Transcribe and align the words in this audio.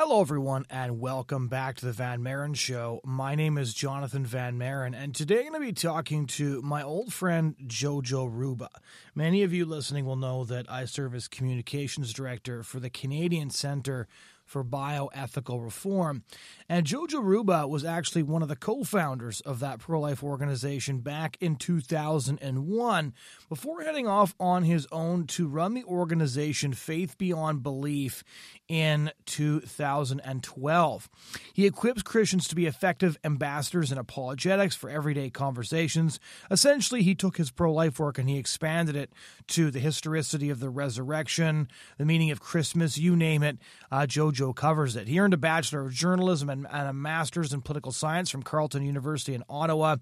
Hello, 0.00 0.20
everyone, 0.20 0.64
and 0.70 1.00
welcome 1.00 1.48
back 1.48 1.74
to 1.74 1.86
the 1.86 1.92
Van 1.92 2.22
Maren 2.22 2.54
Show. 2.54 3.00
My 3.04 3.34
name 3.34 3.58
is 3.58 3.74
Jonathan 3.74 4.24
Van 4.24 4.56
Maren, 4.56 4.94
and 4.94 5.12
today 5.12 5.40
I'm 5.40 5.48
going 5.48 5.54
to 5.54 5.66
be 5.66 5.72
talking 5.72 6.26
to 6.26 6.62
my 6.62 6.84
old 6.84 7.12
friend 7.12 7.56
Jojo 7.66 8.32
Ruba. 8.32 8.70
Many 9.16 9.42
of 9.42 9.52
you 9.52 9.64
listening 9.64 10.04
will 10.04 10.14
know 10.14 10.44
that 10.44 10.70
I 10.70 10.84
serve 10.84 11.16
as 11.16 11.26
communications 11.26 12.12
director 12.12 12.62
for 12.62 12.78
the 12.78 12.90
Canadian 12.90 13.50
Centre 13.50 14.06
for 14.48 14.64
bioethical 14.64 15.62
reform. 15.62 16.24
And 16.68 16.86
Jojo 16.86 17.22
Ruba 17.22 17.68
was 17.68 17.84
actually 17.84 18.22
one 18.22 18.42
of 18.42 18.48
the 18.48 18.56
co 18.56 18.82
founders 18.82 19.40
of 19.42 19.60
that 19.60 19.78
pro 19.78 20.00
life 20.00 20.24
organization 20.24 21.00
back 21.00 21.36
in 21.40 21.56
2001 21.56 23.14
before 23.48 23.82
heading 23.82 24.08
off 24.08 24.34
on 24.40 24.64
his 24.64 24.88
own 24.90 25.26
to 25.28 25.46
run 25.46 25.74
the 25.74 25.84
organization 25.84 26.72
Faith 26.72 27.18
Beyond 27.18 27.62
Belief 27.62 28.24
in 28.68 29.10
2012. 29.26 31.08
He 31.52 31.66
equips 31.66 32.02
Christians 32.02 32.48
to 32.48 32.54
be 32.54 32.66
effective 32.66 33.18
ambassadors 33.24 33.92
in 33.92 33.98
apologetics 33.98 34.74
for 34.74 34.88
everyday 34.88 35.28
conversations. 35.30 36.20
Essentially, 36.50 37.02
he 37.02 37.14
took 37.14 37.36
his 37.36 37.50
pro 37.50 37.72
life 37.72 37.98
work 37.98 38.18
and 38.18 38.28
he 38.28 38.38
expanded 38.38 38.96
it 38.96 39.12
to 39.48 39.70
the 39.70 39.80
historicity 39.80 40.48
of 40.48 40.60
the 40.60 40.70
resurrection, 40.70 41.68
the 41.98 42.04
meaning 42.04 42.30
of 42.30 42.40
Christmas, 42.40 42.96
you 42.96 43.14
name 43.14 43.42
it. 43.42 43.58
Uh, 43.90 44.06
Jojo 44.38 44.54
covers 44.54 44.96
it. 44.96 45.08
He 45.08 45.18
earned 45.18 45.34
a 45.34 45.38
Bachelor 45.38 45.82
of 45.82 45.92
Journalism 45.92 46.48
and, 46.48 46.66
and 46.70 46.88
a 46.88 46.92
Master's 46.92 47.52
in 47.52 47.62
Political 47.62 47.92
Science 47.92 48.30
from 48.30 48.42
Carleton 48.42 48.84
University 48.84 49.34
in 49.34 49.42
Ottawa. 49.48 49.96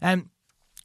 And 0.00 0.30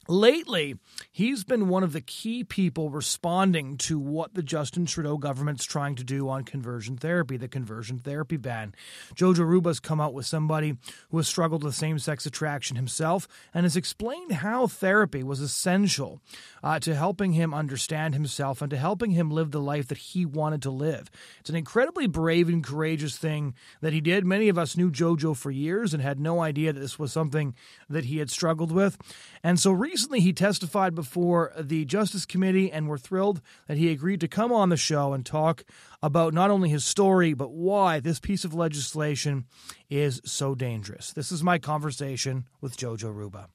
Lately, 0.08 0.78
he's 1.10 1.42
been 1.42 1.68
one 1.68 1.82
of 1.82 1.92
the 1.92 2.00
key 2.00 2.44
people 2.44 2.90
responding 2.90 3.76
to 3.78 3.98
what 3.98 4.34
the 4.34 4.42
Justin 4.42 4.86
Trudeau 4.86 5.16
government's 5.16 5.64
trying 5.64 5.96
to 5.96 6.04
do 6.04 6.28
on 6.28 6.44
conversion 6.44 6.96
therapy, 6.96 7.36
the 7.36 7.48
conversion 7.48 7.98
therapy 7.98 8.36
ban. 8.36 8.74
Jojo 9.14 9.40
Ruba's 9.46 9.80
come 9.80 10.00
out 10.00 10.14
with 10.14 10.26
somebody 10.26 10.76
who 11.10 11.16
has 11.16 11.26
struggled 11.26 11.64
with 11.64 11.74
same 11.74 11.98
sex 11.98 12.24
attraction 12.24 12.76
himself 12.76 13.26
and 13.52 13.64
has 13.64 13.76
explained 13.76 14.32
how 14.32 14.66
therapy 14.66 15.22
was 15.22 15.40
essential 15.40 16.20
uh, 16.62 16.78
to 16.80 16.94
helping 16.94 17.32
him 17.32 17.52
understand 17.52 18.14
himself 18.14 18.62
and 18.62 18.70
to 18.70 18.76
helping 18.76 19.10
him 19.10 19.30
live 19.30 19.50
the 19.50 19.60
life 19.60 19.88
that 19.88 19.98
he 19.98 20.24
wanted 20.24 20.62
to 20.62 20.70
live. 20.70 21.10
It's 21.40 21.50
an 21.50 21.56
incredibly 21.56 22.06
brave 22.06 22.48
and 22.48 22.62
courageous 22.62 23.16
thing 23.18 23.54
that 23.80 23.92
he 23.92 24.00
did. 24.00 24.24
Many 24.24 24.48
of 24.48 24.58
us 24.58 24.76
knew 24.76 24.90
Jojo 24.90 25.36
for 25.36 25.50
years 25.50 25.92
and 25.92 26.02
had 26.02 26.20
no 26.20 26.40
idea 26.40 26.72
that 26.72 26.80
this 26.80 26.98
was 26.98 27.12
something 27.12 27.54
that 27.88 28.04
he 28.04 28.18
had 28.18 28.30
struggled 28.30 28.70
with. 28.70 28.98
And 29.42 29.58
so 29.58 29.72
recently, 29.72 29.95
recently 29.96 30.20
he 30.20 30.34
testified 30.34 30.94
before 30.94 31.54
the 31.58 31.86
Justice 31.86 32.26
Committee, 32.26 32.70
and 32.70 32.86
we're 32.86 32.98
thrilled 32.98 33.40
that 33.66 33.78
he 33.78 33.90
agreed 33.90 34.20
to 34.20 34.28
come 34.28 34.52
on 34.52 34.68
the 34.68 34.76
show 34.76 35.14
and 35.14 35.24
talk 35.24 35.64
about 36.02 36.34
not 36.34 36.50
only 36.50 36.68
his 36.68 36.84
story, 36.84 37.32
but 37.32 37.50
why 37.50 37.98
this 37.98 38.20
piece 38.20 38.44
of 38.44 38.52
legislation 38.52 39.46
is 39.88 40.20
so 40.22 40.54
dangerous. 40.54 41.14
This 41.14 41.32
is 41.32 41.42
my 41.42 41.58
conversation 41.58 42.44
with 42.60 42.76
Jojo 42.76 43.10
Ruba. 43.10 43.48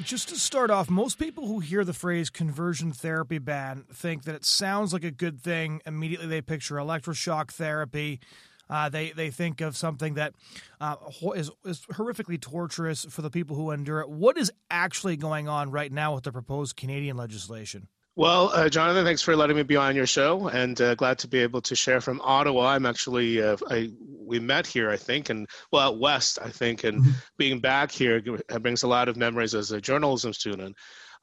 Just 0.00 0.28
to 0.30 0.36
start 0.36 0.70
off, 0.70 0.90
most 0.90 1.18
people 1.18 1.46
who 1.46 1.60
hear 1.60 1.84
the 1.84 1.92
phrase 1.92 2.30
conversion 2.30 2.92
therapy 2.92 3.38
ban 3.38 3.84
think 3.92 4.24
that 4.24 4.34
it 4.34 4.44
sounds 4.44 4.92
like 4.92 5.04
a 5.04 5.10
good 5.10 5.40
thing. 5.40 5.80
Immediately, 5.86 6.26
they 6.26 6.40
picture 6.40 6.76
electroshock 6.76 7.50
therapy. 7.50 8.20
Uh, 8.68 8.88
they 8.88 9.10
they 9.10 9.30
think 9.30 9.60
of 9.60 9.76
something 9.76 10.14
that 10.14 10.34
uh, 10.80 10.96
is 11.34 11.50
is 11.64 11.82
horrifically 11.92 12.40
torturous 12.40 13.04
for 13.08 13.22
the 13.22 13.30
people 13.30 13.54
who 13.56 13.70
endure 13.70 14.00
it. 14.00 14.08
What 14.08 14.36
is 14.36 14.50
actually 14.70 15.16
going 15.16 15.48
on 15.48 15.70
right 15.70 15.92
now 15.92 16.14
with 16.14 16.24
the 16.24 16.32
proposed 16.32 16.76
Canadian 16.76 17.16
legislation? 17.16 17.88
Well, 18.18 18.48
uh, 18.48 18.70
Jonathan, 18.70 19.04
thanks 19.04 19.20
for 19.20 19.36
letting 19.36 19.56
me 19.56 19.62
be 19.62 19.76
on 19.76 19.94
your 19.94 20.06
show, 20.06 20.48
and 20.48 20.80
uh, 20.80 20.94
glad 20.94 21.18
to 21.18 21.28
be 21.28 21.40
able 21.40 21.60
to 21.60 21.76
share 21.76 22.00
from 22.00 22.22
Ottawa. 22.22 22.68
I'm 22.68 22.86
actually, 22.86 23.42
uh, 23.42 23.58
I 23.68 23.90
we 24.00 24.40
met 24.40 24.66
here, 24.66 24.90
I 24.90 24.96
think, 24.96 25.28
and 25.28 25.46
well, 25.70 25.88
out 25.88 26.00
west, 26.00 26.38
I 26.42 26.48
think, 26.48 26.84
and 26.84 27.02
mm-hmm. 27.02 27.10
being 27.36 27.60
back 27.60 27.92
here 27.92 28.22
brings 28.62 28.84
a 28.84 28.88
lot 28.88 29.10
of 29.10 29.18
memories 29.18 29.54
as 29.54 29.70
a 29.70 29.82
journalism 29.82 30.32
student. 30.32 30.76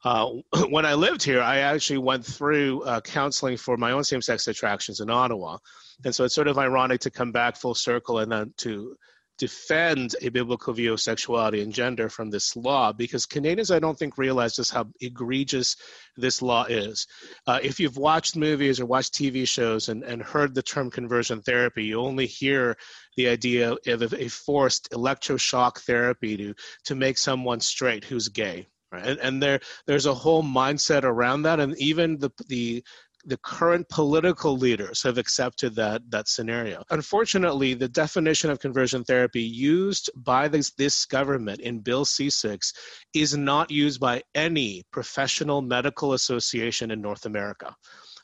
Uh, 0.04 0.30
when 0.68 0.86
I 0.86 0.94
lived 0.94 1.24
here, 1.24 1.42
I 1.42 1.58
actually 1.58 1.98
went 1.98 2.24
through 2.24 2.82
uh, 2.82 3.00
counseling 3.00 3.56
for 3.56 3.76
my 3.76 3.90
own 3.90 4.04
same-sex 4.04 4.46
attractions 4.46 5.00
in 5.00 5.10
Ottawa, 5.10 5.58
and 6.04 6.14
so 6.14 6.22
it's 6.22 6.34
sort 6.36 6.46
of 6.46 6.58
ironic 6.58 7.00
to 7.00 7.10
come 7.10 7.32
back 7.32 7.56
full 7.56 7.74
circle 7.74 8.20
and 8.20 8.30
then 8.30 8.54
to 8.58 8.94
defend 9.38 10.14
a 10.22 10.28
biblical 10.28 10.72
view 10.72 10.92
of 10.92 11.00
sexuality 11.00 11.60
and 11.60 11.72
gender 11.72 12.08
from 12.08 12.30
this 12.30 12.54
law 12.56 12.92
because 12.92 13.26
Canadians, 13.26 13.70
I 13.70 13.78
don't 13.78 13.98
think, 13.98 14.16
realize 14.16 14.56
just 14.56 14.72
how 14.72 14.86
egregious 15.00 15.76
this 16.16 16.40
law 16.40 16.64
is. 16.64 17.06
Uh, 17.46 17.58
if 17.62 17.80
you've 17.80 17.96
watched 17.96 18.36
movies 18.36 18.80
or 18.80 18.86
watched 18.86 19.14
TV 19.14 19.46
shows 19.46 19.88
and, 19.88 20.02
and 20.04 20.22
heard 20.22 20.54
the 20.54 20.62
term 20.62 20.90
conversion 20.90 21.42
therapy, 21.42 21.84
you 21.84 22.00
only 22.00 22.26
hear 22.26 22.76
the 23.16 23.28
idea 23.28 23.74
of 23.86 24.12
a 24.12 24.28
forced 24.28 24.90
electroshock 24.90 25.78
therapy 25.80 26.36
to, 26.36 26.54
to 26.84 26.94
make 26.94 27.18
someone 27.18 27.60
straight 27.60 28.04
who's 28.04 28.28
gay. 28.28 28.66
Right? 28.92 29.06
And, 29.06 29.20
and 29.20 29.42
there, 29.42 29.60
there's 29.86 30.06
a 30.06 30.14
whole 30.14 30.44
mindset 30.44 31.02
around 31.02 31.42
that, 31.42 31.58
and 31.58 31.76
even 31.78 32.18
the 32.18 32.30
the 32.46 32.84
the 33.26 33.36
current 33.38 33.88
political 33.88 34.56
leaders 34.56 35.02
have 35.02 35.18
accepted 35.18 35.74
that 35.76 36.02
that 36.10 36.28
scenario. 36.28 36.82
Unfortunately, 36.90 37.74
the 37.74 37.88
definition 37.88 38.50
of 38.50 38.60
conversion 38.60 39.04
therapy 39.04 39.42
used 39.42 40.10
by 40.16 40.48
this, 40.48 40.70
this 40.72 41.04
government 41.06 41.60
in 41.60 41.80
Bill 41.80 42.04
C6 42.04 42.72
is 43.14 43.36
not 43.36 43.70
used 43.70 44.00
by 44.00 44.22
any 44.34 44.82
professional 44.90 45.62
medical 45.62 46.12
association 46.12 46.90
in 46.90 47.00
North 47.00 47.26
America. 47.26 47.74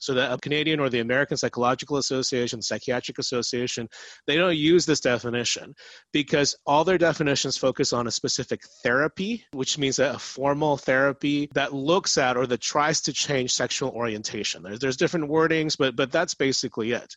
So 0.01 0.15
the 0.15 0.39
Canadian 0.43 0.81
or 0.81 0.89
the 0.89 1.01
American 1.01 1.37
Psychological 1.37 1.99
Association, 1.99 2.63
Psychiatric 2.63 3.19
Association, 3.19 3.89
they 4.27 4.37
don't 4.37 4.57
use 4.57 4.87
this 4.87 5.01
definition 5.01 5.75
because 6.13 6.57
all 6.67 6.85
their 6.85 6.99
definitions 6.99 7.57
focus 7.57 7.93
on 7.93 8.07
a 8.07 8.11
specific 8.11 8.63
therapy, 8.83 9.45
which 9.53 9.79
means 9.79 9.99
a 9.99 10.19
formal 10.19 10.77
therapy 10.77 11.49
that 11.55 11.73
looks 11.75 12.19
at 12.19 12.37
or 12.37 12.47
that 12.47 12.61
tries 12.61 13.03
to 13.03 13.13
change 13.13 13.53
sexual 13.53 13.91
orientation. 13.91 14.63
There's, 14.63 14.79
there's 14.81 14.97
different 14.97 15.31
wordings, 15.31 15.77
but 15.79 15.95
but 15.97 16.11
that's 16.11 16.35
basically 16.35 16.93
it. 16.93 17.15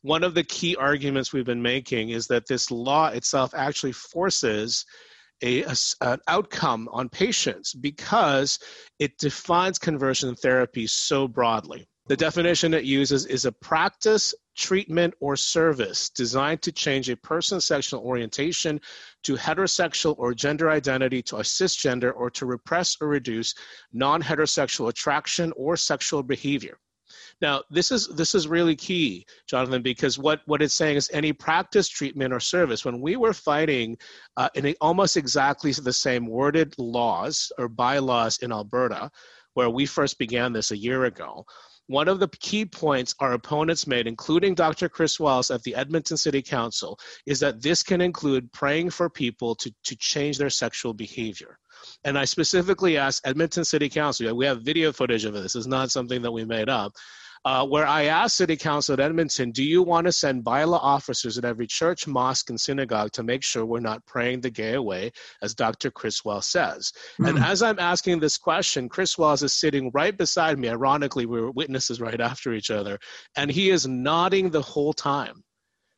One 0.00 0.24
of 0.24 0.34
the 0.34 0.42
key 0.42 0.74
arguments 0.74 1.32
we've 1.32 1.44
been 1.44 1.62
making 1.62 2.10
is 2.10 2.26
that 2.28 2.48
this 2.48 2.70
law 2.70 3.08
itself 3.08 3.52
actually 3.54 3.92
forces 3.92 4.84
a, 5.42 5.62
a, 5.62 5.76
an 6.00 6.20
outcome 6.28 6.88
on 6.92 7.08
patients 7.08 7.74
because 7.74 8.58
it 8.98 9.18
defines 9.18 9.78
conversion 9.78 10.34
therapy 10.34 10.86
so 10.86 11.28
broadly. 11.28 11.86
The 12.12 12.16
definition 12.16 12.74
it 12.74 12.84
uses 12.84 13.24
is 13.24 13.46
a 13.46 13.52
practice, 13.52 14.34
treatment, 14.54 15.14
or 15.20 15.34
service 15.34 16.10
designed 16.10 16.60
to 16.60 16.70
change 16.70 17.08
a 17.08 17.16
person's 17.16 17.64
sexual 17.64 18.02
orientation 18.02 18.82
to 19.22 19.34
heterosexual 19.34 20.16
or 20.18 20.34
gender 20.34 20.68
identity 20.68 21.22
to 21.22 21.36
a 21.36 21.42
cisgender 21.42 22.12
or 22.14 22.28
to 22.32 22.44
repress 22.44 22.98
or 23.00 23.08
reduce 23.08 23.54
non 23.94 24.20
heterosexual 24.20 24.90
attraction 24.90 25.54
or 25.56 25.74
sexual 25.74 26.22
behavior. 26.22 26.76
Now, 27.40 27.62
this 27.70 27.90
is 27.90 28.08
this 28.08 28.34
is 28.34 28.46
really 28.46 28.76
key, 28.76 29.24
Jonathan, 29.48 29.80
because 29.80 30.18
what 30.18 30.42
what 30.44 30.60
it's 30.60 30.74
saying 30.74 30.98
is 30.98 31.08
any 31.14 31.32
practice, 31.32 31.88
treatment, 31.88 32.34
or 32.34 32.40
service. 32.40 32.84
When 32.84 33.00
we 33.00 33.16
were 33.16 33.32
fighting 33.32 33.96
uh, 34.36 34.50
in 34.54 34.74
almost 34.82 35.16
exactly 35.16 35.72
the 35.72 35.94
same 35.94 36.26
worded 36.26 36.74
laws 36.76 37.50
or 37.56 37.70
bylaws 37.70 38.36
in 38.42 38.52
Alberta, 38.52 39.10
where 39.54 39.70
we 39.70 39.86
first 39.86 40.18
began 40.18 40.52
this 40.52 40.72
a 40.72 40.76
year 40.76 41.04
ago, 41.04 41.46
one 41.86 42.08
of 42.08 42.20
the 42.20 42.28
key 42.28 42.64
points 42.64 43.14
our 43.18 43.32
opponents 43.32 43.86
made, 43.86 44.06
including 44.06 44.54
Dr. 44.54 44.88
Chris 44.88 45.18
Wells 45.18 45.50
at 45.50 45.62
the 45.62 45.74
Edmonton 45.74 46.16
City 46.16 46.42
Council, 46.42 46.98
is 47.26 47.40
that 47.40 47.62
this 47.62 47.82
can 47.82 48.00
include 48.00 48.52
praying 48.52 48.90
for 48.90 49.10
people 49.10 49.54
to, 49.56 49.72
to 49.84 49.96
change 49.96 50.38
their 50.38 50.50
sexual 50.50 50.94
behavior. 50.94 51.58
And 52.04 52.16
I 52.18 52.24
specifically 52.24 52.96
asked 52.96 53.26
Edmonton 53.26 53.64
City 53.64 53.88
Council, 53.88 54.34
we 54.36 54.46
have 54.46 54.62
video 54.62 54.92
footage 54.92 55.24
of 55.24 55.34
it, 55.34 55.42
this 55.42 55.56
is 55.56 55.66
not 55.66 55.90
something 55.90 56.22
that 56.22 56.32
we 56.32 56.44
made 56.44 56.68
up 56.68 56.92
uh, 57.44 57.66
where 57.66 57.86
I 57.86 58.04
asked 58.04 58.36
City 58.36 58.56
Council 58.56 58.92
at 58.92 59.00
Edmonton, 59.00 59.50
do 59.50 59.64
you 59.64 59.82
want 59.82 60.06
to 60.06 60.12
send 60.12 60.44
bylaw 60.44 60.78
officers 60.80 61.38
at 61.38 61.44
every 61.44 61.66
church, 61.66 62.06
mosque, 62.06 62.50
and 62.50 62.60
synagogue 62.60 63.12
to 63.12 63.22
make 63.22 63.42
sure 63.42 63.66
we're 63.66 63.80
not 63.80 64.04
praying 64.06 64.40
the 64.40 64.50
gay 64.50 64.74
away, 64.74 65.12
as 65.42 65.54
Dr. 65.54 65.90
Chris 65.90 66.24
Wells 66.24 66.46
says? 66.46 66.92
Mm. 67.20 67.30
And 67.30 67.38
as 67.40 67.62
I'm 67.62 67.78
asking 67.78 68.20
this 68.20 68.38
question, 68.38 68.88
Chris 68.88 69.18
Wells 69.18 69.42
is 69.42 69.58
sitting 69.58 69.90
right 69.92 70.16
beside 70.16 70.58
me. 70.58 70.68
Ironically, 70.68 71.26
we 71.26 71.40
were 71.40 71.50
witnesses 71.50 72.00
right 72.00 72.20
after 72.20 72.52
each 72.52 72.70
other, 72.70 72.98
and 73.36 73.50
he 73.50 73.70
is 73.70 73.86
nodding 73.86 74.50
the 74.50 74.62
whole 74.62 74.92
time. 74.92 75.42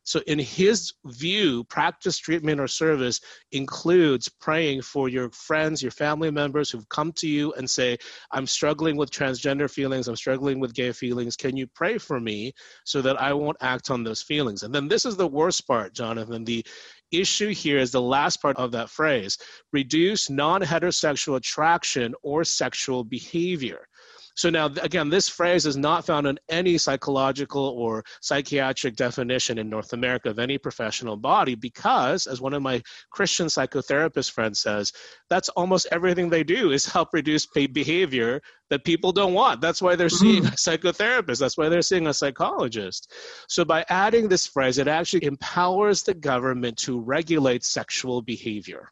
So, 0.05 0.21
in 0.27 0.37
his 0.37 0.93
view, 1.05 1.63
practice, 1.65 2.17
treatment, 2.17 2.59
or 2.59 2.67
service 2.67 3.19
includes 3.51 4.29
praying 4.29 4.83
for 4.83 5.09
your 5.09 5.31
friends, 5.31 5.81
your 5.81 5.91
family 5.91 6.29
members 6.29 6.69
who've 6.69 6.87
come 6.89 7.11
to 7.13 7.27
you 7.27 7.53
and 7.53 7.69
say, 7.69 7.97
I'm 8.31 8.45
struggling 8.45 8.97
with 8.97 9.09
transgender 9.09 9.69
feelings, 9.69 10.07
I'm 10.07 10.15
struggling 10.15 10.59
with 10.59 10.75
gay 10.75 10.91
feelings. 10.91 11.35
Can 11.35 11.57
you 11.57 11.65
pray 11.67 11.97
for 11.97 12.19
me 12.19 12.53
so 12.83 13.01
that 13.01 13.19
I 13.19 13.33
won't 13.33 13.57
act 13.61 13.89
on 13.89 14.03
those 14.03 14.21
feelings? 14.21 14.61
And 14.61 14.73
then 14.73 14.87
this 14.87 15.05
is 15.05 15.17
the 15.17 15.27
worst 15.27 15.67
part, 15.67 15.93
Jonathan. 15.93 16.45
The 16.45 16.63
issue 17.11 17.49
here 17.49 17.79
is 17.79 17.91
the 17.91 18.01
last 18.01 18.41
part 18.41 18.57
of 18.57 18.71
that 18.71 18.89
phrase 18.89 19.37
reduce 19.73 20.29
non 20.29 20.61
heterosexual 20.61 21.37
attraction 21.37 22.13
or 22.21 22.43
sexual 22.43 23.03
behavior. 23.03 23.87
So 24.35 24.49
now, 24.49 24.65
again, 24.81 25.09
this 25.09 25.29
phrase 25.29 25.65
is 25.65 25.77
not 25.77 26.05
found 26.05 26.27
in 26.27 26.37
any 26.49 26.77
psychological 26.77 27.63
or 27.63 28.03
psychiatric 28.21 28.95
definition 28.95 29.57
in 29.57 29.69
North 29.69 29.93
America 29.93 30.29
of 30.29 30.39
any 30.39 30.57
professional 30.57 31.15
body 31.15 31.55
because, 31.55 32.27
as 32.27 32.41
one 32.41 32.53
of 32.53 32.61
my 32.61 32.81
Christian 33.11 33.47
psychotherapist 33.47 34.31
friends 34.31 34.59
says, 34.59 34.91
that's 35.29 35.49
almost 35.49 35.87
everything 35.91 36.29
they 36.29 36.43
do 36.43 36.71
is 36.71 36.85
help 36.85 37.09
reduce 37.13 37.45
behavior 37.45 38.41
that 38.69 38.83
people 38.83 39.11
don't 39.11 39.33
want. 39.33 39.61
That's 39.61 39.81
why 39.81 39.95
they're 39.95 40.09
seeing 40.09 40.43
mm-hmm. 40.43 40.53
a 40.53 40.77
psychotherapist. 40.77 41.39
That's 41.39 41.57
why 41.57 41.69
they're 41.69 41.81
seeing 41.81 42.07
a 42.07 42.13
psychologist. 42.13 43.13
So 43.47 43.63
by 43.63 43.85
adding 43.89 44.27
this 44.27 44.47
phrase, 44.47 44.77
it 44.77 44.87
actually 44.87 45.25
empowers 45.25 46.03
the 46.03 46.13
government 46.13 46.77
to 46.79 46.99
regulate 46.99 47.63
sexual 47.63 48.21
behavior 48.21 48.91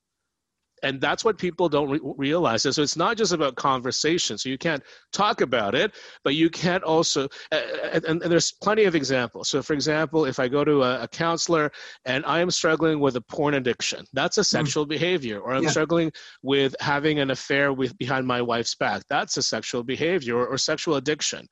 and 0.84 1.00
that's 1.02 1.26
what 1.26 1.38
people 1.38 1.68
don't 1.70 1.90
re- 1.90 2.00
realize 2.18 2.62
so 2.64 2.82
it's 2.82 2.98
not 2.98 3.18
just 3.18 3.32
about 3.32 3.56
conversation 3.56 4.38
so 4.38 4.50
you 4.50 4.58
can't 4.58 4.84
talk 5.12 5.42
about 5.42 5.74
it 5.74 5.94
but 6.24 6.36
you 6.36 6.50
can't 6.50 6.84
also 6.84 7.28
uh, 7.52 7.62
and, 7.94 8.06
and, 8.06 8.22
there's 8.22 8.52
plenty 8.52 8.84
of 8.84 8.96
examples 8.96 9.50
so 9.50 9.62
for 9.62 9.74
example 9.74 10.26
if 10.26 10.40
i 10.40 10.48
go 10.48 10.64
to 10.64 10.84
a, 10.84 11.04
a 11.04 11.08
counselor 11.08 11.72
and 12.06 12.26
i 12.26 12.40
am 12.40 12.52
struggling 12.52 13.00
with 13.00 13.16
a 13.16 13.22
porn 13.22 13.56
addiction 13.56 14.06
that's 14.14 14.38
a 14.38 14.42
mm. 14.42 14.46
sexual 14.46 14.84
mm-hmm. 14.84 14.90
behavior 14.90 15.40
or 15.40 15.54
i'm 15.54 15.64
yeah. 15.64 15.70
struggling 15.70 16.12
with 16.44 16.76
having 16.80 17.20
an 17.20 17.32
affair 17.32 17.74
with 17.74 17.98
behind 17.98 18.28
my 18.28 18.42
wife's 18.42 18.76
back 18.76 19.02
that's 19.10 19.38
a 19.38 19.42
sexual 19.44 19.84
behavior 19.84 20.38
or, 20.38 20.48
or 20.48 20.58
sexual 20.58 20.96
addiction 20.96 21.48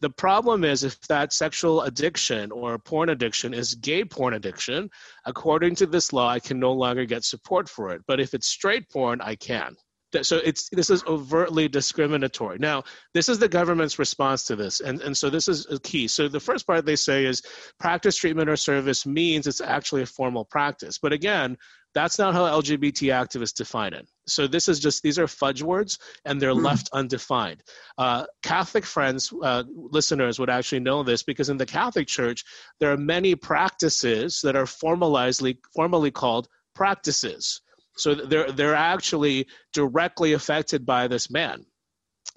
the 0.00 0.10
problem 0.10 0.64
is 0.64 0.84
if 0.84 1.00
that 1.08 1.32
sexual 1.32 1.82
addiction 1.82 2.52
or 2.52 2.78
porn 2.78 3.08
addiction 3.08 3.52
is 3.52 3.74
gay 3.74 4.04
porn 4.04 4.34
addiction, 4.34 4.90
according 5.24 5.74
to 5.76 5.86
this 5.86 6.12
law, 6.12 6.28
I 6.28 6.40
can 6.40 6.60
no 6.60 6.72
longer 6.72 7.04
get 7.04 7.24
support 7.24 7.68
for 7.68 7.90
it. 7.90 8.02
But 8.06 8.20
if 8.20 8.34
it's 8.34 8.46
straight 8.46 8.88
porn, 8.90 9.20
I 9.20 9.34
can. 9.34 9.76
So 10.22 10.40
it's 10.42 10.70
this 10.70 10.88
is 10.88 11.04
overtly 11.04 11.68
discriminatory. 11.68 12.58
Now, 12.58 12.84
this 13.12 13.28
is 13.28 13.38
the 13.38 13.48
government's 13.48 13.98
response 13.98 14.44
to 14.44 14.56
this, 14.56 14.80
and, 14.80 15.02
and 15.02 15.14
so 15.14 15.28
this 15.28 15.48
is 15.48 15.66
key. 15.82 16.08
So 16.08 16.28
the 16.28 16.40
first 16.40 16.66
part 16.66 16.86
they 16.86 16.96
say 16.96 17.26
is 17.26 17.42
practice, 17.78 18.16
treatment, 18.16 18.48
or 18.48 18.56
service 18.56 19.04
means 19.04 19.46
it's 19.46 19.60
actually 19.60 20.02
a 20.02 20.06
formal 20.06 20.46
practice. 20.46 20.98
But 20.98 21.12
again, 21.12 21.58
that's 21.92 22.18
not 22.18 22.32
how 22.32 22.44
LGBT 22.60 23.12
activists 23.12 23.54
define 23.54 23.92
it. 23.92 24.08
So 24.30 24.46
this 24.46 24.68
is 24.68 24.80
just 24.80 25.02
these 25.02 25.18
are 25.18 25.26
fudge 25.26 25.62
words, 25.62 25.98
and 26.24 26.40
they're 26.40 26.52
mm. 26.52 26.64
left 26.64 26.90
undefined. 26.92 27.62
Uh, 27.96 28.26
Catholic 28.42 28.84
friends, 28.84 29.32
uh, 29.42 29.64
listeners 29.74 30.38
would 30.38 30.50
actually 30.50 30.80
know 30.80 31.02
this 31.02 31.22
because 31.22 31.48
in 31.48 31.56
the 31.56 31.66
Catholic 31.66 32.06
Church 32.06 32.44
there 32.80 32.92
are 32.92 32.96
many 32.96 33.34
practices 33.34 34.40
that 34.42 34.56
are 34.56 34.64
formalizedly 34.64 35.58
formally 35.74 36.10
called 36.10 36.48
practices. 36.74 37.60
So 37.96 38.14
they're 38.14 38.52
they're 38.52 38.74
actually 38.74 39.48
directly 39.72 40.32
affected 40.32 40.86
by 40.86 41.08
this 41.08 41.30
man 41.30 41.64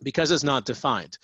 because 0.04 0.32
it's 0.32 0.44
not 0.44 0.66
defined. 0.66 1.18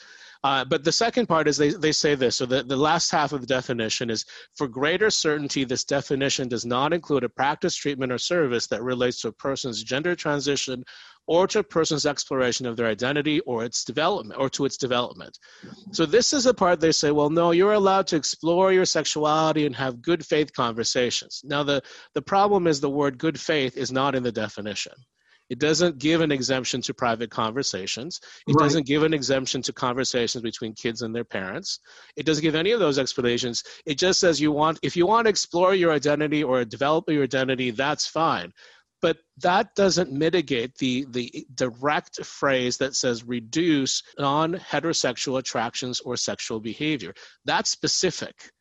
Uh, 0.43 0.63
but 0.65 0.83
the 0.83 0.91
second 0.91 1.27
part 1.27 1.47
is 1.47 1.57
they, 1.57 1.69
they 1.69 1.91
say 1.91 2.15
this. 2.15 2.35
So 2.37 2.45
the, 2.45 2.63
the 2.63 2.75
last 2.75 3.11
half 3.11 3.33
of 3.33 3.41
the 3.41 3.47
definition 3.47 4.09
is 4.09 4.25
for 4.55 4.67
greater 4.67 5.09
certainty, 5.09 5.63
this 5.63 5.83
definition 5.83 6.47
does 6.47 6.65
not 6.65 6.93
include 6.93 7.23
a 7.23 7.29
practice, 7.29 7.75
treatment, 7.75 8.11
or 8.11 8.17
service 8.17 8.67
that 8.67 8.83
relates 8.83 9.21
to 9.21 9.29
a 9.29 9.33
person's 9.33 9.83
gender 9.83 10.15
transition 10.15 10.83
or 11.27 11.45
to 11.47 11.59
a 11.59 11.63
person's 11.63 12.05
exploration 12.05 12.65
of 12.65 12.77
their 12.77 12.87
identity 12.87 13.41
or 13.41 13.65
its 13.65 13.83
development 13.83 14.39
or 14.39 14.49
to 14.49 14.63
its 14.65 14.77
development. 14.77 15.37
So 15.91 16.05
this 16.05 16.31
is 16.31 16.45
a 16.45 16.53
part 16.53 16.79
they 16.79 16.93
say, 16.93 17.11
well, 17.11 17.29
no, 17.29 17.51
you're 17.51 17.73
allowed 17.73 18.07
to 18.07 18.15
explore 18.15 18.71
your 18.71 18.85
sexuality 18.85 19.65
and 19.65 19.75
have 19.75 20.01
good 20.01 20.25
faith 20.25 20.53
conversations. 20.53 21.41
Now 21.43 21.63
the, 21.63 21.81
the 22.13 22.21
problem 22.21 22.65
is 22.65 22.79
the 22.79 22.89
word 22.89 23.17
good 23.17 23.39
faith 23.39 23.75
is 23.75 23.91
not 23.91 24.15
in 24.15 24.23
the 24.23 24.31
definition. 24.31 24.93
It 25.49 25.59
doesn't 25.59 25.97
give 25.97 26.21
an 26.21 26.31
exemption 26.31 26.81
to 26.83 26.93
private 26.93 27.31
conversations. 27.31 28.19
It 28.47 28.53
right. 28.53 28.63
doesn't 28.63 28.85
give 28.85 29.03
an 29.03 29.13
exemption 29.13 29.61
to 29.63 29.73
conversations 29.73 30.41
between 30.41 30.73
kids 30.73 31.01
and 31.01 31.15
their 31.15 31.23
parents. 31.23 31.79
It 32.15 32.25
doesn't 32.25 32.43
give 32.43 32.55
any 32.55 32.71
of 32.71 32.79
those 32.79 32.99
explanations. 32.99 33.63
It 33.85 33.97
just 33.97 34.19
says 34.19 34.41
you 34.41 34.51
want 34.51 34.79
if 34.83 34.95
you 34.97 35.07
want 35.07 35.25
to 35.25 35.29
explore 35.29 35.73
your 35.73 35.91
identity 35.91 36.43
or 36.43 36.63
develop 36.65 37.09
your 37.09 37.23
identity, 37.23 37.71
that's 37.71 38.07
fine. 38.07 38.51
But 39.01 39.17
that 39.43 39.75
doesn't 39.75 40.11
mitigate 40.11 40.75
the, 40.79 41.05
the 41.11 41.45
direct 41.53 42.25
phrase 42.25 42.77
that 42.77 42.95
says 42.95 43.23
reduce 43.23 44.01
non 44.17 44.55
heterosexual 44.55 45.37
attractions 45.37 45.99
or 45.99 46.17
sexual 46.17 46.59
behavior. 46.59 47.13
That's 47.45 47.69
specific 47.69 48.51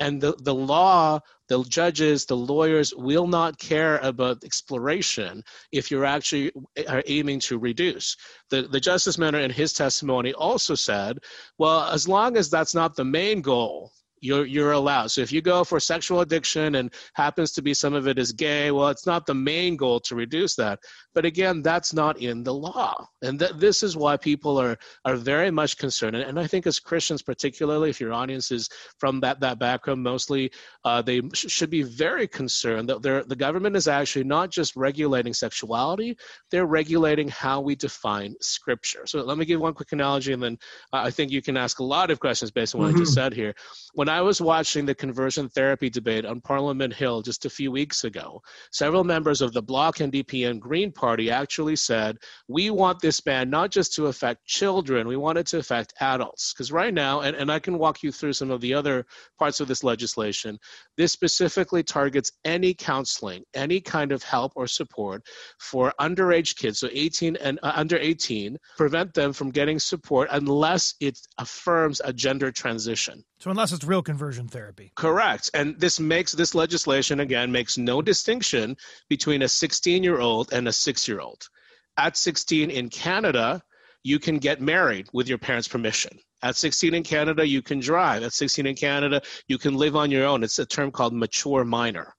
and 0.00 0.20
the, 0.20 0.34
the 0.40 0.54
law 0.54 1.20
the 1.48 1.62
judges 1.64 2.24
the 2.26 2.36
lawyers 2.36 2.94
will 2.96 3.26
not 3.26 3.58
care 3.58 3.98
about 3.98 4.42
exploration 4.44 5.42
if 5.72 5.90
you're 5.90 6.04
actually 6.06 6.50
eh, 6.76 6.84
are 6.88 7.02
aiming 7.06 7.40
to 7.40 7.58
reduce. 7.58 8.16
The, 8.50 8.62
the 8.62 8.80
justice 8.80 9.18
minister 9.18 9.44
in 9.44 9.50
his 9.50 9.72
testimony 9.72 10.32
also 10.32 10.74
said 10.74 11.18
well 11.58 11.82
as 11.90 12.08
long 12.08 12.36
as 12.36 12.50
that's 12.50 12.74
not 12.74 12.96
the 12.96 13.04
main 13.04 13.42
goal 13.42 13.92
you're 14.20 14.46
you're 14.46 14.72
allowed. 14.72 15.10
So 15.10 15.20
if 15.20 15.32
you 15.32 15.40
go 15.40 15.64
for 15.64 15.80
sexual 15.80 16.20
addiction 16.20 16.74
and 16.76 16.92
happens 17.14 17.52
to 17.52 17.62
be 17.62 17.74
some 17.74 17.94
of 17.94 18.06
it 18.06 18.18
is 18.18 18.32
gay, 18.32 18.70
well, 18.70 18.88
it's 18.88 19.06
not 19.06 19.26
the 19.26 19.34
main 19.34 19.76
goal 19.76 20.00
to 20.00 20.14
reduce 20.14 20.54
that. 20.56 20.80
But 21.14 21.24
again, 21.24 21.62
that's 21.62 21.92
not 21.92 22.20
in 22.20 22.44
the 22.44 22.54
law, 22.54 23.08
and 23.22 23.38
th- 23.38 23.52
this 23.56 23.82
is 23.82 23.96
why 23.96 24.16
people 24.16 24.60
are 24.60 24.76
are 25.04 25.16
very 25.16 25.50
much 25.50 25.76
concerned. 25.76 26.16
And, 26.16 26.40
I 26.40 26.46
think 26.46 26.66
as 26.66 26.80
Christians, 26.80 27.20
particularly 27.20 27.90
if 27.90 28.00
your 28.00 28.12
audience 28.12 28.50
is 28.50 28.68
from 28.98 29.20
that 29.20 29.40
that 29.40 29.58
background, 29.58 30.02
mostly 30.02 30.50
uh, 30.84 31.02
they 31.02 31.20
sh- 31.34 31.50
should 31.50 31.70
be 31.70 31.82
very 31.82 32.26
concerned 32.26 32.88
that 32.88 33.02
the 33.02 33.36
government 33.36 33.76
is 33.76 33.88
actually 33.88 34.24
not 34.24 34.50
just 34.50 34.76
regulating 34.76 35.34
sexuality; 35.34 36.16
they're 36.50 36.66
regulating 36.66 37.28
how 37.28 37.60
we 37.60 37.74
define 37.74 38.34
Scripture. 38.40 39.06
So 39.06 39.22
let 39.22 39.38
me 39.38 39.44
give 39.44 39.60
one 39.60 39.74
quick 39.74 39.92
analogy, 39.92 40.32
and 40.32 40.42
then 40.42 40.58
uh, 40.92 41.02
I 41.04 41.10
think 41.10 41.30
you 41.30 41.42
can 41.42 41.56
ask 41.56 41.80
a 41.80 41.84
lot 41.84 42.10
of 42.10 42.20
questions 42.20 42.50
based 42.50 42.74
on 42.74 42.80
what 42.80 42.88
mm-hmm. 42.88 42.96
I 42.96 43.00
just 43.00 43.12
mm-hmm. 43.12 43.24
said 43.24 43.34
here. 43.34 43.54
When 43.94 44.08
I 44.10 44.20
was 44.20 44.40
watching 44.40 44.86
the 44.86 44.94
conversion 44.94 45.48
therapy 45.48 45.88
debate 45.88 46.24
on 46.24 46.40
Parliament 46.40 46.92
Hill 46.92 47.22
just 47.22 47.44
a 47.44 47.50
few 47.50 47.70
weeks 47.70 48.02
ago, 48.04 48.42
several 48.72 49.04
members 49.04 49.40
of 49.40 49.52
the 49.52 49.62
Bloc 49.62 49.98
NDP 49.98 50.50
and 50.50 50.60
Green 50.60 50.90
Party 50.90 51.30
actually 51.30 51.76
said, 51.76 52.18
We 52.48 52.70
want 52.70 53.00
this 53.00 53.20
ban 53.20 53.50
not 53.50 53.70
just 53.70 53.94
to 53.94 54.06
affect 54.06 54.44
children, 54.46 55.06
we 55.06 55.16
want 55.16 55.38
it 55.38 55.46
to 55.48 55.58
affect 55.58 55.94
adults. 56.00 56.52
Because 56.52 56.72
right 56.72 56.92
now, 56.92 57.20
and, 57.20 57.36
and 57.36 57.52
I 57.52 57.60
can 57.60 57.78
walk 57.78 58.02
you 58.02 58.10
through 58.10 58.32
some 58.32 58.50
of 58.50 58.60
the 58.60 58.74
other 58.74 59.06
parts 59.38 59.60
of 59.60 59.68
this 59.68 59.84
legislation, 59.84 60.58
this 60.96 61.12
specifically 61.12 61.82
targets 61.82 62.32
any 62.44 62.74
counseling, 62.74 63.44
any 63.54 63.80
kind 63.80 64.10
of 64.10 64.22
help 64.24 64.52
or 64.56 64.66
support 64.66 65.22
for 65.60 65.94
underage 66.00 66.56
kids, 66.56 66.80
so 66.80 66.88
18 66.90 67.36
and 67.36 67.60
uh, 67.62 67.72
under 67.76 67.96
18, 67.96 68.56
prevent 68.76 69.14
them 69.14 69.32
from 69.32 69.50
getting 69.50 69.78
support 69.78 70.28
unless 70.32 70.94
it 71.00 71.18
affirms 71.38 72.00
a 72.04 72.12
gender 72.12 72.50
transition. 72.50 73.22
So 73.40 73.50
unless 73.50 73.72
it's 73.72 73.84
real 73.84 74.02
conversion 74.02 74.48
therapy. 74.48 74.92
Correct. 74.96 75.48
And 75.54 75.80
this 75.80 75.98
makes 75.98 76.32
this 76.32 76.54
legislation 76.54 77.20
again 77.20 77.50
makes 77.50 77.78
no 77.78 78.02
distinction 78.02 78.76
between 79.08 79.40
a 79.40 79.46
16-year-old 79.46 80.52
and 80.52 80.68
a 80.68 80.70
6-year-old. 80.70 81.48
At 81.96 82.18
16 82.18 82.70
in 82.70 82.90
Canada, 82.90 83.62
you 84.02 84.18
can 84.18 84.38
get 84.38 84.60
married 84.60 85.08
with 85.14 85.26
your 85.26 85.38
parents' 85.38 85.68
permission. 85.68 86.18
At 86.42 86.56
16 86.56 86.94
in 86.94 87.02
Canada, 87.02 87.46
you 87.46 87.62
can 87.62 87.80
drive. 87.80 88.22
At 88.22 88.34
16 88.34 88.66
in 88.66 88.76
Canada, 88.76 89.22
you 89.48 89.56
can 89.56 89.74
live 89.74 89.96
on 89.96 90.10
your 90.10 90.26
own. 90.26 90.44
It's 90.44 90.58
a 90.58 90.66
term 90.66 90.90
called 90.90 91.14
mature 91.14 91.64
minor, 91.64 92.14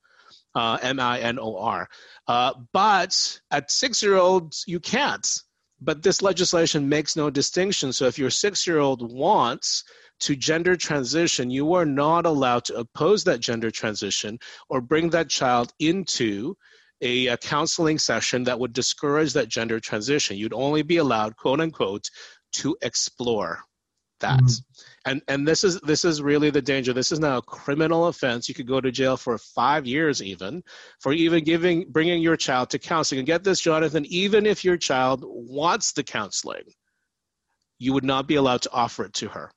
uh, 0.56 0.80
M 0.82 1.00
I 1.00 1.20
N 1.20 1.38
O 1.40 1.56
R. 1.56 1.88
Uh, 2.28 2.54
but 2.74 3.40
at 3.51 3.70
six 3.70 4.01
year 4.01 4.16
olds, 4.16 4.63
you 4.68 4.80
can't. 4.80 5.40
But 5.82 6.01
this 6.01 6.24
legislation 6.24 6.90
makes 6.90 7.16
no 7.16 7.30
distinction. 7.30 7.94
So 7.94 8.06
if 8.06 8.18
your 8.18 8.32
six 8.32 8.66
year 8.66 8.80
old 8.80 9.12
wants 9.12 9.84
to 10.22 10.36
gender 10.36 10.75
transition, 10.75 11.50
you 11.50 11.74
are 11.74 11.86
not 11.86 12.25
allowed 12.25 12.66
to 12.66 12.75
oppose 12.75 13.24
that 13.25 13.40
gender 13.40 13.72
transition 13.72 14.40
or 14.70 14.82
bring 14.82 15.10
that 15.10 15.30
child 15.30 15.74
into 15.80 16.56
a, 17.01 17.28
a, 17.28 17.38
counseling 17.38 17.98
session 17.98 18.44
that 18.44 18.60
would 18.60 18.74
discourage 18.74 19.34
that 19.34 19.50
gender 19.50 19.80
transition. 19.80 20.38
You'd 20.38 20.54
only 20.54 20.84
be 20.84 20.98
allowed, 20.98 21.36
quote 21.36 21.60
unquote, 21.60 22.10
to 22.54 22.78
explore 22.82 23.63
that. 24.20 24.40
Mm-hmm. 24.40 25.10
And 25.10 25.22
and 25.28 25.48
this 25.48 25.63
is 25.63 25.82
this 25.82 26.06
is 26.06 26.22
really 26.22 26.51
the 26.51 26.62
danger. 26.62 26.94
This 26.94 27.12
is 27.12 27.20
now 27.20 27.38
a 27.38 27.42
criminal 27.42 28.06
offense. 28.06 28.48
You 28.48 28.54
could 28.54 28.68
go 28.68 28.80
to 28.80 28.92
jail 28.92 29.18
for 29.18 29.36
five 29.40 29.88
years 29.88 30.22
even 30.22 30.63
for 31.00 31.12
even 31.12 31.44
giving 31.44 31.86
bringing 31.90 32.22
your 32.22 32.38
child 32.38 32.70
to 32.70 32.80
counseling. 32.80 33.20
And 33.20 33.25
get 33.25 33.44
this, 33.44 33.60
Jonathan, 33.60 34.06
even 34.10 34.46
if 34.46 34.63
your 34.63 34.78
child 34.78 35.24
wants 35.25 35.94
the 35.94 36.04
counseling, 36.04 36.66
you 37.80 37.94
would 37.94 38.04
not 38.04 38.28
be 38.28 38.36
allowed 38.36 38.62
to 38.62 38.72
offer 38.72 39.06
it 39.06 39.13
to 39.13 39.30
her. 39.30 39.51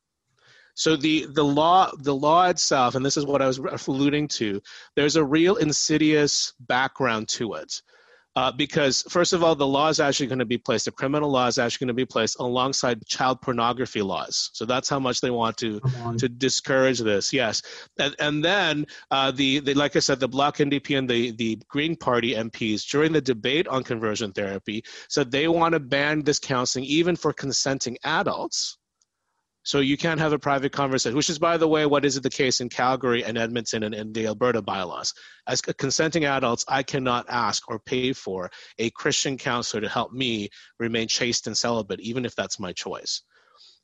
So 0.74 0.96
the 0.96 1.26
the 1.26 1.44
law 1.44 1.90
the 1.98 2.14
law 2.14 2.48
itself, 2.48 2.94
and 2.94 3.04
this 3.04 3.16
is 3.16 3.24
what 3.24 3.42
I 3.42 3.46
was 3.46 3.58
alluding 3.58 4.28
to. 4.28 4.60
There's 4.96 5.16
a 5.16 5.24
real 5.24 5.56
insidious 5.56 6.52
background 6.60 7.28
to 7.28 7.54
it. 7.54 7.80
Uh, 8.36 8.50
because 8.50 9.02
first 9.08 9.32
of 9.32 9.44
all, 9.44 9.54
the 9.54 9.66
law 9.66 9.88
is 9.88 10.00
actually 10.00 10.26
going 10.26 10.40
to 10.40 10.44
be 10.44 10.58
placed. 10.58 10.86
The 10.86 10.90
criminal 10.90 11.30
law 11.30 11.46
is 11.46 11.56
actually 11.56 11.84
going 11.84 11.94
to 11.96 12.02
be 12.02 12.04
placed 12.04 12.40
alongside 12.40 13.06
child 13.06 13.40
pornography 13.40 14.02
laws. 14.02 14.50
So 14.54 14.64
that's 14.64 14.88
how 14.88 14.98
much 14.98 15.20
they 15.20 15.30
want 15.30 15.56
to 15.58 15.80
to 16.18 16.28
discourage 16.28 16.98
this. 16.98 17.32
Yes, 17.32 17.62
and 17.96 18.16
and 18.18 18.44
then 18.44 18.86
uh, 19.12 19.30
the, 19.30 19.60
the 19.60 19.74
like 19.74 19.94
I 19.94 20.00
said, 20.00 20.18
the 20.18 20.26
Bloc 20.26 20.56
NDP 20.56 20.98
and 20.98 21.08
the 21.08 21.30
the 21.30 21.60
Green 21.68 21.94
Party 21.94 22.34
MPs 22.34 22.90
during 22.90 23.12
the 23.12 23.20
debate 23.20 23.68
on 23.68 23.84
conversion 23.84 24.32
therapy 24.32 24.82
said 25.08 25.30
they 25.30 25.46
want 25.46 25.74
to 25.74 25.80
ban 25.80 26.24
this 26.24 26.40
counseling 26.40 26.86
even 26.86 27.14
for 27.14 27.32
consenting 27.32 27.98
adults. 28.02 28.78
So 29.64 29.80
you 29.80 29.96
can't 29.96 30.20
have 30.20 30.32
a 30.32 30.38
private 30.38 30.72
conversation, 30.72 31.16
which 31.16 31.30
is, 31.30 31.38
by 31.38 31.56
the 31.56 31.66
way, 31.66 31.86
what 31.86 32.04
is 32.04 32.20
the 32.20 32.30
case 32.30 32.60
in 32.60 32.68
Calgary 32.68 33.24
and 33.24 33.38
Edmonton 33.38 33.82
and, 33.82 33.94
and 33.94 34.14
the 34.14 34.26
Alberta 34.26 34.60
bylaws. 34.60 35.14
As 35.46 35.62
consenting 35.62 36.26
adults, 36.26 36.64
I 36.68 36.82
cannot 36.82 37.26
ask 37.28 37.68
or 37.68 37.78
pay 37.78 38.12
for 38.12 38.50
a 38.78 38.90
Christian 38.90 39.38
counselor 39.38 39.80
to 39.80 39.88
help 39.88 40.12
me 40.12 40.50
remain 40.78 41.08
chaste 41.08 41.46
and 41.46 41.56
celibate, 41.56 42.00
even 42.00 42.24
if 42.24 42.36
that's 42.36 42.60
my 42.60 42.72
choice 42.72 43.22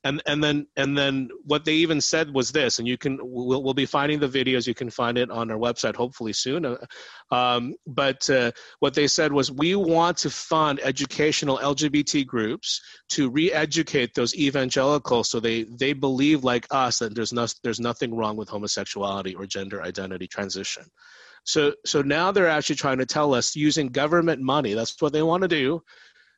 and 0.03 0.21
and 0.25 0.43
then 0.43 0.67
and 0.75 0.97
then 0.97 1.29
what 1.43 1.63
they 1.63 1.75
even 1.75 2.01
said 2.01 2.33
was 2.33 2.51
this 2.51 2.79
and 2.79 2.87
you 2.87 2.97
can 2.97 3.19
we'll, 3.21 3.63
we'll 3.63 3.73
be 3.73 3.85
finding 3.85 4.19
the 4.19 4.27
videos. 4.27 4.65
You 4.65 4.73
can 4.73 4.89
find 4.89 5.17
it 5.17 5.29
on 5.29 5.51
our 5.51 5.57
website 5.57 5.95
hopefully 5.95 6.33
soon. 6.33 6.65
Uh, 6.65 6.77
um, 7.31 7.75
but 7.85 8.27
uh, 8.29 8.51
what 8.79 8.93
they 8.93 9.07
said 9.07 9.31
was 9.31 9.51
we 9.51 9.75
want 9.75 10.17
to 10.17 10.29
fund 10.29 10.79
educational 10.83 11.57
lgbt 11.59 12.25
groups 12.25 12.81
to 13.09 13.29
re-educate 13.29 14.13
those 14.15 14.35
evangelicals 14.35 15.29
so 15.29 15.39
they 15.39 15.63
they 15.63 15.93
believe 15.93 16.43
like 16.43 16.65
us 16.71 16.99
that 16.99 17.13
there's 17.13 17.33
no 17.33 17.45
there's 17.63 17.79
nothing 17.79 18.15
wrong 18.15 18.35
with 18.35 18.49
homosexuality 18.49 19.35
or 19.35 19.45
gender 19.45 19.81
identity 19.83 20.27
transition. 20.27 20.83
So 21.43 21.73
so 21.85 22.01
now 22.01 22.31
they're 22.31 22.49
actually 22.49 22.75
trying 22.77 22.99
to 22.99 23.05
tell 23.05 23.33
us 23.35 23.55
using 23.55 23.87
government 23.87 24.41
money 24.41 24.73
that's 24.73 24.99
what 24.99 25.13
they 25.13 25.21
want 25.23 25.41
to 25.41 25.47
do 25.47 25.83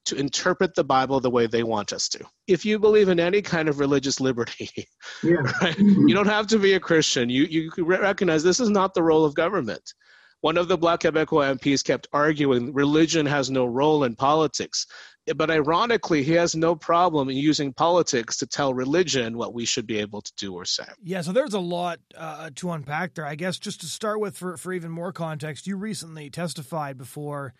to 0.05 0.15
interpret 0.15 0.75
the 0.75 0.83
Bible 0.83 1.19
the 1.19 1.29
way 1.29 1.47
they 1.47 1.63
want 1.63 1.93
us 1.93 2.09
to. 2.09 2.25
If 2.47 2.65
you 2.65 2.79
believe 2.79 3.09
in 3.09 3.19
any 3.19 3.41
kind 3.41 3.69
of 3.69 3.79
religious 3.79 4.19
liberty, 4.19 4.69
yeah. 5.23 5.35
right, 5.61 5.77
you 5.77 6.13
don't 6.13 6.27
have 6.27 6.47
to 6.47 6.59
be 6.59 6.73
a 6.73 6.79
Christian. 6.79 7.29
You 7.29 7.43
you 7.45 7.71
recognize 7.77 8.43
this 8.43 8.59
is 8.59 8.69
not 8.69 8.93
the 8.93 9.03
role 9.03 9.25
of 9.25 9.35
government. 9.35 9.93
One 10.41 10.57
of 10.57 10.67
the 10.67 10.77
Bloc 10.77 11.03
Québécois 11.03 11.57
MPs 11.57 11.85
kept 11.85 12.07
arguing 12.11 12.73
religion 12.73 13.25
has 13.25 13.49
no 13.49 13.65
role 13.65 14.03
in 14.03 14.13
politics. 14.15 14.85
But 15.37 15.49
ironically, 15.49 16.21
he 16.21 16.33
has 16.33 16.53
no 16.53 16.75
problem 16.75 17.29
in 17.29 17.37
using 17.37 17.71
politics 17.71 18.35
to 18.39 18.45
tell 18.45 18.73
religion 18.73 19.37
what 19.37 19.53
we 19.53 19.63
should 19.63 19.87
be 19.87 19.99
able 19.99 20.21
to 20.21 20.33
do 20.35 20.53
or 20.53 20.65
say. 20.65 20.83
Yeah, 21.01 21.21
so 21.21 21.31
there's 21.31 21.53
a 21.53 21.61
lot 21.61 21.99
uh, 22.17 22.49
to 22.55 22.71
unpack 22.71 23.13
there. 23.13 23.25
I 23.25 23.35
guess 23.35 23.57
just 23.57 23.79
to 23.81 23.87
start 23.87 24.19
with, 24.19 24.35
for, 24.35 24.57
for 24.57 24.73
even 24.73 24.91
more 24.91 25.13
context, 25.13 25.65
you 25.65 25.77
recently 25.77 26.29
testified 26.29 26.97
before 26.97 27.53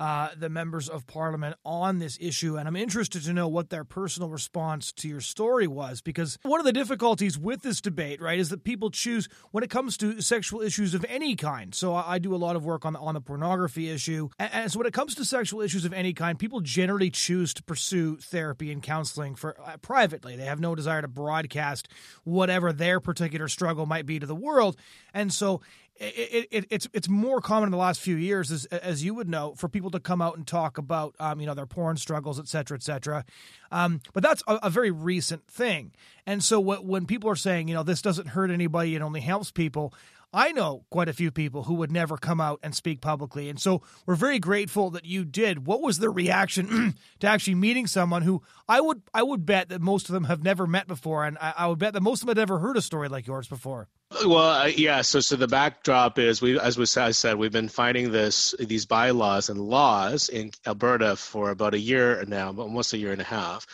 uh, 0.00 0.30
the 0.34 0.48
members 0.48 0.88
of 0.88 1.06
parliament 1.06 1.54
on 1.62 1.98
this 1.98 2.16
issue. 2.22 2.56
And 2.56 2.66
I'm 2.66 2.74
interested 2.74 3.22
to 3.24 3.34
know 3.34 3.46
what 3.46 3.68
their 3.68 3.84
personal 3.84 4.30
response 4.30 4.92
to 4.92 5.08
your 5.08 5.20
story 5.20 5.66
was, 5.66 6.00
because 6.00 6.38
one 6.42 6.58
of 6.58 6.64
the 6.64 6.72
difficulties 6.72 7.38
with 7.38 7.60
this 7.60 7.82
debate, 7.82 8.18
right, 8.18 8.38
is 8.38 8.48
that 8.48 8.64
people 8.64 8.88
choose 8.90 9.28
when 9.50 9.62
it 9.62 9.68
comes 9.68 9.98
to 9.98 10.22
sexual 10.22 10.62
issues 10.62 10.94
of 10.94 11.04
any 11.06 11.36
kind. 11.36 11.74
So 11.74 11.92
I, 11.92 12.14
I 12.14 12.18
do 12.18 12.34
a 12.34 12.36
lot 12.36 12.56
of 12.56 12.64
work 12.64 12.86
on 12.86 12.94
the, 12.94 12.98
on 12.98 13.12
the 13.12 13.20
pornography 13.20 13.90
issue. 13.90 14.30
And, 14.38 14.50
and, 14.54 14.72
so 14.72 14.78
when 14.78 14.86
it 14.86 14.94
comes 14.94 15.14
to 15.16 15.24
sexual 15.26 15.60
issues 15.60 15.84
of 15.84 15.92
any 15.92 16.14
kind, 16.14 16.38
people 16.38 16.60
generally 16.60 17.10
choose 17.10 17.52
to 17.52 17.62
pursue 17.62 18.16
therapy 18.16 18.72
and 18.72 18.82
counseling 18.82 19.34
for 19.34 19.60
uh, 19.60 19.76
privately. 19.82 20.34
They 20.34 20.46
have 20.46 20.60
no 20.60 20.74
desire 20.74 21.02
to 21.02 21.08
broadcast 21.08 21.88
whatever 22.24 22.72
their 22.72 23.00
particular 23.00 23.48
struggle 23.48 23.84
might 23.84 24.06
be 24.06 24.18
to 24.18 24.26
the 24.26 24.34
world. 24.34 24.78
And 25.12 25.30
so 25.30 25.60
it, 26.00 26.48
it, 26.50 26.66
it's 26.70 26.88
it's 26.94 27.08
more 27.08 27.42
common 27.42 27.66
in 27.66 27.72
the 27.72 27.76
last 27.76 28.00
few 28.00 28.16
years, 28.16 28.50
as 28.50 28.64
as 28.66 29.04
you 29.04 29.14
would 29.14 29.28
know, 29.28 29.54
for 29.56 29.68
people 29.68 29.90
to 29.90 30.00
come 30.00 30.22
out 30.22 30.36
and 30.36 30.46
talk 30.46 30.78
about 30.78 31.14
um, 31.20 31.40
you 31.40 31.46
know 31.46 31.52
their 31.52 31.66
porn 31.66 31.98
struggles, 31.98 32.40
et 32.40 32.48
cetera, 32.48 32.76
et 32.76 32.82
cetera. 32.82 33.24
Um, 33.70 34.00
but 34.14 34.22
that's 34.22 34.42
a, 34.46 34.54
a, 34.62 34.70
very 34.70 34.90
recent 34.90 35.46
thing. 35.46 35.92
And 36.26 36.42
so 36.42 36.58
what, 36.58 36.84
when 36.84 37.06
people 37.06 37.28
are 37.28 37.36
saying 37.36 37.68
you 37.68 37.74
know 37.74 37.82
this 37.82 38.00
doesn't 38.00 38.28
hurt 38.28 38.50
anybody, 38.50 38.94
it 38.96 39.02
only 39.02 39.20
helps 39.20 39.50
people. 39.50 39.92
I 40.32 40.52
know 40.52 40.84
quite 40.90 41.08
a 41.08 41.12
few 41.12 41.30
people 41.30 41.64
who 41.64 41.74
would 41.74 41.90
never 41.90 42.16
come 42.16 42.40
out 42.40 42.60
and 42.62 42.74
speak 42.74 43.00
publicly. 43.00 43.48
And 43.48 43.60
so 43.60 43.82
we're 44.06 44.14
very 44.14 44.38
grateful 44.38 44.90
that 44.90 45.04
you 45.04 45.24
did. 45.24 45.66
What 45.66 45.80
was 45.80 45.98
the 45.98 46.10
reaction 46.10 46.94
to 47.20 47.26
actually 47.26 47.56
meeting 47.56 47.86
someone 47.86 48.22
who 48.22 48.42
I 48.68 48.80
would 48.80 49.02
I 49.12 49.22
would 49.22 49.44
bet 49.44 49.70
that 49.70 49.80
most 49.80 50.08
of 50.08 50.12
them 50.12 50.24
have 50.24 50.44
never 50.44 50.66
met 50.66 50.86
before, 50.86 51.24
and 51.24 51.36
I, 51.40 51.54
I 51.58 51.66
would 51.66 51.78
bet 51.78 51.94
that 51.94 52.02
most 52.02 52.22
of 52.22 52.26
them 52.26 52.36
had 52.36 52.40
never 52.42 52.58
heard 52.58 52.76
a 52.76 52.82
story 52.82 53.08
like 53.08 53.26
yours 53.26 53.48
before. 53.48 53.88
Well, 54.24 54.68
yeah. 54.68 55.02
So, 55.02 55.20
so 55.20 55.36
the 55.36 55.46
backdrop 55.48 56.18
is 56.18 56.42
we, 56.42 56.58
as 56.58 56.76
we 56.76 56.84
I 57.00 57.12
said, 57.12 57.36
we've 57.36 57.52
been 57.52 57.68
fighting 57.68 58.10
this 58.12 58.54
these 58.58 58.86
bylaws 58.86 59.48
and 59.48 59.60
laws 59.60 60.28
in 60.28 60.50
Alberta 60.66 61.16
for 61.16 61.50
about 61.50 61.74
a 61.74 61.78
year 61.78 62.24
now, 62.26 62.54
almost 62.56 62.92
a 62.92 62.98
year 62.98 63.12
and 63.12 63.20
a 63.20 63.24
half. 63.24 63.66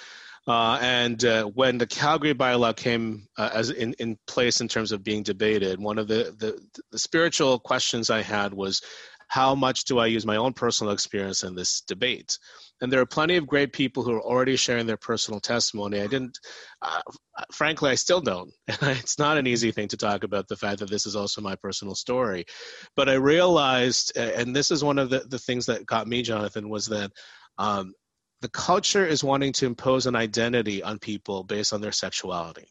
Uh, 0.47 0.79
and 0.81 1.25
uh, 1.25 1.45
when 1.45 1.77
the 1.77 1.87
Calgary 1.87 2.35
bylaw 2.35 2.75
came 2.77 3.27
uh, 3.37 3.51
as 3.53 3.71
in, 3.71 3.95
in 3.95 4.17
place 4.27 4.61
in 4.61 4.69
terms 4.69 4.93
of 4.93 5.03
being 5.03 5.23
debated, 5.23 5.81
one 5.81 5.99
of 5.99 6.07
the, 6.07 6.35
the, 6.39 6.61
the 6.93 6.99
spiritual 6.99 7.59
questions 7.59 8.11
I 8.11 8.23
had 8.23 8.55
was, 8.55 8.81
how 9.29 9.57
much 9.57 9.85
do 9.85 9.99
I 9.99 10.07
use 10.07 10.25
my 10.25 10.37
own 10.37 10.53
personal 10.53 10.93
experience 10.93 11.43
in 11.43 11.57
this 11.57 11.81
debate? 11.81 12.39
and 12.81 12.93
there 12.93 13.01
are 13.01 13.07
plenty 13.07 13.37
of 13.37 13.47
great 13.47 13.73
people 13.73 14.03
who 14.03 14.13
are 14.13 14.23
already 14.23 14.57
sharing 14.57 14.87
their 14.87 14.99
personal 14.99 15.41
testimony. 15.41 16.01
I 16.01 16.07
didn't, 16.07 16.39
uh, 16.83 17.01
frankly, 17.51 17.91
I 17.91 17.95
still 17.95 18.21
don't. 18.21 18.51
it's 18.69 19.19
not 19.19 19.39
an 19.39 19.47
easy 19.47 19.71
thing 19.71 19.89
to 19.89 19.97
talk 19.97 20.25
about 20.25 20.47
the 20.49 20.57
fact 20.57 20.81
that 20.81 20.91
this 20.91 21.07
is 21.07 21.17
also 21.17 21.41
my 21.41 21.57
personal 21.57 21.95
story. 21.95 22.45
But 22.95 23.09
I 23.09 23.15
realized, 23.15 24.17
and 24.17 24.55
this 24.55 24.71
is 24.71 24.85
one 24.85 24.99
of 24.99 25.09
the, 25.09 25.21
the 25.21 25.39
things 25.39 25.67
that 25.67 25.87
got 25.87 26.07
me, 26.07 26.23
Jonathan, 26.23 26.69
was 26.69 26.87
that 26.89 27.11
um, 27.57 27.95
the 28.41 28.49
culture 28.49 29.07
is 29.07 29.25
wanting 29.25 29.53
to 29.55 29.67
impose 29.67 30.07
an 30.07 30.17
identity 30.17 30.83
on 30.83 30.99
people 30.99 31.45
based 31.45 31.73
on 31.73 31.81
their 31.81 31.93
sexuality 31.93 32.69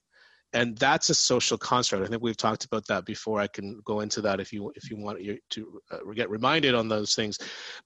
and 0.56 0.78
that's 0.78 1.10
a 1.10 1.14
social 1.14 1.58
construct. 1.58 2.06
I 2.06 2.08
think 2.08 2.24
we've 2.24 2.38
talked 2.38 2.64
about 2.64 2.88
that 2.88 3.06
before. 3.06 3.42
I 3.42 3.48
can 3.48 3.82
go 3.84 4.00
into 4.00 4.22
that 4.22 4.40
if 4.40 4.54
you 4.54 4.72
if 4.76 4.90
you 4.90 4.96
want 4.96 5.20
to 5.50 5.82
uh, 5.92 5.98
get 6.16 6.30
reminded 6.30 6.74
on 6.74 6.88
those 6.88 7.14
things. 7.14 7.38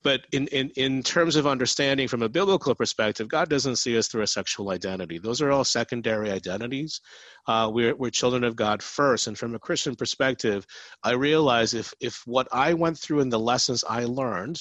But 0.03 0.21
in, 0.31 0.47
in 0.47 0.69
in 0.75 1.01
terms 1.01 1.35
of 1.35 1.47
understanding 1.47 2.07
from 2.07 2.21
a 2.21 2.29
biblical 2.29 2.75
perspective, 2.75 3.27
God 3.27 3.49
doesn't 3.49 3.77
see 3.77 3.97
us 3.97 4.07
through 4.07 4.21
a 4.21 4.27
sexual 4.27 4.69
identity. 4.69 5.17
Those 5.17 5.41
are 5.41 5.51
all 5.51 5.63
secondary 5.63 6.29
identities. 6.29 7.01
Uh, 7.47 7.71
we're 7.73 7.95
we're 7.95 8.11
children 8.11 8.43
of 8.43 8.55
God 8.55 8.83
first. 8.83 9.25
And 9.25 9.37
from 9.37 9.55
a 9.55 9.59
Christian 9.59 9.95
perspective, 9.95 10.67
I 11.03 11.13
realize 11.13 11.73
if 11.73 11.91
if 11.99 12.21
what 12.27 12.47
I 12.51 12.75
went 12.75 12.99
through 12.99 13.21
and 13.21 13.33
the 13.33 13.39
lessons 13.39 13.83
I 13.83 14.05
learned 14.05 14.59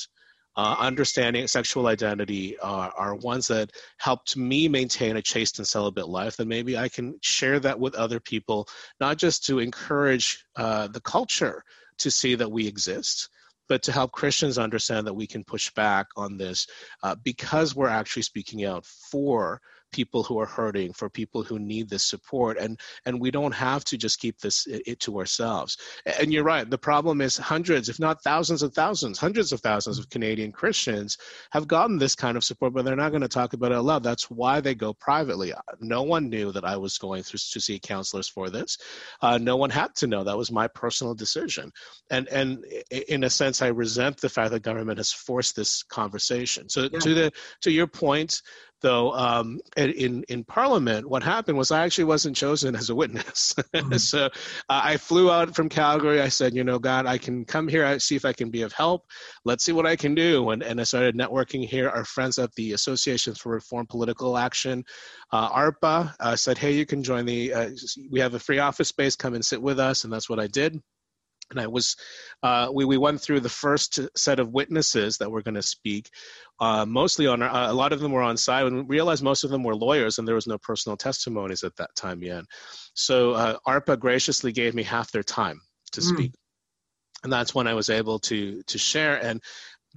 uh, 0.59 0.75
understanding 0.81 1.47
sexual 1.47 1.87
identity 1.87 2.59
are, 2.59 2.93
are 2.99 3.15
ones 3.15 3.47
that 3.47 3.71
helped 3.99 4.37
me 4.37 4.67
maintain 4.67 5.17
a 5.17 5.23
chaste 5.23 5.59
and 5.59 5.69
celibate 5.69 6.09
life, 6.09 6.37
then 6.37 6.49
maybe 6.49 6.77
I 6.77 6.89
can 6.89 7.15
share 7.23 7.61
that 7.61 7.79
with 7.79 7.95
other 7.95 8.19
people, 8.19 8.67
not 8.99 9.19
just 9.19 9.47
to 9.47 9.61
encourage 9.61 10.45
uh, 10.57 10.89
the 10.89 11.01
culture 11.01 11.63
to 11.99 12.11
see 12.11 12.35
that 12.35 12.51
we 12.51 12.67
exist, 12.67 13.29
but 13.69 13.85
to 13.85 13.93
help 13.93 14.11
Christians 14.11 14.59
understand 14.59 15.07
that 15.07 15.15
we 15.15 15.29
can 15.29 15.45
push 15.45 15.71
back 15.75 16.09
on 16.17 16.37
this 16.37 16.67
uh, 17.05 17.15
because 17.23 17.77
we're 17.77 17.87
actually 17.87 18.23
speaking 18.23 18.65
out 18.65 18.85
for 18.85 19.61
people 19.93 20.23
who 20.23 20.39
are 20.39 20.47
hurting, 20.47 20.93
for 20.93 21.09
people 21.09 21.43
who 21.43 21.59
need 21.59 21.89
this 21.89 22.05
support, 22.05 22.59
and 22.59 22.79
and 23.07 23.21
we 23.21 23.31
don't 23.31 23.55
have 23.55 23.85
to 23.85 23.97
just 23.97 24.21
keep 24.21 24.39
this 24.39 24.67
it, 24.67 25.01
to 25.01 25.19
ourselves. 25.19 25.77
And 26.21 26.33
you're 26.33 26.45
right. 26.45 26.69
The 26.69 26.79
problem 26.79 27.21
is 27.21 27.37
hundreds, 27.37 27.89
if 27.89 27.99
not 27.99 28.23
thousands 28.23 28.63
of 28.63 28.75
thousands, 28.75 29.19
hundreds 29.19 29.53
of 29.53 29.61
thousands 29.61 29.99
of 29.99 30.11
Canadian 30.11 30.53
Christians 30.53 31.19
have 31.51 31.69
gotten 31.69 31.99
this 31.99 32.15
kind 32.15 32.37
of 32.37 32.45
support, 32.45 32.75
but 32.75 32.85
they're 32.85 32.97
not 32.97 33.11
going 33.11 33.23
to 33.23 33.29
talk 33.29 33.53
about 33.53 33.73
it 33.73 33.79
aloud. 33.79 34.03
That's 34.03 34.31
why 34.31 34.61
they 34.61 34.75
go 34.75 34.93
privately. 34.93 35.53
No 35.81 36.03
one 36.03 36.29
knew 36.29 36.53
that 36.53 36.65
I 36.65 36.77
was 36.77 36.99
going 36.99 37.23
through 37.23 37.39
to 37.39 37.61
see 37.61 37.79
counselors 37.79 38.29
for 38.29 38.51
this. 38.51 38.79
Uh, 39.21 39.39
no 39.39 39.57
one 39.57 39.71
had 39.71 39.95
to 39.97 40.07
know. 40.07 40.25
That 40.25 40.37
was 40.37 40.51
my 40.51 40.69
personal 40.69 41.15
decision. 41.15 41.73
And 42.11 42.29
and 42.29 42.65
in 42.91 43.25
a 43.25 43.31
sense, 43.31 43.63
I 43.63 43.69
resent 43.69 44.19
the 44.19 44.29
fact 44.29 44.51
that 44.53 44.63
government 44.63 44.99
has 44.99 45.13
forced 45.13 45.57
this 45.57 45.83
conversation. 45.83 46.69
So 46.69 46.83
yeah. 46.83 46.99
to 46.99 47.15
the 47.15 47.33
to 47.63 47.71
your 47.71 47.87
point, 47.87 48.43
though 48.81 49.13
um, 49.13 49.61
in 49.77 50.25
in 50.29 50.45
Parliament, 50.45 51.09
what 51.09 51.23
happened 51.23 51.59
was 51.59 51.71
I 51.71 51.85
actually 51.85 52.05
wasn't 52.05 52.37
chosen 52.37 52.75
as 52.75 52.91
a 52.91 52.95
witness. 52.95 53.55
Mm-hmm. 53.79 53.97
so 53.97 54.27
uh, 54.27 54.29
I 54.69 54.97
flew 54.97 55.31
out 55.31 55.55
from 55.55 55.69
Calgary. 55.69 56.21
I 56.21 56.29
said, 56.29 56.55
you 56.55 56.65
know, 56.65 56.79
God, 56.79 57.07
I 57.07 57.19
can 57.19 57.45
come 57.45 57.69
here, 57.69 57.85
I 57.85 57.99
see 57.99 58.17
if 58.17 58.25
I 58.25 58.33
can 58.33 58.51
be 58.51 58.63
of 58.63 58.73
help. 58.73 59.05
Let's 59.45 59.65
see 59.65 59.73
what 59.73 59.87
I 59.87 59.95
can 59.95 60.15
do. 60.15 60.51
And 60.51 60.63
and 60.63 60.81
I 60.81 60.85
started 60.85 61.17
networking 61.17 61.67
here. 61.67 61.89
Our 61.89 62.05
friends 62.05 62.39
at 62.39 62.53
the 62.55 62.73
Associations 62.73 63.39
for 63.39 63.53
Reform 63.53 63.87
Political 63.87 64.39
Action, 64.39 64.85
uh, 65.33 65.51
ARPA, 65.51 66.15
uh, 66.21 66.37
said, 66.37 66.59
hey, 66.59 66.73
you 66.73 66.87
can 66.87 67.03
join 67.03 67.27
the. 67.27 67.53
Uh, 67.53 67.71
we 68.11 68.21
have 68.21 68.35
a 68.35 68.39
free 68.39 68.59
office 68.59 68.89
space. 68.89 69.17
Come 69.17 69.35
and 69.35 69.45
sit 69.45 69.61
with 69.61 69.79
us, 69.79 70.05
and 70.05 70.13
that's 70.13 70.31
what 70.31 70.41
I 70.41 70.47
did 70.47 70.81
and 71.51 71.61
I 71.61 71.67
was, 71.67 71.97
uh, 72.43 72.69
we, 72.73 72.85
we 72.85 72.97
went 72.97 73.21
through 73.21 73.41
the 73.41 73.49
first 73.49 74.01
set 74.17 74.41
of 74.41 74.53
witnesses 74.53 75.19
that 75.19 75.31
were 75.31 75.43
going 75.43 75.55
to 75.55 75.63
speak, 75.63 76.11
uh, 76.61 76.85
mostly 76.85 77.27
on, 77.27 77.43
uh, 77.43 77.67
a 77.69 77.73
lot 77.73 77.93
of 77.93 78.01
them 78.01 78.13
were 78.13 78.23
on 78.23 78.37
site, 78.37 78.67
and 78.67 78.89
we 78.89 78.97
realized 78.97 79.23
most 79.23 79.45
of 79.45 79.51
them 79.51 79.63
were 79.63 79.77
lawyers, 79.77 80.19
and 80.19 80.27
there 80.27 80.35
was 80.35 80.47
no 80.47 80.59
personal 80.59 80.97
testimonies 80.97 81.65
at 81.65 81.77
that 81.77 81.95
time 81.95 82.23
yet. 82.23 82.45
So 82.95 83.33
uh, 83.33 83.59
ARPA 83.67 83.99
graciously 83.99 84.53
gave 84.53 84.75
me 84.75 84.83
half 84.83 85.11
their 85.13 85.23
time 85.23 85.61
to 85.93 86.01
mm. 86.01 86.05
speak, 86.05 86.33
and 87.23 87.33
that's 87.33 87.55
when 87.55 87.67
I 87.67 87.75
was 87.75 87.91
able 87.91 88.19
to 88.21 88.63
to 88.67 88.79
share. 88.79 89.23
And 89.23 89.41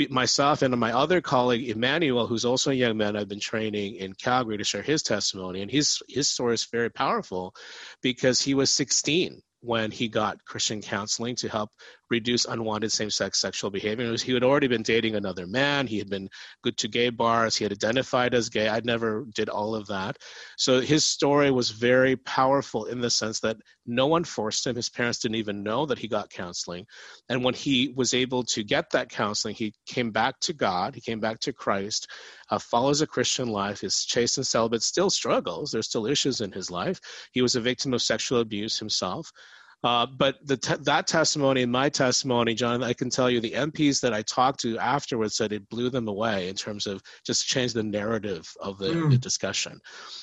myself 0.10 0.62
and 0.62 0.76
my 0.80 0.94
other 0.94 1.22
colleague 1.22 1.70
Emmanuel, 1.70 2.26
who's 2.26 2.46
also 2.46 2.72
a 2.72 2.76
young 2.76 2.98
man 2.98 3.16
I've 3.16 3.28
been 3.28 3.40
training 3.40 3.96
in 3.96 4.14
Calgary 4.14 4.58
to 4.58 4.64
share 4.64 4.82
his 4.82 5.04
testimony, 5.04 5.62
and 5.62 5.70
his 5.70 6.02
his 6.08 6.30
story 6.30 6.54
is 6.54 6.66
very 6.66 6.90
powerful 6.90 7.54
because 8.02 8.42
he 8.42 8.54
was 8.54 8.72
16 8.72 9.42
when 9.62 9.92
he 9.92 10.08
got 10.08 10.44
Christian 10.46 10.82
counseling 10.82 11.36
to 11.38 11.48
help 11.48 11.70
reduce 12.10 12.46
unwanted 12.46 12.92
same-sex 12.92 13.40
sexual 13.40 13.70
behavior. 13.70 14.10
Was, 14.12 14.22
he 14.22 14.34
had 14.34 14.44
already 14.44 14.68
been 14.68 14.82
dating 14.82 15.16
another 15.16 15.48
man. 15.48 15.88
He 15.88 15.98
had 15.98 16.10
been 16.10 16.30
good 16.64 16.78
to 16.78 16.88
gay 16.88 17.10
bars. 17.10 17.56
He 17.56 17.64
had 17.64 17.72
identified 17.72 18.34
as 18.34 18.50
gay. 18.50 18.68
I 18.68 18.82
never 18.84 19.26
did 19.34 19.50
all 19.50 19.76
of 19.76 19.88
that. 19.88 20.18
So 20.58 20.82
his 20.82 21.06
story 21.06 21.52
was 21.52 21.70
very 21.70 22.16
powerful 22.16 22.86
in 22.86 23.02
the 23.02 23.10
sense 23.10 23.40
that 23.42 23.58
no 23.86 24.08
one 24.08 24.24
forced 24.24 24.68
him. 24.68 24.76
His 24.76 24.90
parents 24.90 25.20
didn't 25.20 25.36
even 25.36 25.64
know 25.64 25.86
that 25.86 26.00
he 26.00 26.08
got 26.08 26.30
counseling. 26.30 26.86
And 27.30 27.44
when 27.44 27.54
he 27.54 27.94
was 27.96 28.14
able 28.14 28.44
to 28.44 28.64
get 28.64 28.92
that 28.92 29.10
counseling, 29.10 29.56
he 29.56 29.74
came 29.86 30.12
back 30.12 30.40
to 30.42 30.54
God. 30.54 30.96
He 30.96 31.02
came 31.02 31.20
back 31.20 31.40
to 31.42 31.54
Christ, 31.54 32.08
uh, 32.50 32.60
follows 32.60 33.02
a 33.02 33.08
Christian 33.08 33.50
life, 33.50 33.84
is 33.84 34.06
chaste 34.06 34.38
and 34.38 34.46
celibate, 34.46 34.84
still 34.84 35.10
struggles. 35.10 35.72
There's 35.72 35.88
still 35.88 36.06
issues 36.06 36.42
in 36.42 36.52
his 36.52 36.70
life. 36.70 37.00
He 37.32 37.42
was 37.42 37.56
a 37.56 37.62
victim 37.62 37.94
of 37.94 38.02
sexual 38.02 38.40
abuse 38.40 38.78
himself. 38.78 39.32
Uh, 39.84 40.06
but 40.06 40.36
the 40.46 40.58
te- 40.58 40.76
that 40.82 41.08
testimony 41.08 41.64
and 41.64 41.72
my 41.72 41.90
testimony, 41.90 42.54
John, 42.54 42.84
I 42.84 42.94
can 42.94 43.10
tell 43.10 43.30
you 43.30 43.40
the 43.40 43.54
MPs 43.54 44.02
that 44.02 44.14
I 44.14 44.22
talked 44.22 44.60
to 44.62 44.78
afterwards 44.78 45.36
said 45.36 45.52
it 45.52 45.70
blew 45.70 45.90
them 45.90 46.08
away 46.08 46.50
in 46.50 46.56
terms 46.56 46.86
of 46.86 47.02
just 47.26 47.48
change 47.48 47.74
the 47.74 47.84
narrative 47.84 48.48
of 48.62 48.78
the, 48.78 48.90
mm. 48.90 49.10
the 49.10 49.18
discussion. 49.18 49.80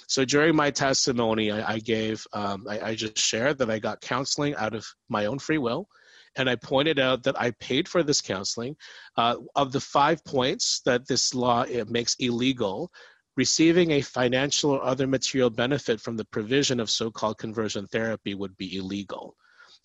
So 0.06 0.24
during 0.24 0.54
my 0.54 0.70
testimony, 0.70 1.50
I, 1.50 1.74
I 1.74 1.78
gave, 1.80 2.24
um, 2.32 2.66
I, 2.68 2.80
I 2.80 2.94
just 2.94 3.18
shared 3.18 3.58
that 3.58 3.70
I 3.70 3.80
got 3.80 4.00
counseling 4.00 4.54
out 4.54 4.74
of 4.74 4.86
my 5.08 5.26
own 5.26 5.40
free 5.40 5.58
will 5.58 5.88
and 6.36 6.48
I 6.48 6.54
pointed 6.54 7.00
out 7.00 7.24
that 7.24 7.40
I 7.40 7.50
paid 7.52 7.88
for 7.88 8.02
this 8.02 8.20
counseling. 8.20 8.76
Uh, 9.16 9.36
of 9.56 9.72
the 9.72 9.80
five 9.80 10.24
points 10.24 10.80
that 10.84 11.08
this 11.08 11.34
law 11.34 11.64
makes 11.88 12.14
illegal, 12.20 12.92
receiving 13.36 13.90
a 13.92 14.02
financial 14.02 14.70
or 14.70 14.82
other 14.82 15.06
material 15.06 15.50
benefit 15.50 16.00
from 16.00 16.16
the 16.16 16.24
provision 16.26 16.78
of 16.78 16.90
so 16.90 17.10
called 17.10 17.38
conversion 17.38 17.86
therapy 17.88 18.34
would 18.34 18.56
be 18.56 18.76
illegal. 18.76 19.36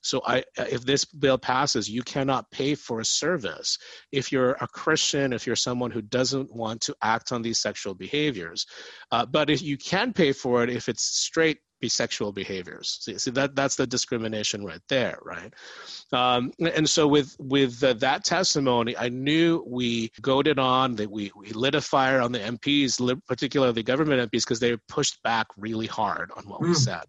So 0.04 0.22
I, 0.26 0.44
if 0.58 0.86
this 0.86 1.06
bill 1.06 1.38
passes, 1.38 1.90
you 1.90 2.04
cannot 2.04 2.52
pay 2.52 2.76
for 2.76 3.00
a 3.00 3.06
service 3.06 3.78
if 4.12 4.32
you're 4.32 4.58
a 4.62 4.68
Christian, 4.68 5.34
if 5.34 5.48
you're 5.48 5.56
someone 5.56 5.92
who 5.92 6.02
doesn't 6.02 6.54
want 6.54 6.82
to 6.82 6.96
act 7.02 7.32
on 7.32 7.42
these 7.42 7.60
sexual 7.60 7.96
behaviors. 7.96 8.66
Uh, 9.12 9.26
but 9.26 9.50
if 9.50 9.62
you 9.62 9.78
can 9.78 10.14
pay 10.14 10.34
for 10.34 10.64
it 10.64 10.70
if 10.70 10.90
it's 10.90 11.04
straight 11.04 11.60
sexual 11.90 12.32
behaviors. 12.32 13.00
See, 13.02 13.18
see, 13.18 13.32
that 13.32 13.56
that's 13.56 13.76
the 13.76 13.88
discrimination 13.88 14.64
right 14.66 14.82
there, 14.90 15.18
right? 15.24 15.54
Um, 16.12 16.52
and 16.60 16.88
so 16.88 17.08
with 17.08 17.36
with 17.40 17.80
that 17.80 18.24
testimony, 18.24 18.98
I 18.98 19.10
knew 19.10 19.64
we 19.68 20.12
goaded 20.22 20.60
on 20.60 20.96
that 20.96 21.10
we 21.10 21.32
we 21.36 21.52
lit 21.52 21.76
a 21.76 21.82
fire 21.82 22.22
on 22.22 22.32
the 22.32 22.40
MPs, 22.40 23.22
particularly 23.28 23.74
the 23.74 23.84
government 23.84 24.32
MPs, 24.32 24.44
because 24.44 24.60
they 24.60 24.78
pushed 24.88 25.22
back 25.24 25.48
really 25.58 25.88
hard 25.88 26.32
on 26.36 26.44
what 26.44 26.60
mm. 26.60 26.64
we 26.64 26.68
hmm. 26.70 26.74
said. 26.74 27.04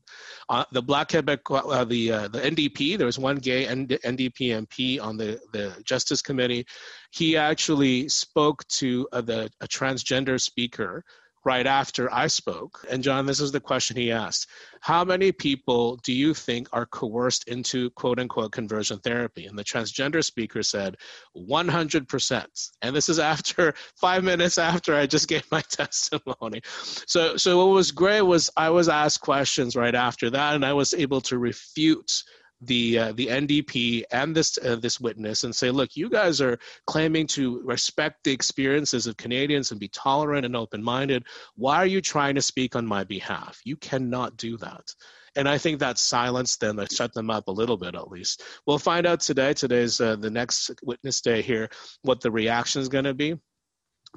Uh, 0.49 0.65
the 0.73 0.83
Bloc 0.83 1.11
Quebec, 1.11 1.41
uh, 1.51 1.85
the 1.85 2.13
uh, 2.13 2.29
the 2.29 2.41
NDP, 2.41 2.97
there 2.97 3.07
was 3.07 3.19
one 3.19 3.37
gay 3.37 3.67
NDP 3.67 4.67
MP 4.67 5.03
on 5.03 5.17
the 5.17 5.41
the 5.53 5.75
Justice 5.85 6.23
Committee. 6.23 6.67
He 7.11 7.37
actually 7.37 8.09
spoke 8.09 8.67
to 8.69 9.09
uh, 9.13 9.21
the 9.21 9.51
a 9.61 9.69
transgender 9.69 10.41
speaker 10.41 11.05
right 11.45 11.67
after 11.67 12.13
I 12.13 12.27
spoke. 12.27 12.85
And 12.91 13.03
John, 13.03 13.27
this 13.27 13.41
is 13.41 13.53
the 13.53 13.61
question 13.61 13.97
he 13.97 14.11
asked 14.11 14.49
How 14.81 15.05
many 15.05 15.33
people 15.33 15.97
do 15.97 16.13
you 16.13 16.35
think 16.35 16.69
are 16.73 16.87
coerced 16.87 17.49
into 17.49 17.91
quote 17.91 18.19
unquote 18.19 18.53
conversion 18.53 18.99
therapy? 18.99 19.47
And 19.47 19.59
the 19.59 19.65
transgender 19.65 20.25
speaker 20.25 20.63
said 20.63 20.97
100%. 21.37 22.71
And 22.83 22.97
this 22.97 23.09
is 23.09 23.19
after 23.19 23.75
five 23.97 24.25
minutes 24.25 24.59
after 24.59 24.95
I 24.95 25.07
just 25.07 25.29
gave 25.29 25.45
my 25.51 25.61
testimony. 25.71 26.61
So, 26.65 27.37
so 27.37 27.59
what 27.59 27.75
was 27.75 27.91
great 27.91 28.23
was 28.23 28.51
I 28.57 28.71
was 28.71 28.89
asked 28.89 29.21
questions 29.21 29.77
right 29.77 29.95
after 29.95 30.31
that, 30.31 30.55
and 30.55 30.65
I 30.65 30.73
was 30.73 30.95
able 30.95 31.21
to 31.23 31.39
refute 31.39 32.23
the 32.67 32.99
uh, 32.99 33.13
the 33.13 33.27
NDP 33.27 34.05
and 34.11 34.35
this 34.35 34.59
uh, 34.65 34.77
this 34.77 35.01
witness 35.01 35.45
and 35.45 35.55
say, 35.55 35.71
look, 35.71 35.97
you 35.97 36.09
guys 36.09 36.41
are 36.41 36.59
claiming 36.87 37.27
to 37.29 37.61
respect 37.65 38.25
the 38.25 38.33
experiences 38.33 39.07
of 39.07 39.17
Canadians 39.17 39.71
and 39.71 39.81
be 39.81 39.89
tolerant 39.89 40.47
and 40.47 40.57
open 40.57 40.83
minded. 40.83 41.25
Why 41.57 41.77
are 41.77 41.87
you 41.87 42.01
trying 42.01 42.35
to 42.35 42.43
speak 42.43 42.77
on 42.77 42.87
my 42.87 43.05
behalf? 43.05 43.61
You 43.65 43.77
cannot 43.77 44.37
do 44.37 44.57
that. 44.59 44.95
And 45.37 45.49
I 45.49 45.59
think 45.59 45.81
that 45.81 45.99
silenced 45.99 46.61
them, 46.61 46.77
that 46.77 46.93
shut 46.93 47.13
them 47.13 47.29
up 47.29 47.49
a 47.49 47.53
little 47.53 47.77
bit 47.77 47.97
at 47.97 48.09
least. 48.09 48.45
We'll 48.67 48.79
find 48.79 49.07
out 49.07 49.21
today. 49.21 49.53
Today's 49.53 50.01
uh, 50.01 50.17
the 50.17 50.31
next 50.31 50.71
witness 50.83 51.21
day 51.21 51.43
here, 51.43 51.71
what 52.03 52.21
the 52.21 52.31
reaction 52.31 52.81
is 52.81 52.89
going 52.89 53.05
to 53.05 53.15
be 53.15 53.35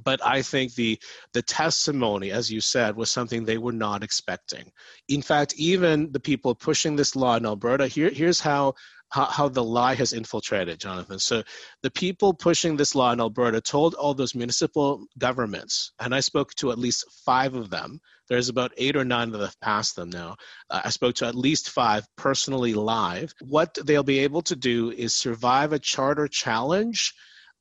but 0.03 0.23
I 0.25 0.41
think 0.41 0.75
the 0.75 0.99
the 1.33 1.41
testimony, 1.41 2.31
as 2.31 2.51
you 2.51 2.61
said, 2.61 2.95
was 2.95 3.11
something 3.11 3.43
they 3.43 3.57
were 3.57 3.71
not 3.71 4.03
expecting. 4.03 4.71
In 5.07 5.21
fact, 5.21 5.53
even 5.57 6.11
the 6.11 6.19
people 6.19 6.55
pushing 6.55 6.95
this 6.95 7.15
law 7.15 7.35
in 7.35 7.45
Alberta, 7.45 7.87
here, 7.87 8.09
here's 8.09 8.39
how, 8.39 8.73
how, 9.09 9.25
how 9.25 9.49
the 9.49 9.63
lie 9.63 9.95
has 9.95 10.13
infiltrated, 10.13 10.79
Jonathan. 10.79 11.19
So 11.19 11.43
the 11.81 11.91
people 11.91 12.33
pushing 12.33 12.75
this 12.75 12.95
law 12.95 13.11
in 13.11 13.19
Alberta 13.19 13.61
told 13.61 13.95
all 13.95 14.13
those 14.13 14.35
municipal 14.35 15.05
governments, 15.17 15.91
and 15.99 16.13
I 16.13 16.19
spoke 16.19 16.53
to 16.55 16.71
at 16.71 16.79
least 16.79 17.05
five 17.25 17.55
of 17.55 17.69
them. 17.69 17.99
There's 18.29 18.49
about 18.49 18.73
eight 18.77 18.97
or 18.97 19.05
nine 19.05 19.31
that 19.31 19.41
have 19.41 19.59
passed 19.61 19.95
them 19.95 20.09
now. 20.09 20.35
Uh, 20.69 20.81
I 20.83 20.89
spoke 20.89 21.15
to 21.15 21.27
at 21.27 21.35
least 21.35 21.69
five 21.69 22.05
personally 22.17 22.73
live. 22.73 23.33
What 23.39 23.77
they'll 23.85 24.03
be 24.03 24.19
able 24.19 24.41
to 24.43 24.55
do 24.55 24.91
is 24.91 25.13
survive 25.13 25.71
a 25.71 25.79
charter 25.79 26.27
challenge 26.27 27.13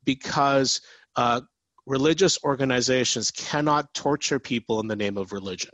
because 0.05 0.81
uh, 1.15 1.43
religious 1.87 2.39
organizations 2.45 3.31
cannot 3.31 3.95
torture 3.95 4.39
people 4.39 4.81
in 4.81 4.89
the 4.89 4.97
name 4.97 5.17
of 5.17 5.33
religion. 5.33 5.73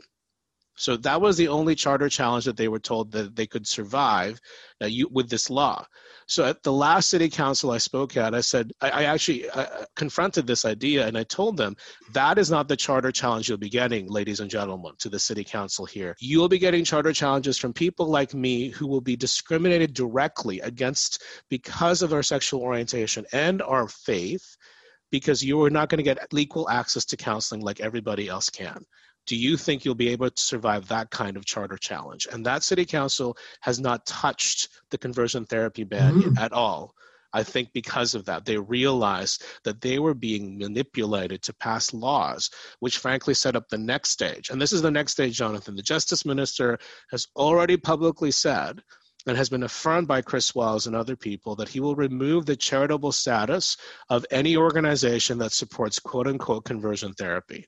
So 0.75 0.97
that 0.97 1.21
was 1.21 1.37
the 1.37 1.49
only 1.49 1.75
charter 1.75 2.09
challenge 2.09 2.45
that 2.45 2.57
they 2.57 2.67
were 2.67 2.79
told 2.79 3.11
that 3.11 3.35
they 3.35 3.45
could 3.45 3.67
survive 3.67 4.39
uh, 4.81 4.87
you, 4.87 5.07
with 5.11 5.29
this 5.29 5.49
law. 5.49 5.85
So 6.25 6.45
at 6.45 6.63
the 6.63 6.73
last 6.73 7.09
city 7.09 7.29
council 7.29 7.69
I 7.69 7.77
spoke 7.77 8.17
at, 8.17 8.33
I 8.33 8.41
said, 8.41 8.71
I, 8.81 8.89
I 8.89 9.03
actually 9.03 9.49
uh, 9.49 9.85
confronted 9.95 10.47
this 10.47 10.65
idea 10.65 11.05
and 11.05 11.17
I 11.17 11.23
told 11.23 11.57
them 11.57 11.75
that 12.13 12.39
is 12.39 12.49
not 12.49 12.67
the 12.67 12.77
charter 12.77 13.11
challenge 13.11 13.49
you'll 13.49 13.57
be 13.57 13.69
getting, 13.69 14.07
ladies 14.07 14.39
and 14.39 14.49
gentlemen, 14.49 14.93
to 14.99 15.09
the 15.09 15.19
city 15.19 15.43
council 15.43 15.85
here. 15.85 16.15
You'll 16.19 16.49
be 16.49 16.59
getting 16.59 16.83
charter 16.83 17.13
challenges 17.13 17.57
from 17.57 17.73
people 17.73 18.07
like 18.07 18.33
me 18.33 18.69
who 18.69 18.87
will 18.87 19.01
be 19.01 19.15
discriminated 19.15 19.93
directly 19.93 20.59
against 20.61 21.21
because 21.49 22.01
of 22.01 22.13
our 22.13 22.23
sexual 22.23 22.61
orientation 22.61 23.25
and 23.31 23.61
our 23.61 23.87
faith 23.87 24.57
because 25.13 25.43
you 25.43 25.61
are 25.61 25.69
not 25.69 25.89
going 25.89 25.99
to 25.99 26.03
get 26.03 26.17
equal 26.33 26.67
access 26.71 27.05
to 27.05 27.15
counseling 27.15 27.61
like 27.61 27.79
everybody 27.79 28.27
else 28.27 28.49
can. 28.49 28.83
Do 29.27 29.35
you 29.35 29.57
think 29.57 29.85
you'll 29.85 29.93
be 29.93 30.09
able 30.09 30.27
to 30.27 30.41
survive 30.41 30.87
that 30.87 31.11
kind 31.11 31.37
of 31.37 31.45
charter 31.45 31.77
challenge? 31.77 32.27
And 32.31 32.43
that 32.47 32.63
city 32.63 32.83
council 32.83 33.37
has 33.61 33.79
not 33.79 34.07
touched 34.07 34.69
the 34.89 34.97
conversion 34.97 35.45
therapy 35.45 35.83
ban 35.83 36.15
mm-hmm. 36.15 36.37
at 36.39 36.51
all. 36.51 36.95
I 37.31 37.43
think 37.43 37.73
because 37.73 38.15
of 38.15 38.25
that, 38.25 38.45
they 38.45 38.57
realized 38.57 39.43
that 39.65 39.81
they 39.81 39.99
were 39.99 40.15
being 40.15 40.57
manipulated 40.57 41.43
to 41.43 41.53
pass 41.53 41.93
laws, 41.93 42.49
which 42.79 42.97
frankly 42.97 43.35
set 43.35 43.55
up 43.55 43.69
the 43.69 43.77
next 43.77 44.09
stage. 44.09 44.49
And 44.49 44.59
this 44.59 44.73
is 44.73 44.81
the 44.81 44.89
next 44.89 45.11
stage, 45.11 45.37
Jonathan. 45.37 45.75
The 45.75 45.83
justice 45.83 46.25
minister 46.25 46.79
has 47.11 47.27
already 47.35 47.77
publicly 47.77 48.31
said 48.31 48.81
and 49.25 49.37
has 49.37 49.49
been 49.49 49.63
affirmed 49.63 50.07
by 50.07 50.21
Chris 50.21 50.53
Wells 50.53 50.87
and 50.87 50.95
other 50.95 51.15
people 51.15 51.55
that 51.55 51.69
he 51.69 51.79
will 51.79 51.95
remove 51.95 52.45
the 52.45 52.55
charitable 52.55 53.11
status 53.11 53.77
of 54.09 54.25
any 54.31 54.57
organization 54.57 55.37
that 55.39 55.53
supports 55.53 55.99
quote 55.99 56.27
unquote 56.27 56.65
conversion 56.65 57.13
therapy. 57.13 57.65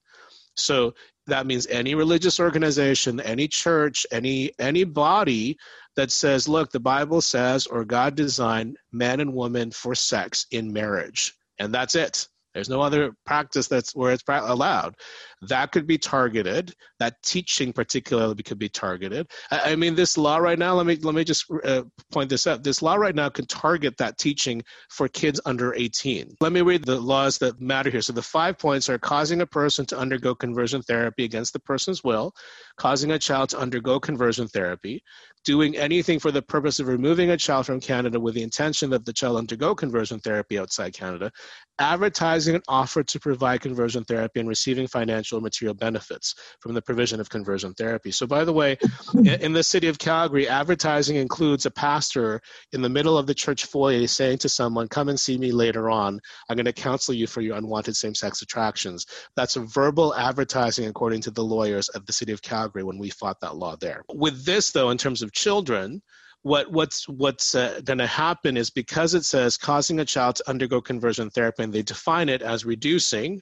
So 0.57 0.93
that 1.27 1.45
means 1.45 1.67
any 1.67 1.95
religious 1.95 2.39
organization, 2.39 3.19
any 3.19 3.47
church, 3.47 4.05
any 4.11 4.51
any 4.59 4.83
body 4.83 5.57
that 5.95 6.11
says, 6.11 6.47
look, 6.47 6.71
the 6.71 6.79
Bible 6.79 7.21
says 7.21 7.67
or 7.67 7.85
God 7.85 8.15
designed 8.15 8.77
man 8.91 9.19
and 9.19 9.33
woman 9.33 9.71
for 9.71 9.95
sex 9.95 10.45
in 10.51 10.71
marriage. 10.71 11.33
And 11.57 11.73
that's 11.73 11.95
it. 11.95 12.27
There's 12.55 12.69
no 12.69 12.81
other 12.81 13.11
practice 13.25 13.67
that's 13.67 13.93
where 13.93 14.13
it's 14.13 14.23
allowed. 14.27 14.95
That 15.41 15.73
could 15.73 15.85
be 15.85 15.97
targeted. 15.97 16.73
That 16.99 17.21
teaching 17.21 17.73
particularly 17.73 18.41
could 18.41 18.57
be 18.57 18.69
targeted. 18.69 19.27
I, 19.51 19.73
I 19.73 19.75
mean, 19.75 19.93
this 19.93 20.17
law 20.17 20.37
right 20.37 20.57
now. 20.57 20.73
Let 20.73 20.85
me 20.85 20.95
let 20.95 21.13
me 21.13 21.25
just 21.25 21.45
uh, 21.65 21.83
point 22.13 22.29
this 22.29 22.47
out. 22.47 22.63
This 22.63 22.81
law 22.81 22.95
right 22.95 23.13
now 23.13 23.27
can 23.27 23.45
target 23.45 23.97
that 23.97 24.17
teaching 24.17 24.63
for 24.89 25.09
kids 25.09 25.41
under 25.45 25.75
18. 25.75 26.37
Let 26.39 26.53
me 26.53 26.61
read 26.61 26.85
the 26.85 26.99
laws 26.99 27.37
that 27.39 27.59
matter 27.59 27.89
here. 27.89 28.01
So 28.01 28.13
the 28.13 28.21
five 28.21 28.57
points 28.57 28.89
are 28.89 28.97
causing 28.97 29.41
a 29.41 29.45
person 29.45 29.85
to 29.87 29.97
undergo 29.97 30.33
conversion 30.33 30.81
therapy 30.81 31.25
against 31.25 31.51
the 31.51 31.59
person's 31.59 32.03
will, 32.05 32.33
causing 32.77 33.11
a 33.11 33.19
child 33.19 33.49
to 33.49 33.59
undergo 33.59 33.99
conversion 33.99 34.47
therapy, 34.47 35.03
doing 35.45 35.77
anything 35.77 36.19
for 36.19 36.31
the 36.31 36.41
purpose 36.41 36.79
of 36.79 36.88
removing 36.88 37.29
a 37.29 37.38
child 37.38 37.65
from 37.65 37.79
Canada 37.79 38.19
with 38.19 38.34
the 38.34 38.41
intention 38.41 38.89
that 38.89 39.05
the 39.05 39.13
child 39.13 39.38
undergo 39.38 39.75
conversion 39.75 40.19
therapy 40.19 40.60
outside 40.60 40.93
Canada, 40.93 41.31
advertising 41.79 42.55
an 42.55 42.62
offer 42.67 43.03
to 43.03 43.19
provide 43.19 43.62
conversion 43.62 44.03
therapy 44.03 44.39
and 44.39 44.49
receiving 44.49 44.88
financial 44.88 45.38
and 45.38 45.43
material 45.43 45.75
benefits 45.75 46.36
from 46.60 46.73
the 46.73 46.81
provision 46.81 47.19
of 47.19 47.29
conversion 47.29 47.73
therapy. 47.73 48.12
So, 48.12 48.25
by 48.25 48.43
the 48.43 48.53
way, 48.53 48.77
in 49.23 49.53
the 49.53 49.63
city 49.63 49.88
of 49.88 49.99
Calgary, 49.99 50.47
advertising 50.47 51.17
includes 51.17 51.65
a 51.65 51.71
pastor 51.71 52.41
in 52.71 52.81
the 52.81 52.89
middle 52.89 53.17
of 53.17 53.27
the 53.27 53.34
church 53.34 53.65
foyer 53.65 54.08
saying 54.08 54.39
to 54.39 54.49
someone, 54.49 54.88
Come 54.88 55.10
and 55.10 55.19
see 55.19 55.38
me 55.38 55.51
later 55.51 55.89
on. 55.89 56.19
I'm 56.49 56.55
going 56.55 56.65
to 56.65 56.73
counsel 56.73 57.13
you 57.13 57.27
for 57.27 57.41
your 57.41 57.58
unwanted 57.58 57.95
same 57.95 58.15
sex 58.15 58.41
attractions. 58.41 59.05
That's 59.36 59.58
a 59.58 59.62
verbal 59.62 60.15
advertising, 60.15 60.88
according 60.88 61.21
to 61.21 61.31
the 61.31 61.43
lawyers 61.43 61.89
at 61.93 62.05
the 62.08 62.13
city 62.13 62.31
of 62.31 62.41
Calgary 62.41 62.84
when 62.84 62.97
we 62.97 63.10
fought 63.10 63.39
that 63.41 63.58
law 63.58 63.75
there. 63.75 64.03
With 64.13 64.45
this, 64.45 64.71
though, 64.71 64.89
in 64.89 64.97
terms 64.97 65.21
of 65.21 65.31
children, 65.36 66.02
what 66.41 66.71
what's 66.71 67.08
what's 67.10 67.56
uh, 67.56 67.82
going 67.84 67.98
to 67.98 68.08
happen 68.08 68.58
is 68.58 68.69
because 68.69 69.13
it 69.13 69.26
says 69.26 69.58
causing 69.58 70.00
a 70.00 70.06
child 70.06 70.36
to 70.38 70.50
undergo 70.50 70.82
conversion 70.82 71.30
therapy, 71.30 71.63
and 71.63 71.74
they 71.74 71.82
define 71.82 72.30
it 72.30 72.41
as 72.41 72.65
reducing 72.65 73.41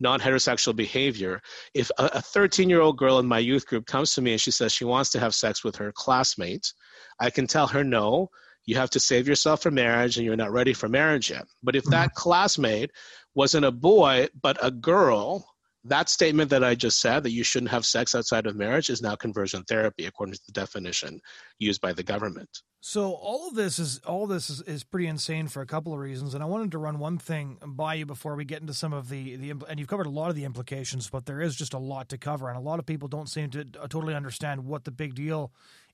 non-heterosexual 0.00 0.76
behavior. 0.76 1.40
If 1.74 1.90
a 1.98 2.22
13 2.22 2.70
year 2.70 2.80
old 2.80 2.98
girl 2.98 3.18
in 3.18 3.26
my 3.26 3.38
youth 3.38 3.66
group 3.66 3.86
comes 3.86 4.14
to 4.14 4.22
me 4.22 4.32
and 4.32 4.40
she 4.40 4.50
says 4.50 4.72
she 4.72 4.84
wants 4.84 5.10
to 5.10 5.20
have 5.20 5.34
sex 5.34 5.64
with 5.64 5.76
her 5.76 5.92
classmates, 5.94 6.74
I 7.20 7.30
can 7.30 7.46
tell 7.46 7.66
her 7.66 7.84
no. 7.84 8.28
You 8.66 8.76
have 8.76 8.90
to 8.90 9.00
save 9.00 9.26
yourself 9.26 9.62
for 9.62 9.70
marriage, 9.70 10.16
and 10.16 10.26
you're 10.26 10.36
not 10.36 10.52
ready 10.52 10.72
for 10.74 10.88
marriage 10.88 11.30
yet. 11.30 11.46
But 11.62 11.74
if 11.74 11.84
that 11.84 12.10
mm-hmm. 12.10 12.20
classmate 12.20 12.90
wasn't 13.34 13.64
a 13.64 13.72
boy 13.72 14.28
but 14.42 14.58
a 14.62 14.70
girl, 14.70 15.46
that 15.84 16.08
statement 16.08 16.50
that 16.50 16.64
I 16.64 16.74
just 16.74 17.00
said 17.00 17.22
that 17.22 17.30
you 17.30 17.44
shouldn't 17.44 17.70
have 17.70 17.86
sex 17.86 18.14
outside 18.14 18.46
of 18.46 18.56
marriage 18.56 18.90
is 18.90 19.02
now 19.02 19.14
conversion 19.14 19.62
therapy 19.64 20.06
according 20.06 20.34
to 20.34 20.40
the 20.46 20.52
definition 20.52 21.20
used 21.58 21.80
by 21.80 21.92
the 21.92 22.02
government. 22.02 22.62
So 22.80 23.12
all 23.12 23.48
of 23.48 23.54
this 23.54 23.80
is 23.80 23.98
all 24.06 24.26
this 24.28 24.48
is, 24.48 24.62
is 24.62 24.84
pretty 24.84 25.08
insane 25.08 25.48
for 25.48 25.60
a 25.60 25.66
couple 25.66 25.92
of 25.92 25.98
reasons, 25.98 26.34
and 26.34 26.44
I 26.44 26.46
wanted 26.46 26.70
to 26.72 26.78
run 26.78 27.00
one 27.00 27.18
thing 27.18 27.58
by 27.60 27.94
you 27.94 28.06
before 28.06 28.36
we 28.36 28.44
get 28.44 28.60
into 28.60 28.72
some 28.72 28.92
of 28.92 29.08
the 29.08 29.34
the 29.36 29.50
and 29.68 29.80
you've 29.80 29.88
covered 29.88 30.06
a 30.06 30.10
lot 30.10 30.30
of 30.30 30.36
the 30.36 30.44
implications, 30.44 31.10
but 31.10 31.26
there 31.26 31.40
is 31.40 31.56
just 31.56 31.74
a 31.74 31.78
lot 31.78 32.08
to 32.10 32.18
cover, 32.18 32.48
and 32.48 32.56
a 32.56 32.60
lot 32.60 32.78
of 32.78 32.86
people 32.86 33.08
don't 33.08 33.28
seem 33.28 33.50
to 33.50 33.60
uh, 33.60 33.88
totally 33.88 34.14
understand 34.14 34.64
what 34.64 34.84
the 34.84 34.92
big 34.92 35.16
deal 35.16 35.52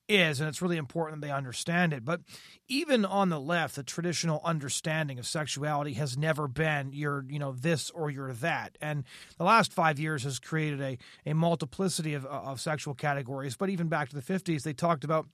is, 0.08 0.40
and 0.40 0.48
it's 0.48 0.62
really 0.62 0.76
important 0.76 1.20
that 1.20 1.26
they 1.26 1.32
understand 1.32 1.92
it. 1.92 2.04
But 2.04 2.20
even 2.68 3.04
on 3.04 3.28
the 3.28 3.40
left, 3.40 3.76
the 3.76 3.82
traditional 3.82 4.40
understanding 4.44 5.18
of 5.18 5.26
sexuality 5.26 5.94
has 5.94 6.16
never 6.16 6.48
been 6.48 6.92
you're, 6.92 7.24
you 7.28 7.38
know, 7.38 7.52
this 7.52 7.90
or 7.90 8.10
you're 8.10 8.32
that. 8.34 8.76
And 8.80 9.04
the 9.38 9.44
last 9.44 9.72
five 9.72 9.98
years 9.98 10.24
has 10.24 10.38
created 10.38 10.80
a, 10.80 10.98
a 11.26 11.34
multiplicity 11.34 12.14
of, 12.14 12.26
of 12.26 12.60
sexual 12.60 12.94
categories. 12.94 13.56
But 13.56 13.70
even 13.70 13.88
back 13.88 14.08
to 14.10 14.16
the 14.16 14.22
50s, 14.22 14.62
they 14.62 14.72
talked 14.74 15.04
about 15.04 15.26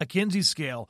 a 0.00 0.06
Kinsey 0.06 0.42
scale. 0.42 0.88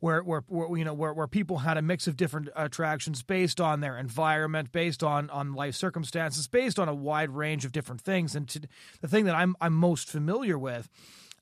Where, 0.00 0.22
where, 0.22 0.42
where, 0.48 0.78
you 0.78 0.84
know 0.86 0.94
where, 0.94 1.12
where 1.12 1.26
people 1.26 1.58
had 1.58 1.76
a 1.76 1.82
mix 1.82 2.06
of 2.06 2.16
different 2.16 2.48
attractions 2.56 3.22
based 3.22 3.60
on 3.60 3.80
their 3.80 3.98
environment, 3.98 4.72
based 4.72 5.02
on 5.02 5.28
on 5.28 5.52
life 5.52 5.74
circumstances, 5.74 6.48
based 6.48 6.78
on 6.78 6.88
a 6.88 6.94
wide 6.94 7.28
range 7.28 7.66
of 7.66 7.72
different 7.72 8.00
things. 8.00 8.34
And 8.34 8.48
to, 8.48 8.62
the 9.02 9.08
thing 9.08 9.26
that 9.26 9.34
I'm 9.34 9.56
I'm 9.60 9.74
most 9.74 10.08
familiar 10.08 10.58
with 10.58 10.88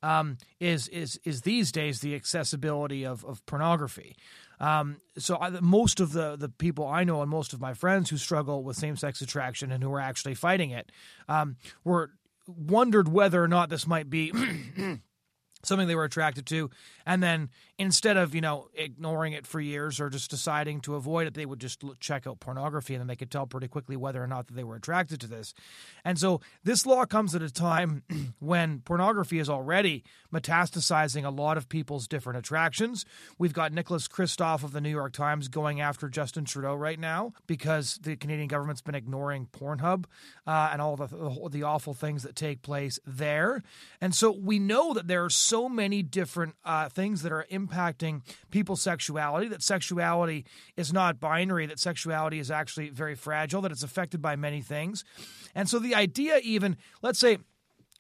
um, 0.02 0.38
is 0.61 0.88
is 0.88 1.20
is 1.24 1.42
these 1.42 1.72
days 1.72 2.00
the 2.00 2.14
accessibility 2.14 3.04
of 3.04 3.24
of 3.24 3.44
pornography. 3.46 4.16
Um, 4.61 5.00
so 5.16 5.37
I, 5.40 5.50
most 5.61 6.00
of 6.00 6.12
the 6.12 6.37
the 6.37 6.48
people 6.48 6.87
I 6.87 7.04
know 7.04 7.22
and 7.22 7.30
most 7.30 7.52
of 7.52 7.61
my 7.61 7.74
friends 7.74 8.11
who 8.11 8.16
struggle 8.16 8.62
with 8.62 8.76
same 8.76 8.96
sex 8.96 9.20
attraction 9.20 9.70
and 9.70 9.82
who 9.82 9.92
are 9.92 10.00
actually 10.00 10.34
fighting 10.34 10.70
it 10.70 10.90
um, 11.28 11.56
were 11.84 12.11
wondered 12.46 13.08
whether 13.08 13.42
or 13.42 13.48
not 13.48 13.68
this 13.68 13.87
might 13.87 14.08
be 14.08 14.32
something 15.62 15.88
they 15.88 15.94
were 15.94 16.05
attracted 16.05 16.47
to. 16.47 16.71
And 17.07 17.23
then 17.23 17.51
instead 17.79 18.16
of 18.16 18.35
you 18.35 18.40
know 18.40 18.68
ignoring 18.75 19.33
it 19.33 19.47
for 19.47 19.61
years 19.61 20.01
or 20.01 20.11
just 20.11 20.31
deciding 20.31 20.81
to 20.81 20.97
avoid 20.97 21.29
it 21.29 21.35
they 21.35 21.47
would 21.47 21.61
just 21.61 21.85
check 22.01 22.27
out 22.27 22.40
pornography 22.40 22.94
and 22.94 23.01
then 23.01 23.07
they 23.07 23.14
could 23.14 23.31
tell 23.31 23.47
pretty 23.47 23.68
quickly 23.68 23.97
whether 23.97 24.23
or 24.23 24.27
not 24.27 24.49
that 24.49 24.55
they 24.55 24.64
were 24.64 24.77
attracted 24.77 25.21
to 25.21 25.27
this. 25.27 25.55
And 26.05 26.18
so 26.18 26.40
this 26.64 26.87
law 26.87 27.05
comes 27.05 27.35
at 27.35 27.42
a 27.42 27.51
time 27.51 28.03
when 28.40 28.81
pornography 28.81 29.38
is 29.38 29.49
already 29.49 30.05
metastasizing 30.33 31.25
a 31.25 31.31
lot 31.31 31.57
of 31.57 31.68
people's 31.68 32.09
different 32.09 32.38
attractions. 32.38 33.05
We've 33.38 33.53
got 33.53 33.73
nicholas 33.73 34.09
kristof 34.09 34.62
of 34.64 34.73
the 34.73 34.81
new 34.81 34.90
york 34.90 35.12
times 35.12 35.49
going 35.49 35.81
after 35.81 36.09
justin 36.09 36.44
trudeau 36.44 36.75
right 36.75 36.99
now 36.99 37.33
because 37.47 37.99
the 38.03 38.16
canadian 38.16 38.49
government's 38.49 38.81
been 38.81 38.94
ignoring 38.94 39.47
pornhub 39.47 40.05
uh, 40.47 40.71
and 40.73 40.81
all 40.81 40.97
the, 40.97 41.49
the 41.51 41.62
awful 41.62 41.94
things 41.94 42.23
that 42.23 42.35
take 42.35 42.62
place 42.62 42.99
there. 43.07 43.62
And 44.01 44.14
so 44.14 44.31
we 44.31 44.59
know 44.59 44.94
that 44.94 45.09
there 45.09 45.25
are 45.25 45.31
so 45.48 45.68
many 45.68 46.02
different 46.02 46.54
uh, 46.64 46.88
things 46.88 47.22
that 47.22 47.32
are 47.32 47.46
impacting 47.50 48.22
people's 48.50 48.82
sexuality, 48.82 49.48
that 49.48 49.62
sexuality 49.62 50.44
is 50.76 50.92
not 50.92 51.18
binary, 51.18 51.66
that 51.66 51.78
sexuality 51.78 52.38
is 52.38 52.50
actually 52.50 52.90
very 52.90 53.14
fragile, 53.14 53.62
that 53.62 53.72
it's 53.72 53.82
affected 53.82 54.20
by 54.20 54.37
many 54.37 54.61
things. 54.61 55.04
And 55.54 55.68
so 55.68 55.78
the 55.78 55.94
idea, 55.94 56.38
even, 56.42 56.76
let's 57.02 57.18
say, 57.18 57.38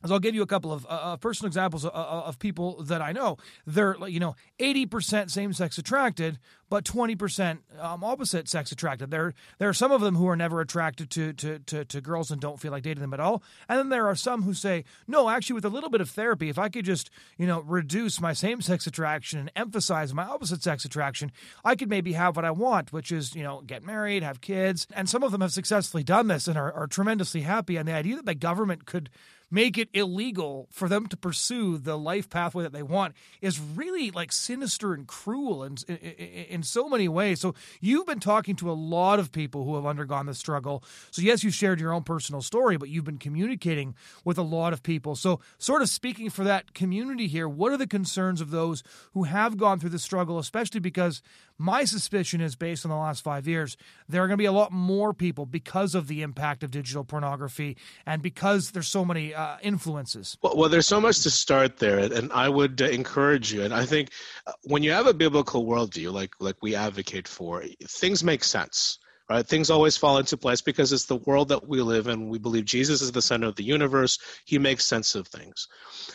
as 0.02 0.12
I'll 0.12 0.20
give 0.20 0.34
you 0.34 0.42
a 0.42 0.46
couple 0.46 0.72
of 0.72 0.86
uh, 0.88 1.16
personal 1.16 1.48
examples 1.48 1.84
of, 1.84 1.90
of, 1.92 2.38
people 2.38 2.84
that 2.84 3.02
I 3.02 3.10
know. 3.10 3.36
They're, 3.66 3.96
you 4.06 4.20
know, 4.20 4.36
80% 4.60 5.28
same 5.30 5.52
sex 5.52 5.76
attracted, 5.76 6.38
but 6.68 6.84
20% 6.84 7.58
um, 7.80 8.04
opposite 8.04 8.48
sex 8.48 8.72
attracted. 8.72 9.10
There, 9.10 9.34
there 9.58 9.68
are 9.68 9.74
some 9.74 9.92
of 9.92 10.00
them 10.00 10.16
who 10.16 10.28
are 10.28 10.36
never 10.36 10.60
attracted 10.60 11.10
to, 11.10 11.32
to, 11.34 11.58
to, 11.60 11.84
to, 11.84 12.00
girls 12.00 12.30
and 12.30 12.40
don't 12.40 12.60
feel 12.60 12.72
like 12.72 12.82
dating 12.82 13.00
them 13.00 13.14
at 13.14 13.20
all. 13.20 13.42
And 13.68 13.78
then 13.78 13.88
there 13.88 14.06
are 14.06 14.14
some 14.14 14.42
who 14.42 14.54
say, 14.54 14.84
no, 15.06 15.28
actually, 15.28 15.54
with 15.54 15.64
a 15.64 15.70
little 15.70 15.90
bit 15.90 16.00
of 16.00 16.10
therapy, 16.10 16.48
if 16.48 16.58
I 16.58 16.68
could 16.68 16.84
just, 16.84 17.10
you 17.36 17.46
know, 17.46 17.60
reduce 17.60 18.20
my 18.20 18.32
same 18.32 18.60
sex 18.60 18.86
attraction 18.86 19.38
and 19.38 19.50
emphasize 19.56 20.14
my 20.14 20.24
opposite 20.24 20.62
sex 20.62 20.84
attraction, 20.84 21.32
I 21.64 21.76
could 21.76 21.88
maybe 21.88 22.12
have 22.12 22.36
what 22.36 22.44
I 22.44 22.50
want, 22.50 22.92
which 22.92 23.12
is, 23.12 23.34
you 23.34 23.42
know, 23.42 23.62
get 23.62 23.82
married, 23.82 24.22
have 24.22 24.40
kids. 24.40 24.86
And 24.94 25.08
some 25.08 25.22
of 25.22 25.32
them 25.32 25.40
have 25.40 25.52
successfully 25.52 26.04
done 26.04 26.28
this 26.28 26.48
and 26.48 26.58
are, 26.58 26.72
are 26.72 26.86
tremendously 26.86 27.42
happy. 27.42 27.76
And 27.76 27.88
the 27.88 27.92
idea 27.92 28.16
that 28.16 28.26
the 28.26 28.34
government 28.34 28.86
could 28.86 29.10
make 29.50 29.78
it 29.78 29.88
illegal 29.92 30.68
for 30.70 30.88
them 30.88 31.06
to 31.06 31.16
pursue 31.16 31.78
the 31.78 31.96
life 31.96 32.28
pathway 32.28 32.62
that 32.62 32.72
they 32.72 32.82
want 32.82 33.14
is 33.40 33.60
really 33.60 34.10
like 34.10 34.32
sinister 34.32 34.92
and 34.92 35.06
cruel 35.06 35.64
in, 35.64 35.76
in, 35.88 35.96
in 35.96 36.57
so 36.62 36.88
many 36.88 37.08
ways. 37.08 37.40
So 37.40 37.54
you've 37.80 38.06
been 38.06 38.20
talking 38.20 38.56
to 38.56 38.70
a 38.70 38.72
lot 38.72 39.18
of 39.18 39.32
people 39.32 39.64
who 39.64 39.74
have 39.76 39.86
undergone 39.86 40.26
the 40.26 40.34
struggle. 40.34 40.82
So 41.10 41.22
yes, 41.22 41.42
you 41.42 41.50
shared 41.50 41.80
your 41.80 41.92
own 41.92 42.02
personal 42.02 42.42
story, 42.42 42.76
but 42.76 42.88
you've 42.88 43.04
been 43.04 43.18
communicating 43.18 43.94
with 44.24 44.38
a 44.38 44.42
lot 44.42 44.72
of 44.72 44.82
people. 44.82 45.16
So 45.16 45.40
sort 45.58 45.82
of 45.82 45.88
speaking 45.88 46.30
for 46.30 46.44
that 46.44 46.74
community 46.74 47.26
here, 47.26 47.48
what 47.48 47.72
are 47.72 47.76
the 47.76 47.86
concerns 47.86 48.40
of 48.40 48.50
those 48.50 48.82
who 49.12 49.24
have 49.24 49.56
gone 49.56 49.78
through 49.78 49.90
the 49.90 49.98
struggle, 49.98 50.38
especially 50.38 50.80
because 50.80 51.22
my 51.58 51.84
suspicion 51.84 52.40
is 52.40 52.54
based 52.54 52.84
on 52.84 52.90
the 52.90 52.96
last 52.96 53.22
five 53.22 53.48
years, 53.48 53.76
there 54.08 54.22
are 54.22 54.26
going 54.26 54.36
to 54.36 54.42
be 54.42 54.46
a 54.46 54.52
lot 54.52 54.72
more 54.72 55.12
people 55.12 55.44
because 55.44 55.94
of 55.94 56.06
the 56.06 56.22
impact 56.22 56.62
of 56.62 56.70
digital 56.70 57.04
pornography 57.04 57.76
and 58.06 58.22
because 58.22 58.70
there's 58.70 58.88
so 58.88 59.04
many 59.04 59.34
uh, 59.34 59.56
influences. 59.60 60.38
Well, 60.40 60.56
well, 60.56 60.68
there's 60.68 60.86
so 60.86 61.00
much 61.00 61.20
to 61.22 61.30
start 61.30 61.78
there, 61.78 61.98
and 61.98 62.32
I 62.32 62.48
would 62.48 62.80
uh, 62.80 62.86
encourage 62.86 63.52
you. 63.52 63.62
And 63.62 63.74
I 63.74 63.84
think 63.84 64.10
uh, 64.46 64.52
when 64.64 64.82
you 64.82 64.92
have 64.92 65.06
a 65.06 65.14
biblical 65.14 65.66
worldview, 65.66 66.12
like 66.12 66.34
like 66.38 66.56
we 66.62 66.74
advocate 66.74 67.26
for, 67.26 67.64
things 67.86 68.22
make 68.22 68.44
sense 68.44 68.98
right? 69.28 69.46
Things 69.46 69.70
always 69.70 69.96
fall 69.96 70.18
into 70.18 70.36
place 70.36 70.60
because 70.60 70.92
it's 70.92 71.06
the 71.06 71.16
world 71.16 71.48
that 71.48 71.68
we 71.68 71.82
live 71.82 72.06
in. 72.06 72.28
We 72.28 72.38
believe 72.38 72.64
Jesus 72.64 73.02
is 73.02 73.12
the 73.12 73.22
center 73.22 73.46
of 73.46 73.56
the 73.56 73.64
universe. 73.64 74.18
He 74.44 74.58
makes 74.58 74.86
sense 74.86 75.14
of 75.14 75.26
things, 75.26 75.68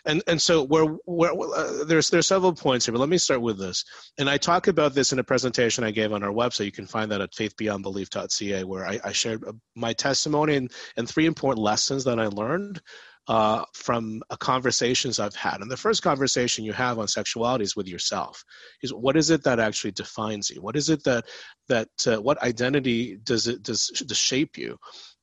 and 0.06 0.23
and 0.28 0.41
so 0.41 0.63
where 0.63 0.86
where 1.06 1.32
uh, 1.34 1.84
there's 1.86 2.10
there's 2.10 2.28
several 2.28 2.54
points 2.54 2.86
here, 2.86 2.93
but 2.93 2.99
let 2.99 3.10
me 3.10 3.17
start 3.17 3.41
with 3.41 3.58
this. 3.58 3.86
And 4.17 4.30
I 4.30 4.38
talk 4.38 4.67
about 4.67 4.93
this 4.93 5.13
in 5.13 5.19
a 5.19 5.23
presentation 5.23 5.84
I 5.84 5.91
gave 5.91 6.13
on 6.13 6.23
our 6.23 6.32
website. 6.32 6.65
You 6.65 6.71
can 6.71 6.88
find 6.88 7.12
that 7.12 7.21
at 7.21 7.32
faithbeyondbelief.ca, 7.34 8.63
where 8.63 8.86
I, 8.86 8.99
I 9.04 9.12
shared 9.12 9.43
my 9.76 9.93
testimony 9.93 10.56
and, 10.56 10.71
and 10.97 11.08
three 11.08 11.26
important 11.26 11.63
lessons 11.63 12.04
that 12.06 12.19
I 12.19 12.28
learned 12.28 12.82
uh, 13.28 13.64
from 13.74 14.22
conversations 14.40 15.20
I've 15.20 15.36
had. 15.36 15.62
And 15.62 15.72
the 15.72 15.78
first 15.78 16.04
conversation 16.04 16.66
you 16.66 16.74
have 16.74 17.00
on 17.00 17.08
sexuality 17.08 17.64
is 17.64 17.76
with 17.76 17.88
yourself. 17.88 18.44
Is 18.82 18.94
what 18.94 19.16
is 19.16 19.30
it 19.30 19.44
that 19.44 19.60
actually 19.60 19.92
defines 19.92 20.50
you? 20.50 20.62
What 20.62 20.76
is 20.76 20.90
it 20.90 21.04
that 21.06 21.26
that 21.70 21.90
uh, 22.06 22.22
what 22.22 22.42
identity 22.42 23.18
does 23.24 23.48
it 23.48 23.64
does, 23.64 23.88
does 24.06 24.18
shape 24.18 24.58
you? 24.58 24.78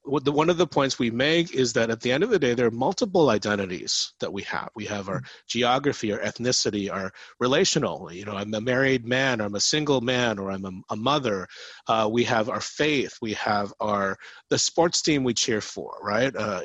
The, 0.04 0.32
one 0.32 0.50
of 0.50 0.56
the 0.56 0.66
points 0.66 0.98
we 0.98 1.10
make 1.10 1.54
is 1.54 1.72
that 1.74 1.90
at 1.90 2.00
the 2.00 2.10
end 2.10 2.24
of 2.24 2.30
the 2.30 2.38
day, 2.38 2.54
there 2.54 2.66
are 2.66 2.72
multiple 2.72 3.30
identities 3.30 4.12
that 4.20 4.32
we 4.32 4.42
have. 4.42 4.70
We 4.74 4.86
have 4.86 5.08
our 5.08 5.18
mm-hmm. 5.18 5.26
geography, 5.46 6.12
our 6.12 6.18
ethnicity, 6.20 6.92
our 6.92 7.12
relational. 7.38 8.10
You 8.12 8.24
know, 8.24 8.32
I'm 8.32 8.52
a 8.54 8.60
married 8.60 9.06
man, 9.06 9.40
or 9.40 9.44
I'm 9.44 9.54
a 9.54 9.60
single 9.60 10.00
man, 10.00 10.38
or 10.38 10.50
I'm 10.50 10.64
a, 10.64 10.72
a 10.90 10.96
mother. 10.96 11.46
Uh, 11.86 12.08
we 12.10 12.24
have 12.24 12.48
our 12.48 12.60
faith. 12.60 13.16
We 13.20 13.34
have 13.34 13.72
our 13.80 14.16
the 14.48 14.58
sports 14.58 15.02
team 15.02 15.22
we 15.22 15.34
cheer 15.34 15.60
for, 15.60 15.96
right? 16.02 16.34
Uh, 16.34 16.62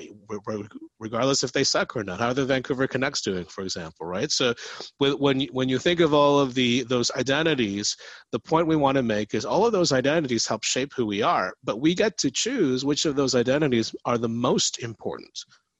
regardless 0.99 1.43
if 1.43 1.51
they 1.51 1.63
suck 1.63 1.95
or 1.95 2.03
not. 2.03 2.19
How 2.19 2.29
are 2.29 2.33
the 2.33 2.45
Vancouver 2.45 2.87
Canucks 2.87 3.21
doing, 3.21 3.45
for 3.45 3.63
example, 3.63 4.07
right? 4.07 4.31
So, 4.31 4.53
when 4.97 5.41
you, 5.41 5.49
when 5.51 5.69
you 5.69 5.77
think 5.77 5.99
of 5.99 6.13
all 6.13 6.39
of 6.39 6.53
the 6.53 6.83
those 6.83 7.11
identities, 7.11 7.95
the 8.31 8.39
point 8.39 8.67
we 8.67 8.75
want 8.75 8.95
to 8.95 9.03
make 9.03 9.33
is 9.33 9.45
all 9.45 9.65
of 9.65 9.71
those 9.71 9.91
identities 9.91 10.47
help 10.47 10.63
shape 10.63 10.93
who 10.95 11.05
we 11.05 11.21
are, 11.21 11.53
but 11.63 11.79
we 11.79 11.93
get 11.93 12.17
to 12.19 12.31
choose 12.31 12.83
which 12.85 13.05
of 13.05 13.15
those 13.15 13.34
those 13.35 13.41
identities 13.41 13.95
are 14.05 14.17
the 14.17 14.29
most 14.29 14.81
important 14.81 15.37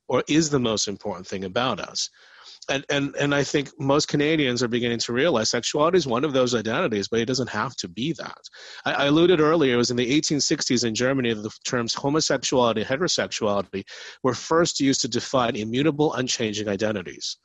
or 0.07 0.23
is 0.27 0.49
the 0.49 0.59
most 0.59 0.87
important 0.87 1.27
thing 1.27 1.45
about 1.45 1.79
us 1.79 2.09
and, 2.69 2.85
and 2.89 3.15
and 3.15 3.35
I 3.35 3.43
think 3.43 3.69
most 3.79 4.07
Canadians 4.07 4.63
are 4.63 4.67
beginning 4.67 4.99
to 4.99 5.13
realize 5.13 5.49
sexuality 5.49 5.97
is 5.97 6.07
one 6.07 6.23
of 6.23 6.33
those 6.33 6.55
identities, 6.55 7.07
but 7.07 7.19
it 7.19 7.25
doesn't 7.25 7.49
have 7.49 7.75
to 7.77 7.87
be 7.87 8.13
that. 8.13 8.41
I, 8.85 8.93
I 8.93 9.05
alluded 9.05 9.39
earlier; 9.39 9.75
it 9.75 9.77
was 9.77 9.91
in 9.91 9.97
the 9.97 10.19
1860s 10.19 10.83
in 10.83 10.95
Germany 10.95 11.33
that 11.33 11.41
the 11.41 11.55
terms 11.63 11.93
homosexuality, 11.93 12.81
and 12.81 12.89
heterosexuality 12.89 13.83
were 14.23 14.33
first 14.33 14.79
used 14.79 15.01
to 15.01 15.07
define 15.07 15.55
immutable, 15.55 16.13
unchanging 16.13 16.67
identities, 16.67 17.37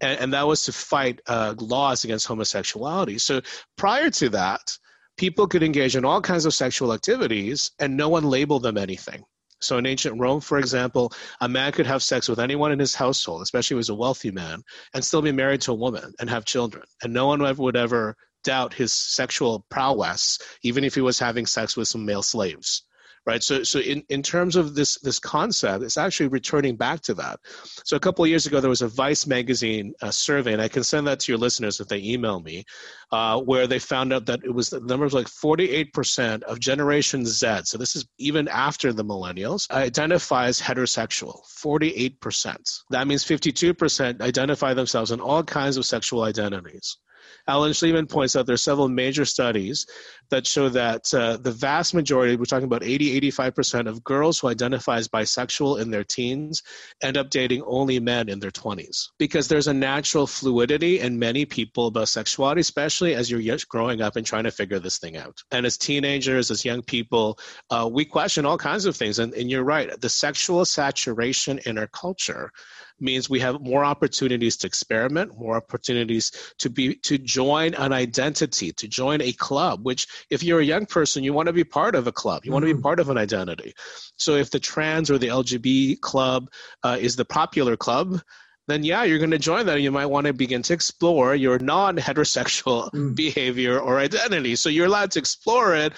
and, 0.00 0.18
and 0.18 0.32
that 0.32 0.46
was 0.46 0.64
to 0.64 0.72
fight 0.72 1.20
uh, 1.26 1.54
laws 1.58 2.04
against 2.04 2.26
homosexuality. 2.26 3.18
So 3.18 3.42
prior 3.76 4.10
to 4.10 4.28
that, 4.30 4.76
people 5.16 5.46
could 5.46 5.62
engage 5.62 5.96
in 5.96 6.04
all 6.04 6.20
kinds 6.20 6.46
of 6.46 6.54
sexual 6.54 6.92
activities, 6.92 7.70
and 7.78 7.96
no 7.96 8.08
one 8.08 8.24
labeled 8.24 8.64
them 8.64 8.76
anything. 8.76 9.24
So 9.64 9.78
in 9.78 9.86
ancient 9.86 10.20
Rome, 10.20 10.40
for 10.40 10.58
example, 10.58 11.12
a 11.40 11.48
man 11.48 11.72
could 11.72 11.86
have 11.86 12.02
sex 12.02 12.28
with 12.28 12.38
anyone 12.38 12.72
in 12.72 12.78
his 12.78 12.94
household, 12.94 13.42
especially 13.42 13.74
if 13.74 13.76
he 13.76 13.84
was 13.84 13.88
a 13.88 13.94
wealthy 13.94 14.30
man, 14.30 14.62
and 14.92 15.04
still 15.04 15.22
be 15.22 15.32
married 15.32 15.62
to 15.62 15.72
a 15.72 15.76
woman 15.76 16.12
and 16.20 16.30
have 16.30 16.44
children. 16.44 16.84
And 17.02 17.12
no 17.12 17.26
one 17.26 17.40
would 17.56 17.76
ever 17.76 18.16
doubt 18.44 18.74
his 18.74 18.92
sexual 18.92 19.64
prowess, 19.70 20.38
even 20.62 20.84
if 20.84 20.94
he 20.94 21.00
was 21.00 21.18
having 21.18 21.46
sex 21.46 21.76
with 21.76 21.88
some 21.88 22.04
male 22.04 22.22
slaves 22.22 22.82
right? 23.26 23.42
So, 23.42 23.62
so 23.62 23.78
in, 23.78 24.02
in 24.08 24.22
terms 24.22 24.56
of 24.56 24.74
this 24.74 24.98
this 25.00 25.18
concept, 25.18 25.84
it's 25.84 25.96
actually 25.96 26.28
returning 26.28 26.76
back 26.76 27.00
to 27.02 27.14
that. 27.14 27.40
So, 27.84 27.96
a 27.96 28.00
couple 28.00 28.24
of 28.24 28.28
years 28.28 28.46
ago, 28.46 28.60
there 28.60 28.70
was 28.70 28.82
a 28.82 28.88
Vice 28.88 29.26
magazine 29.26 29.94
uh, 30.02 30.10
survey, 30.10 30.52
and 30.52 30.62
I 30.62 30.68
can 30.68 30.84
send 30.84 31.06
that 31.06 31.20
to 31.20 31.32
your 31.32 31.38
listeners 31.38 31.80
if 31.80 31.88
they 31.88 32.02
email 32.02 32.40
me, 32.40 32.64
uh, 33.12 33.40
where 33.40 33.66
they 33.66 33.78
found 33.78 34.12
out 34.12 34.26
that 34.26 34.40
it 34.44 34.54
was 34.54 34.70
the 34.70 34.80
number 34.80 35.04
was 35.04 35.14
like 35.14 35.26
48% 35.26 36.42
of 36.44 36.60
Generation 36.60 37.24
Z. 37.26 37.60
So, 37.64 37.78
this 37.78 37.96
is 37.96 38.06
even 38.18 38.48
after 38.48 38.92
the 38.92 39.04
millennials 39.04 39.70
identify 39.70 40.46
as 40.46 40.60
heterosexual. 40.60 41.40
48%. 41.62 42.80
That 42.90 43.06
means 43.06 43.24
52% 43.24 44.20
identify 44.20 44.74
themselves 44.74 45.10
in 45.10 45.20
all 45.20 45.42
kinds 45.42 45.76
of 45.76 45.86
sexual 45.86 46.22
identities. 46.22 46.98
Alan 47.46 47.72
Shlemon 47.72 48.08
points 48.08 48.36
out 48.36 48.46
there 48.46 48.54
are 48.54 48.58
several 48.58 48.88
major 48.88 49.24
studies 49.24 49.86
that 50.30 50.46
show 50.46 50.68
that 50.70 51.12
uh, 51.12 51.36
the 51.36 51.50
vast 51.50 51.94
majority, 51.94 52.36
we're 52.36 52.44
talking 52.44 52.64
about 52.64 52.82
80, 52.82 53.20
85% 53.30 53.88
of 53.88 54.02
girls 54.02 54.38
who 54.38 54.48
identify 54.48 54.96
as 54.96 55.08
bisexual 55.08 55.80
in 55.80 55.90
their 55.90 56.04
teens 56.04 56.62
end 57.02 57.16
up 57.16 57.30
dating 57.30 57.62
only 57.66 58.00
men 58.00 58.28
in 58.28 58.40
their 58.40 58.50
20s. 58.50 59.08
Because 59.18 59.48
there's 59.48 59.68
a 59.68 59.74
natural 59.74 60.26
fluidity 60.26 61.00
in 61.00 61.18
many 61.18 61.44
people 61.44 61.88
about 61.88 62.08
sexuality, 62.08 62.60
especially 62.60 63.14
as 63.14 63.30
you're 63.30 63.42
growing 63.68 64.00
up 64.00 64.16
and 64.16 64.26
trying 64.26 64.44
to 64.44 64.50
figure 64.50 64.78
this 64.78 64.98
thing 64.98 65.16
out. 65.16 65.42
And 65.50 65.66
as 65.66 65.76
teenagers, 65.76 66.50
as 66.50 66.64
young 66.64 66.82
people, 66.82 67.38
uh, 67.70 67.88
we 67.90 68.04
question 68.04 68.46
all 68.46 68.58
kinds 68.58 68.86
of 68.86 68.96
things. 68.96 69.18
And, 69.18 69.34
and 69.34 69.50
you're 69.50 69.64
right, 69.64 70.00
the 70.00 70.08
sexual 70.08 70.64
saturation 70.64 71.60
in 71.66 71.78
our 71.78 71.86
culture 71.88 72.50
means 73.00 73.28
we 73.28 73.40
have 73.40 73.60
more 73.60 73.84
opportunities 73.84 74.56
to 74.58 74.66
experiment, 74.66 75.38
more 75.38 75.56
opportunities 75.56 76.32
to 76.58 76.70
be 76.70 76.96
to 76.96 77.18
join 77.18 77.74
an 77.74 77.92
identity, 77.92 78.72
to 78.72 78.88
join 78.88 79.20
a 79.20 79.32
club. 79.32 79.84
Which, 79.84 80.06
if 80.30 80.42
you're 80.42 80.60
a 80.60 80.64
young 80.64 80.86
person, 80.86 81.24
you 81.24 81.32
want 81.32 81.46
to 81.48 81.52
be 81.52 81.64
part 81.64 81.94
of 81.94 82.06
a 82.06 82.12
club. 82.12 82.44
You 82.44 82.52
want 82.52 82.62
to 82.62 82.66
be 82.66 82.72
mm-hmm. 82.72 82.82
part 82.82 83.00
of 83.00 83.10
an 83.10 83.18
identity. 83.18 83.74
So, 84.16 84.34
if 84.36 84.50
the 84.50 84.60
trans 84.60 85.10
or 85.10 85.18
the 85.18 85.28
LGBT 85.28 86.00
club 86.00 86.50
uh, 86.82 86.96
is 87.00 87.16
the 87.16 87.24
popular 87.24 87.76
club, 87.76 88.20
then 88.66 88.82
yeah, 88.82 89.04
you're 89.04 89.18
going 89.18 89.30
to 89.30 89.38
join 89.38 89.66
that. 89.66 89.80
You 89.80 89.90
might 89.90 90.06
want 90.06 90.26
to 90.26 90.32
begin 90.32 90.62
to 90.62 90.72
explore 90.72 91.34
your 91.34 91.58
non-heterosexual 91.58 92.90
mm. 92.92 93.14
behavior 93.14 93.78
or 93.78 93.98
identity. 93.98 94.56
So 94.56 94.68
you're 94.68 94.86
allowed 94.86 95.10
to 95.12 95.18
explore 95.18 95.74
it, 95.74 95.92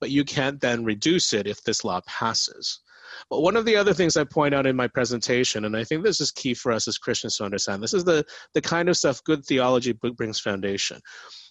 but 0.00 0.10
you 0.10 0.24
can't 0.24 0.60
then 0.60 0.84
reduce 0.84 1.32
it 1.32 1.46
if 1.46 1.62
this 1.62 1.84
law 1.84 2.00
passes. 2.06 2.80
But 3.30 3.42
one 3.42 3.56
of 3.56 3.64
the 3.64 3.76
other 3.76 3.94
things 3.94 4.16
I 4.16 4.24
point 4.24 4.54
out 4.54 4.66
in 4.66 4.74
my 4.74 4.88
presentation, 4.88 5.64
and 5.64 5.76
I 5.76 5.84
think 5.84 6.02
this 6.02 6.20
is 6.20 6.32
key 6.32 6.52
for 6.52 6.72
us 6.72 6.88
as 6.88 6.98
Christians 6.98 7.36
to 7.36 7.44
understand, 7.44 7.80
this 7.80 7.94
is 7.94 8.04
the, 8.04 8.24
the 8.54 8.60
kind 8.60 8.88
of 8.88 8.96
stuff 8.96 9.22
good 9.22 9.44
theology 9.46 9.92
brings 9.92 10.40
foundation. 10.40 11.00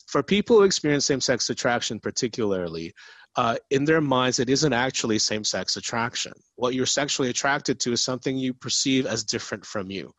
For 0.07 0.21
people 0.21 0.57
who 0.57 0.63
experience 0.63 1.05
same 1.05 1.21
sex 1.21 1.49
attraction, 1.49 1.99
particularly, 1.99 2.93
uh, 3.35 3.55
in 3.69 3.85
their 3.85 4.01
minds, 4.01 4.39
it 4.39 4.49
isn't 4.49 4.73
actually 4.73 5.19
same 5.19 5.43
sex 5.45 5.77
attraction. 5.77 6.33
What 6.55 6.73
you're 6.73 6.85
sexually 6.85 7.29
attracted 7.29 7.79
to 7.81 7.93
is 7.93 8.03
something 8.03 8.37
you 8.37 8.53
perceive 8.53 9.05
as 9.05 9.23
different 9.23 9.65
from 9.65 9.89
you. 9.89 10.11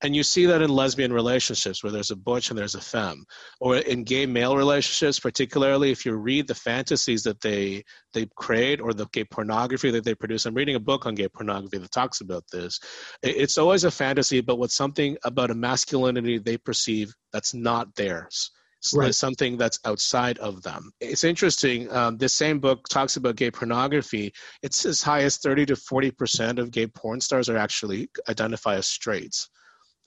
And 0.00 0.14
you 0.14 0.22
see 0.22 0.46
that 0.46 0.62
in 0.62 0.70
lesbian 0.70 1.12
relationships 1.12 1.82
where 1.82 1.90
there's 1.90 2.12
a 2.12 2.16
butch 2.16 2.50
and 2.50 2.58
there's 2.58 2.76
a 2.76 2.80
femme, 2.80 3.24
or 3.60 3.76
in 3.76 4.04
gay 4.04 4.26
male 4.26 4.56
relationships, 4.56 5.18
particularly 5.18 5.90
if 5.90 6.06
you 6.06 6.14
read 6.14 6.46
the 6.46 6.54
fantasies 6.54 7.24
that 7.24 7.40
they 7.40 7.84
they 8.12 8.26
create 8.36 8.80
or 8.80 8.94
the 8.94 9.06
gay 9.12 9.24
pornography 9.24 9.90
that 9.90 10.04
they 10.04 10.14
produce. 10.14 10.46
I'm 10.46 10.54
reading 10.54 10.76
a 10.76 10.80
book 10.80 11.06
on 11.06 11.16
gay 11.16 11.28
pornography 11.28 11.78
that 11.78 11.90
talks 11.90 12.20
about 12.20 12.44
this. 12.52 12.78
It's 13.22 13.58
always 13.58 13.84
a 13.84 13.90
fantasy, 13.90 14.40
but 14.40 14.58
with 14.58 14.70
something 14.70 15.16
about 15.24 15.50
a 15.50 15.54
masculinity 15.54 16.38
they 16.38 16.58
perceive 16.58 17.12
that's 17.32 17.54
not 17.54 17.94
theirs. 17.96 18.52
Right. 18.94 19.12
something 19.12 19.56
that's 19.56 19.80
outside 19.84 20.38
of 20.38 20.62
them. 20.62 20.92
It's 21.00 21.24
interesting. 21.24 21.90
Um, 21.92 22.16
this 22.16 22.32
same 22.32 22.60
book 22.60 22.88
talks 22.88 23.16
about 23.16 23.34
gay 23.34 23.50
pornography. 23.50 24.32
It's 24.62 24.86
as 24.86 25.02
high 25.02 25.22
as 25.22 25.38
30 25.38 25.66
to 25.66 25.76
40 25.76 26.12
percent 26.12 26.58
of 26.60 26.70
gay 26.70 26.86
porn 26.86 27.20
stars 27.20 27.48
are 27.48 27.56
actually 27.56 28.08
identify 28.28 28.76
as 28.76 28.86
straights 28.86 29.50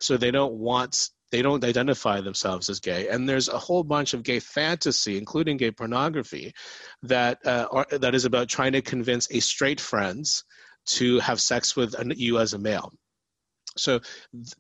so 0.01 0.17
they 0.17 0.31
don't 0.31 0.53
want 0.53 1.09
they 1.31 1.41
don't 1.41 1.63
identify 1.63 2.19
themselves 2.19 2.69
as 2.69 2.81
gay. 2.81 3.07
And 3.07 3.27
there's 3.27 3.47
a 3.47 3.57
whole 3.57 3.83
bunch 3.85 4.13
of 4.13 4.23
gay 4.23 4.39
fantasy 4.39 5.17
including 5.17 5.57
gay 5.57 5.71
pornography 5.71 6.53
that 7.03 7.39
uh, 7.45 7.67
are, 7.71 7.87
that 7.91 8.13
is 8.13 8.25
about 8.25 8.49
trying 8.49 8.73
to 8.73 8.81
convince 8.81 9.29
a 9.31 9.39
straight 9.39 9.79
friends 9.79 10.43
to 10.87 11.19
have 11.19 11.39
sex 11.39 11.75
with 11.75 11.95
you 12.17 12.39
as 12.39 12.53
a 12.53 12.59
male. 12.59 12.91
So 13.77 14.01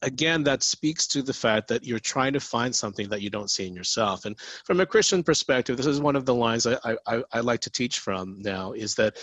again 0.01 0.43
that 0.45 0.63
speaks 0.63 1.07
to 1.07 1.21
the 1.21 1.33
fact 1.33 1.67
that 1.67 1.83
you're 1.83 1.99
trying 1.99 2.33
to 2.33 2.39
find 2.39 2.73
something 2.73 3.09
that 3.09 3.21
you 3.21 3.29
don't 3.29 3.51
see 3.51 3.67
in 3.67 3.75
yourself. 3.75 4.23
And 4.23 4.39
from 4.65 4.79
a 4.79 4.85
christian 4.85 5.23
perspective 5.23 5.75
this 5.75 5.85
is 5.85 5.99
one 5.99 6.15
of 6.15 6.25
the 6.25 6.35
lines 6.35 6.65
i, 6.65 6.77
I, 7.05 7.23
I 7.33 7.39
like 7.41 7.61
to 7.61 7.69
teach 7.69 7.99
from 7.99 8.41
now 8.41 8.71
is 8.71 8.95
that 8.95 9.17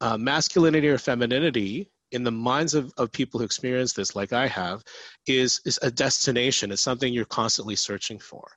uh, 0.00 0.16
masculinity 0.16 0.88
or 0.88 0.98
femininity 0.98 1.90
in 2.12 2.24
the 2.24 2.30
minds 2.30 2.74
of, 2.74 2.92
of 2.96 3.10
people 3.12 3.40
who 3.40 3.44
experience 3.46 3.92
this, 3.92 4.14
like 4.14 4.32
I 4.32 4.46
have, 4.46 4.84
is, 5.26 5.60
is 5.64 5.78
a 5.82 5.90
destination. 5.90 6.70
It's 6.70 6.82
something 6.82 7.12
you're 7.12 7.24
constantly 7.24 7.76
searching 7.76 8.18
for 8.18 8.48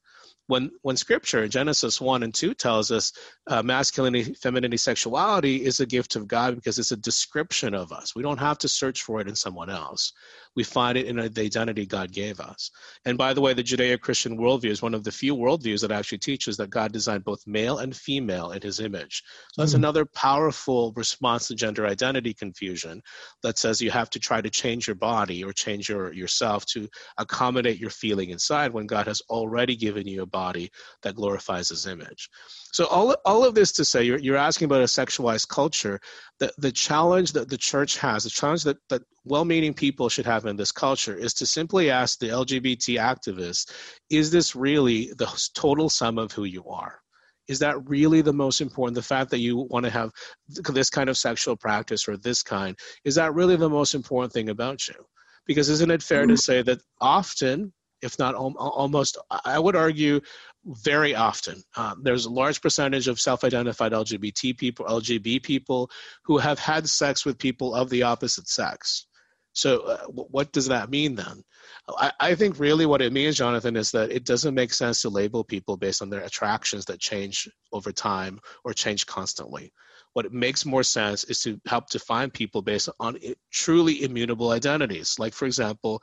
when 0.47 0.71
when 0.81 0.97
scripture 0.97 1.47
genesis 1.47 1.99
1 1.99 2.23
and 2.23 2.33
2 2.33 2.53
tells 2.53 2.91
us 2.91 3.11
uh, 3.47 3.61
masculinity 3.63 4.33
femininity 4.33 4.77
sexuality 4.77 5.63
is 5.63 5.79
a 5.79 5.85
gift 5.85 6.15
of 6.15 6.27
god 6.27 6.55
because 6.55 6.79
it's 6.79 6.91
a 6.91 6.97
description 6.97 7.73
of 7.73 7.91
us. 7.91 8.15
We 8.15 8.23
don't 8.23 8.39
have 8.39 8.57
to 8.59 8.67
search 8.67 9.03
for 9.03 9.21
it 9.21 9.27
in 9.27 9.35
someone 9.35 9.69
else. 9.69 10.13
We 10.55 10.63
find 10.63 10.97
it 10.97 11.05
in 11.05 11.17
the 11.17 11.41
identity 11.41 11.85
god 11.85 12.11
gave 12.11 12.39
us. 12.39 12.71
And 13.05 13.17
by 13.17 13.33
the 13.33 13.41
way 13.41 13.53
the 13.53 13.63
judeo-christian 13.63 14.37
worldview 14.37 14.69
is 14.69 14.81
one 14.81 14.93
of 14.93 15.03
the 15.03 15.11
few 15.11 15.35
worldviews 15.35 15.81
that 15.81 15.91
actually 15.91 16.19
teaches 16.19 16.57
that 16.57 16.69
god 16.69 16.91
designed 16.91 17.23
both 17.23 17.45
male 17.45 17.79
and 17.79 17.95
female 17.95 18.51
in 18.51 18.61
his 18.61 18.79
image. 18.79 19.23
So 19.53 19.61
that's 19.61 19.73
mm. 19.73 19.81
another 19.83 20.05
powerful 20.05 20.93
response 20.95 21.47
to 21.47 21.55
gender 21.55 21.85
identity 21.85 22.33
confusion 22.33 23.01
that 23.43 23.57
says 23.57 23.81
you 23.81 23.91
have 23.91 24.09
to 24.11 24.19
try 24.19 24.41
to 24.41 24.49
change 24.49 24.87
your 24.87 24.95
body 24.95 25.43
or 25.43 25.51
change 25.53 25.89
your 25.89 26.13
yourself 26.13 26.65
to 26.67 26.87
accommodate 27.17 27.79
your 27.79 27.89
feeling 27.89 28.29
inside 28.29 28.71
when 28.71 28.87
god 28.87 29.07
has 29.07 29.21
already 29.29 29.75
given 29.75 30.07
you 30.07 30.21
a 30.21 30.25
body 30.35 30.69
that 31.03 31.15
glorifies 31.15 31.69
his 31.69 31.87
image. 31.87 32.29
So 32.73 32.85
all, 32.87 33.15
all 33.23 33.45
of 33.45 33.55
this 33.55 33.71
to 33.73 33.85
say, 33.85 34.03
you're, 34.03 34.19
you're 34.19 34.45
asking 34.49 34.65
about 34.65 34.81
a 34.81 34.95
sexualized 34.99 35.47
culture. 35.47 35.99
The, 36.39 36.51
the 36.57 36.73
challenge 36.73 37.31
that 37.33 37.49
the 37.49 37.57
church 37.57 37.97
has, 37.99 38.23
the 38.23 38.29
challenge 38.29 38.63
that, 38.65 38.77
that 38.89 39.03
well-meaning 39.23 39.73
people 39.73 40.09
should 40.09 40.25
have 40.25 40.45
in 40.45 40.57
this 40.57 40.73
culture 40.73 41.15
is 41.15 41.33
to 41.35 41.45
simply 41.45 41.89
ask 41.89 42.19
the 42.19 42.33
LGBT 42.41 42.87
activists, 43.13 43.71
is 44.09 44.29
this 44.29 44.55
really 44.55 45.13
the 45.17 45.27
total 45.53 45.89
sum 45.89 46.17
of 46.17 46.33
who 46.33 46.43
you 46.43 46.65
are? 46.67 46.99
Is 47.47 47.59
that 47.59 47.87
really 47.87 48.21
the 48.21 48.33
most 48.33 48.59
important? 48.59 48.95
The 48.95 49.13
fact 49.13 49.29
that 49.31 49.39
you 49.39 49.67
want 49.69 49.85
to 49.85 49.91
have 49.91 50.11
this 50.47 50.89
kind 50.89 51.09
of 51.09 51.17
sexual 51.17 51.55
practice 51.55 52.07
or 52.09 52.17
this 52.17 52.43
kind, 52.43 52.77
is 53.03 53.15
that 53.15 53.35
really 53.35 53.55
the 53.55 53.69
most 53.79 53.93
important 53.93 54.33
thing 54.33 54.49
about 54.49 54.87
you? 54.89 54.99
Because 55.45 55.69
isn't 55.69 55.91
it 55.91 56.03
fair 56.03 56.25
to 56.25 56.33
mm-hmm. 56.33 56.49
say 56.49 56.61
that 56.63 56.81
often 56.99 57.71
if 58.01 58.19
not 58.19 58.35
almost, 58.35 59.17
I 59.29 59.59
would 59.59 59.75
argue, 59.75 60.21
very 60.65 61.13
often. 61.15 61.63
Um, 61.75 62.01
there's 62.03 62.25
a 62.25 62.31
large 62.31 62.61
percentage 62.61 63.07
of 63.07 63.19
self 63.19 63.43
identified 63.43 63.91
LGBT 63.91 64.57
people, 64.57 64.85
LGB 64.85 65.43
people, 65.43 65.89
who 66.23 66.37
have 66.37 66.59
had 66.59 66.89
sex 66.89 67.25
with 67.25 67.37
people 67.37 67.75
of 67.75 67.89
the 67.89 68.03
opposite 68.03 68.47
sex. 68.47 69.05
So, 69.53 69.81
uh, 69.81 70.05
what 70.07 70.51
does 70.51 70.67
that 70.67 70.89
mean 70.89 71.15
then? 71.15 71.43
I, 71.87 72.11
I, 72.19 72.35
think 72.35 72.59
really 72.59 72.85
what 72.85 73.01
it 73.01 73.13
means, 73.13 73.37
Jonathan, 73.37 73.77
is 73.77 73.91
that 73.91 74.11
it 74.11 74.25
doesn't 74.25 74.53
make 74.53 74.73
sense 74.73 75.01
to 75.01 75.09
label 75.09 75.43
people 75.43 75.77
based 75.77 76.01
on 76.01 76.09
their 76.09 76.21
attractions 76.21 76.85
that 76.85 76.99
change 76.99 77.47
over 77.71 77.91
time 77.91 78.39
or 78.65 78.73
change 78.73 79.05
constantly. 79.05 79.71
What 80.13 80.31
makes 80.33 80.65
more 80.65 80.83
sense 80.83 81.23
is 81.25 81.41
to 81.41 81.59
help 81.67 81.89
define 81.89 82.31
people 82.31 82.61
based 82.61 82.89
on 82.99 83.17
truly 83.51 84.03
immutable 84.03 84.51
identities. 84.51 85.19
Like, 85.19 85.33
for 85.33 85.45
example, 85.45 86.01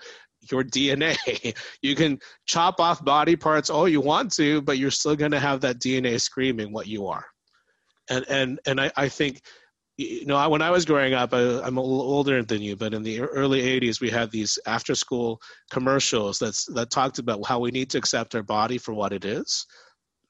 your 0.51 0.65
DNA. 0.65 1.57
you 1.83 1.95
can 1.95 2.19
chop 2.47 2.81
off 2.81 3.05
body 3.05 3.37
parts 3.37 3.71
all 3.71 3.89
you 3.89 4.01
want 4.01 4.33
to, 4.35 4.63
but 4.63 4.79
you're 4.79 4.91
still 4.91 5.17
going 5.17 5.33
to 5.33 5.41
have 5.41 5.61
that 5.61 5.79
DNA 5.79 6.21
screaming 6.21 6.73
what 6.73 6.87
you 6.87 7.07
are. 7.07 7.27
And 8.11 8.25
and 8.29 8.61
and 8.67 8.81
I, 8.81 8.91
I 8.97 9.09
think 9.09 9.43
you 9.99 10.27
know, 10.27 10.49
when 10.49 10.63
I 10.63 10.71
was 10.71 10.85
growing 10.85 11.15
up, 11.15 11.35
I, 11.35 11.67
am 11.67 11.77
a 11.77 11.83
little 11.83 12.01
older 12.01 12.43
than 12.43 12.63
you, 12.63 12.77
but 12.77 12.95
in 12.95 13.03
the 13.03 13.21
early 13.21 13.61
'80s, 13.61 14.01
we 14.01 14.11
had 14.11 14.31
these 14.31 14.59
after-school 14.67 15.41
commercials 15.71 16.39
that's 16.39 16.65
that 16.75 16.91
talked 16.91 17.19
about 17.19 17.47
how 17.47 17.61
we 17.61 17.71
need 17.71 17.91
to 17.91 17.99
accept 17.99 18.35
our 18.35 18.43
body 18.43 18.79
for 18.79 18.95
what 18.95 19.13
it 19.13 19.25
is. 19.25 19.67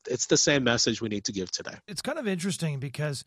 It's 0.08 0.26
the 0.26 0.36
same 0.36 0.64
message 0.64 1.00
we 1.00 1.08
need 1.08 1.24
to 1.24 1.32
give 1.32 1.50
today. 1.52 1.76
It's 1.86 2.02
kind 2.02 2.18
of 2.18 2.26
interesting 2.26 2.80
because 2.80 3.24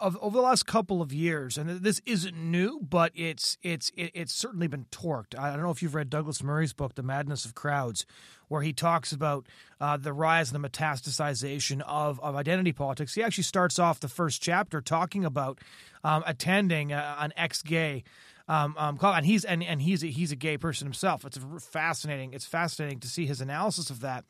of 0.00 0.18
over 0.20 0.36
the 0.36 0.42
last 0.42 0.66
couple 0.66 1.00
of 1.00 1.12
years, 1.12 1.56
and 1.56 1.68
this 1.68 2.00
isn't 2.04 2.36
new, 2.36 2.80
but 2.80 3.12
it's 3.14 3.56
it's 3.62 3.90
it's 3.96 4.32
certainly 4.32 4.66
been 4.66 4.86
torqued. 4.90 5.38
I 5.38 5.50
don't 5.50 5.62
know 5.62 5.70
if 5.70 5.82
you've 5.82 5.94
read 5.94 6.10
Douglas 6.10 6.42
Murray's 6.42 6.72
book, 6.72 6.94
The 6.94 7.02
Madness 7.02 7.44
of 7.44 7.54
Crowds, 7.54 8.04
where 8.48 8.62
he 8.62 8.72
talks 8.72 9.12
about 9.12 9.46
uh, 9.80 9.96
the 9.96 10.12
rise 10.12 10.52
and 10.52 10.62
the 10.62 10.68
metastasization 10.68 11.80
of, 11.86 12.20
of 12.20 12.34
identity 12.34 12.72
politics. 12.72 13.14
He 13.14 13.22
actually 13.22 13.44
starts 13.44 13.78
off 13.78 14.00
the 14.00 14.08
first 14.08 14.42
chapter 14.42 14.80
talking 14.80 15.24
about 15.24 15.60
um, 16.02 16.22
attending 16.26 16.92
uh, 16.92 17.16
an 17.18 17.32
ex-gay 17.36 18.04
um, 18.46 18.74
um, 18.76 18.98
and 19.00 19.24
he's 19.24 19.44
and, 19.44 19.62
and 19.62 19.80
he's 19.80 20.04
a, 20.04 20.08
he's 20.08 20.30
a 20.30 20.36
gay 20.36 20.58
person 20.58 20.86
himself. 20.86 21.24
It's 21.24 21.38
fascinating. 21.64 22.34
It's 22.34 22.44
fascinating 22.44 23.00
to 23.00 23.08
see 23.08 23.24
his 23.24 23.40
analysis 23.40 23.88
of 23.88 24.00
that. 24.00 24.24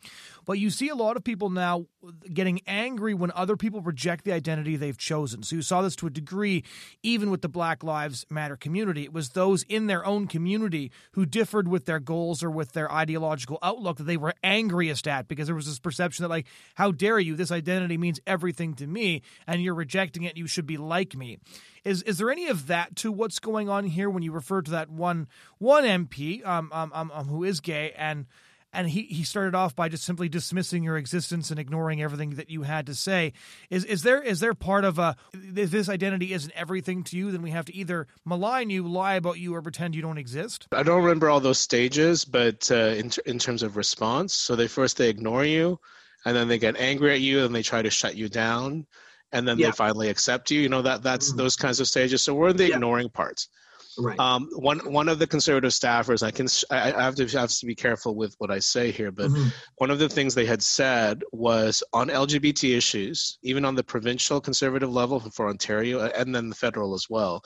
But 0.45 0.59
you 0.59 0.71
see 0.71 0.89
a 0.89 0.95
lot 0.95 1.17
of 1.17 1.25
people 1.25 1.51
now 1.51 1.87
getting 2.33 2.61
angry 2.67 3.15
when 3.15 3.33
other 3.35 3.57
people 3.57 3.81
reject 3.81 4.25
the 4.25 4.33
identity 4.33 4.77
they've 4.77 4.97
chosen. 4.97 5.43
So 5.43 5.57
you 5.57 5.63
saw 5.63 5.83
this 5.83 5.97
to 5.97 6.07
a 6.07 6.11
degree, 6.11 6.63
even 7.03 7.31
with 7.31 7.43
the 7.43 7.49
Black 7.49 7.83
Lives 7.83 8.25
Matter 8.31 8.57
community. 8.57 9.03
It 9.03 9.13
was 9.13 9.31
those 9.31 9.65
in 9.65 9.89
their 9.89 10.05
own 10.07 10.29
community 10.29 10.93
who 11.13 11.27
differed 11.27 11.67
with 11.67 11.87
their 11.87 12.01
goals 12.01 12.43
or 12.43 12.51
with 12.51 12.73
their 12.73 12.91
ideological 12.93 13.59
outlook 13.63 13.97
that 13.97 14.05
they 14.05 14.17
were 14.17 14.35
angriest 14.45 15.09
at 15.09 15.27
because 15.27 15.47
there 15.47 15.57
was 15.57 15.67
this 15.67 15.81
perception 15.81 16.23
that 16.23 16.29
like, 16.29 16.47
how 16.75 16.93
dare 16.93 17.19
you? 17.19 17.35
This 17.35 17.51
identity 17.51 17.99
means 17.99 18.21
everything 18.27 18.75
to 18.75 18.87
me, 18.87 19.23
and 19.47 19.63
you're 19.63 19.75
rejecting 19.75 20.23
it. 20.23 20.37
You 20.37 20.47
should 20.47 20.67
be 20.67 20.77
like 20.77 21.17
me. 21.17 21.39
Is 21.85 22.03
is 22.03 22.19
there 22.19 22.31
any 22.31 22.49
of 22.49 22.67
that 22.69 22.97
to 22.97 23.13
what's 23.13 23.39
going 23.39 23.69
on 23.69 23.85
here 23.85 24.09
when 24.09 24.23
you 24.23 24.33
refer 24.33 24.63
to 24.63 24.71
that 24.71 24.91
one 24.91 25.29
one 25.59 25.85
MP 25.85 26.45
um, 26.47 26.71
um, 26.73 26.91
um, 26.95 27.11
um, 27.15 27.29
who 27.29 27.45
is 27.45 27.61
gay 27.61 27.93
and 27.97 28.27
and 28.75 28.91
he, 28.91 29.03
he 29.03 29.23
started 29.23 29.55
off 29.55 29.77
by 29.77 29.89
just 29.89 30.05
simply 30.05 30.29
dismissing 30.29 30.83
your 30.83 30.97
existence 30.97 31.51
and 31.51 31.61
ignoring 31.61 32.03
everything 32.03 32.31
that 32.31 32.51
you 32.51 32.63
had 32.63 32.87
to 32.87 32.95
say. 32.95 33.33
Is 33.71 33.85
is 33.85 34.03
there 34.03 34.21
is 34.21 34.41
there 34.41 34.55
part 34.55 34.85
of 34.85 34.99
a 34.99 35.17
if 35.33 35.71
this 35.71 35.89
identity 35.89 36.33
isn't 36.33 36.53
everything 36.57 37.05
to 37.05 37.17
you, 37.17 37.31
then 37.31 37.43
we 37.43 37.51
have 37.51 37.67
to 37.67 37.75
either 37.75 38.07
malign 38.25 38.71
you, 38.71 38.87
lie 38.87 39.15
about 39.15 39.39
you, 39.39 39.55
or 39.55 39.63
pretend 39.63 39.95
you 39.95 40.03
don't 40.03 40.19
exist? 40.19 40.67
I 40.73 40.83
don't 40.83 41.03
remember 41.03 41.31
all 41.31 41.41
those 41.41 41.59
stages, 41.59 42.25
but 42.25 42.71
uh, 42.71 42.75
in 42.75 43.11
in 43.27 43.39
terms 43.39 43.63
of 43.63 43.77
response, 43.77 44.35
so 44.35 44.57
they 44.57 44.69
first 44.69 44.97
they 44.97 45.09
ignore 45.09 45.45
you, 45.45 45.79
and 46.25 46.37
then 46.37 46.49
they 46.49 46.59
get 46.59 46.77
angry 46.77 47.13
at 47.13 47.21
you, 47.21 47.45
and 47.45 47.55
they 47.55 47.63
try 47.63 47.83
to 47.83 47.91
shut 47.91 48.17
you 48.17 48.29
down 48.29 48.87
and 49.35 49.47
then 49.47 49.59
yeah. 49.59 49.67
they 49.67 49.73
finally 49.73 50.09
accept 50.09 50.51
you. 50.51 50.61
You 50.61 50.69
know 50.71 50.83
that 50.83 51.03
that's 51.03 51.29
mm-hmm. 51.29 51.39
those 51.39 51.57
kinds 51.57 51.81
of 51.81 51.87
stages. 51.87 52.23
So 52.23 52.35
we're 52.35 52.49
in 52.49 52.57
the 52.57 52.69
yeah. 52.69 52.77
ignoring 52.77 53.11
parts. 53.11 53.49
Right. 53.97 54.19
Um, 54.19 54.49
one 54.55 54.79
one 54.91 55.09
of 55.09 55.19
the 55.19 55.27
conservative 55.27 55.71
staffers, 55.71 56.23
I 56.23 56.31
can 56.31 56.49
I, 56.71 56.93
I 56.93 57.03
have 57.03 57.15
to 57.17 57.27
have 57.39 57.51
to 57.51 57.67
be 57.67 57.75
careful 57.75 58.15
with 58.15 58.35
what 58.39 58.51
I 58.51 58.59
say 58.59 58.91
here, 58.91 59.13
but 59.13 59.31
mm-hmm. 59.31 59.49
one 59.77 59.91
of 59.91 59.99
the 59.99 60.09
things 60.09 60.35
they 60.35 60.47
had 60.47 60.63
said 60.63 61.23
was 61.33 61.83
on 61.93 62.09
LGBT 62.09 62.77
issues, 62.77 63.39
even 63.43 63.65
on 63.65 63.75
the 63.75 63.85
provincial 63.85 64.41
conservative 64.41 64.93
level 64.93 65.21
for 65.21 65.49
Ontario 65.49 66.01
and 66.01 66.35
then 66.35 66.49
the 66.49 66.57
federal 66.57 66.95
as 66.95 67.07
well, 67.09 67.43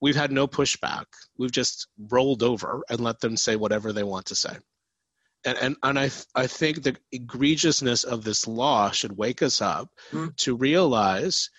we've 0.00 0.16
had 0.16 0.32
no 0.32 0.46
pushback. 0.46 1.04
We've 1.36 1.52
just 1.52 1.88
rolled 2.10 2.42
over 2.42 2.82
and 2.88 3.00
let 3.00 3.20
them 3.20 3.36
say 3.36 3.56
whatever 3.56 3.92
they 3.92 4.04
want 4.04 4.26
to 4.26 4.34
say 4.34 4.56
and 5.44 5.58
and, 5.58 5.76
and 5.82 5.98
I 5.98 6.10
I 6.34 6.46
think 6.46 6.82
the 6.82 6.96
egregiousness 7.14 8.04
of 8.04 8.24
this 8.24 8.46
law 8.46 8.90
should 8.90 9.16
wake 9.16 9.42
us 9.42 9.60
up 9.60 9.88
mm. 10.12 10.34
to 10.36 10.56
realize 10.56 11.50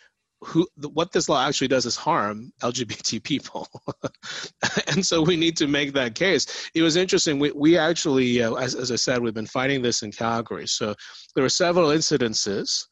who 0.43 0.67
what 0.93 1.11
this 1.11 1.29
law 1.29 1.45
actually 1.47 1.67
does 1.67 1.85
is 1.85 1.95
harm 1.95 2.51
LGBT 2.61 3.23
people, 3.31 3.67
and 4.87 5.05
so 5.05 5.21
we 5.21 5.35
need 5.35 5.55
to 5.57 5.67
make 5.67 5.93
that 5.93 6.15
case. 6.15 6.69
It 6.73 6.81
was 6.81 6.95
interesting. 6.95 7.39
We 7.39 7.51
we 7.51 7.77
actually, 7.77 8.41
uh, 8.41 8.53
as 8.55 8.75
as 8.75 8.91
I 8.91 8.95
said, 8.95 9.21
we've 9.21 9.33
been 9.33 9.45
fighting 9.45 9.81
this 9.81 10.03
in 10.03 10.11
Calgary. 10.11 10.67
So 10.67 10.95
there 11.35 11.43
were 11.43 11.49
several 11.49 11.89
incidences 11.89 12.85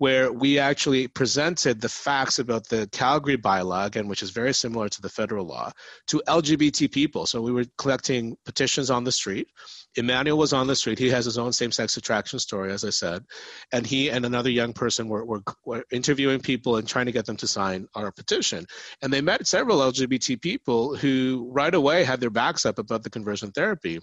where 0.00 0.32
we 0.32 0.58
actually 0.58 1.06
presented 1.06 1.78
the 1.78 1.88
facts 1.88 2.38
about 2.38 2.66
the 2.68 2.88
Calgary 2.90 3.36
bylaw, 3.36 3.84
again, 3.86 4.08
which 4.08 4.22
is 4.22 4.30
very 4.30 4.54
similar 4.54 4.88
to 4.88 5.02
the 5.02 5.10
federal 5.10 5.44
law, 5.44 5.70
to 6.06 6.22
LGBT 6.26 6.90
people. 6.90 7.26
So 7.26 7.42
we 7.42 7.52
were 7.52 7.66
collecting 7.76 8.34
petitions 8.46 8.90
on 8.90 9.04
the 9.04 9.12
street. 9.12 9.48
Emmanuel 9.96 10.38
was 10.38 10.52
on 10.52 10.66
the 10.66 10.76
street. 10.76 10.98
He 10.98 11.10
has 11.10 11.24
his 11.24 11.38
own 11.38 11.52
same 11.52 11.72
sex 11.72 11.96
attraction 11.96 12.38
story, 12.38 12.72
as 12.72 12.84
I 12.84 12.90
said. 12.90 13.24
And 13.72 13.86
he 13.86 14.10
and 14.10 14.24
another 14.24 14.50
young 14.50 14.72
person 14.72 15.08
were, 15.08 15.24
were, 15.24 15.42
were 15.64 15.84
interviewing 15.90 16.40
people 16.40 16.76
and 16.76 16.86
trying 16.86 17.06
to 17.06 17.12
get 17.12 17.26
them 17.26 17.36
to 17.38 17.46
sign 17.46 17.88
our 17.94 18.12
petition. 18.12 18.66
And 19.02 19.12
they 19.12 19.20
met 19.20 19.46
several 19.46 19.78
LGBT 19.78 20.40
people 20.40 20.94
who 20.94 21.48
right 21.52 21.74
away 21.74 22.04
had 22.04 22.20
their 22.20 22.30
backs 22.30 22.64
up 22.64 22.78
about 22.78 23.02
the 23.02 23.10
conversion 23.10 23.50
therapy 23.50 24.00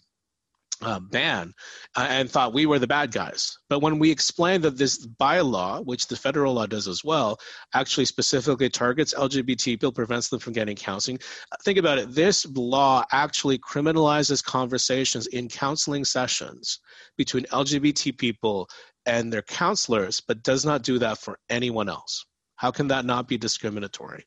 uh, 0.82 1.00
ban 1.00 1.54
uh, 1.96 2.08
and 2.10 2.30
thought 2.30 2.54
we 2.54 2.66
were 2.66 2.80
the 2.80 2.88
bad 2.88 3.12
guys. 3.12 3.58
But 3.70 3.80
when 3.80 4.00
we 4.00 4.12
explained 4.12 4.64
that 4.64 4.78
this 4.78 5.06
bylaw, 5.06 5.86
which 5.86 6.08
the 6.08 6.16
federal 6.16 6.54
law 6.54 6.66
does 6.66 6.88
as 6.88 7.04
well, 7.04 7.40
actually 7.74 8.06
specifically 8.06 8.70
targets 8.70 9.14
LGBT 9.14 9.66
people, 9.66 9.92
prevents 9.92 10.30
them 10.30 10.40
from 10.40 10.54
getting 10.54 10.76
counseling. 10.76 11.20
Think 11.64 11.78
about 11.78 11.98
it. 11.98 12.14
This 12.14 12.46
law 12.46 13.04
actually 13.12 13.58
criminalizes 13.60 14.44
conversations 14.44 15.28
in 15.28 15.48
counseling 15.48 16.06
sessions 16.06 16.80
between 17.18 17.46
LGBT 17.46 18.18
people 18.18 18.70
and 19.06 19.32
their 19.32 19.42
counselors, 19.42 20.22
but 20.22 20.44
does 20.44 20.66
not 20.66 20.84
do 20.84 21.00
that 21.00 21.18
for 21.18 21.40
anyone 21.50 21.90
else. 21.90 22.26
How 22.58 22.72
can 22.72 22.88
that 22.90 23.06
not 23.06 23.28
be 23.28 23.38
discriminatory? 23.38 24.26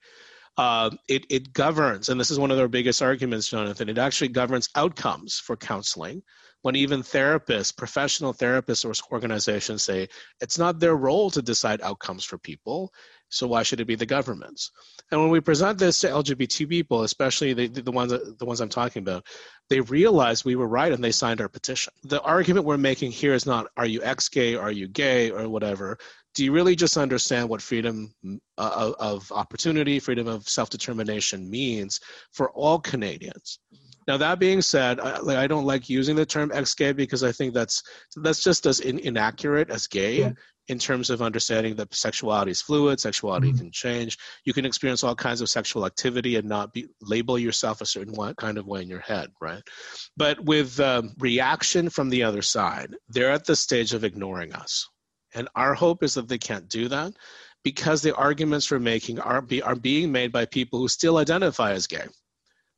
Uh, 0.57 0.91
it, 1.09 1.25
it 1.31 1.53
governs, 1.53 2.09
and 2.09 2.21
this 2.21 2.31
is 2.31 2.39
one 2.39 2.51
of 2.51 2.57
their 2.57 2.69
biggest 2.69 3.01
arguments, 3.01 3.49
Jonathan, 3.49 3.89
it 3.89 3.99
actually 3.99 4.29
governs 4.29 4.69
outcomes 4.75 5.39
for 5.39 5.57
counseling 5.57 6.23
when 6.63 6.77
even 6.77 7.03
therapists, 7.03 7.75
professional 7.77 8.35
therapists 8.35 8.85
or 8.85 8.93
organizations 9.13 9.83
say 9.83 10.09
it's 10.41 10.59
not 10.59 10.79
their 10.79 10.95
role 10.95 11.31
to 11.31 11.43
decide 11.43 11.81
outcomes 11.81 12.25
for 12.25 12.39
people, 12.39 12.93
so 13.31 13.47
why 13.47 13.63
should 13.63 13.81
it 13.81 13.87
be 13.87 13.95
the 13.95 14.07
government's? 14.07 14.71
And 15.11 15.21
when 15.21 15.31
we 15.31 15.41
present 15.41 15.79
this 15.79 16.01
to 16.01 16.09
LGBT 16.09 16.69
people, 16.69 17.03
especially 17.03 17.55
the, 17.55 17.69
the, 17.69 17.93
ones 17.93 18.13
the 18.13 18.45
ones 18.45 18.61
I'm 18.61 18.69
talking 18.69 19.03
about, 19.03 19.25
they 19.69 19.81
realize 19.81 20.45
we 20.45 20.57
were 20.57 20.69
right 20.69 20.93
and 20.93 21.03
they 21.03 21.13
signed 21.13 21.41
our 21.41 21.49
petition. 21.49 21.93
The 22.03 22.21
argument 22.21 22.67
we're 22.67 22.77
making 22.77 23.13
here 23.13 23.35
is 23.35 23.47
not 23.47 23.69
are 23.77 23.87
you 23.87 24.03
ex-gay, 24.03 24.57
are 24.57 24.73
you 24.73 24.89
gay, 24.89 25.31
or 25.31 25.49
whatever. 25.49 25.99
Do 26.35 26.45
you 26.45 26.53
really 26.53 26.77
just 26.77 26.97
understand 26.97 27.49
what 27.49 27.61
freedom 27.61 28.15
uh, 28.57 28.93
of 28.99 29.31
opportunity, 29.33 29.99
freedom 29.99 30.29
of 30.29 30.49
self-determination 30.49 31.51
means 31.51 32.01
for 32.33 32.51
all 32.53 32.79
Canadians? 32.79 33.59
Now 34.07 34.17
that 34.17 34.39
being 34.39 34.63
said, 34.63 34.99
I, 34.99 35.19
like, 35.19 35.37
I 35.37 35.47
don't 35.47 35.67
like 35.67 35.89
using 35.89 36.17
the 36.17 36.27
term 36.27 36.51
ex-gay 36.53 36.93
because 36.93 37.23
I 37.23 37.33
think 37.33 37.55
that's 37.55 37.83
that's 38.17 38.43
just 38.43 38.67
as 38.67 38.81
in, 38.81 38.99
inaccurate 38.99 39.71
as 39.71 39.87
gay 39.87 40.19
yeah. 40.21 40.33
in 40.69 40.79
terms 40.79 41.11
of 41.11 41.23
understanding 41.23 41.77
that 41.77 41.95
sexuality 41.95 42.51
is 42.51 42.63
fluid, 42.63 42.99
sexuality 42.99 43.49
mm-hmm. 43.49 43.59
can 43.59 43.71
change. 43.71 44.19
You 44.45 44.53
can 44.53 44.65
experience 44.65 45.05
all 45.05 45.15
kinds 45.15 45.43
of 45.43 45.49
sexual 45.49 45.87
activity 45.87 46.37
and 46.37 46.49
not 46.49 46.73
be 46.73 46.89
label 47.03 47.39
yourself 47.39 47.83
a 47.83 47.87
certain 47.87 48.15
one, 48.15 48.35
kind 48.35 48.59
of 48.59 48.67
way 48.67 48.83
in 48.83 48.89
your 48.89 49.01
head, 49.01 49.31
right? 49.41 49.63
But 50.17 50.41
with 50.45 50.81
um, 50.81 51.15
reaction 51.19 51.91
from 51.91 52.09
the 52.09 52.23
other 52.25 52.43
side, 52.43 52.97
they're 53.09 53.31
at 53.31 53.45
the 53.45 53.55
stage 53.55 53.95
of 53.95 54.03
ignoring 54.03 54.55
us, 54.55 54.89
and 55.35 55.49
our 55.55 55.75
hope 55.75 56.03
is 56.03 56.15
that 56.15 56.29
they 56.29 56.39
can't 56.39 56.69
do 56.69 56.89
that 56.89 57.13
because 57.63 58.03
the 58.03 58.15
arguments 58.17 58.71
we're 58.71 58.79
making 58.79 59.19
are, 59.21 59.43
be, 59.43 59.63
are 59.63 59.77
being 59.77 60.11
made 60.11 60.33
by 60.33 60.45
people 60.47 60.79
who 60.79 60.89
still 60.89 61.19
identify 61.19 61.73
as 61.73 61.87
gay 61.87 62.07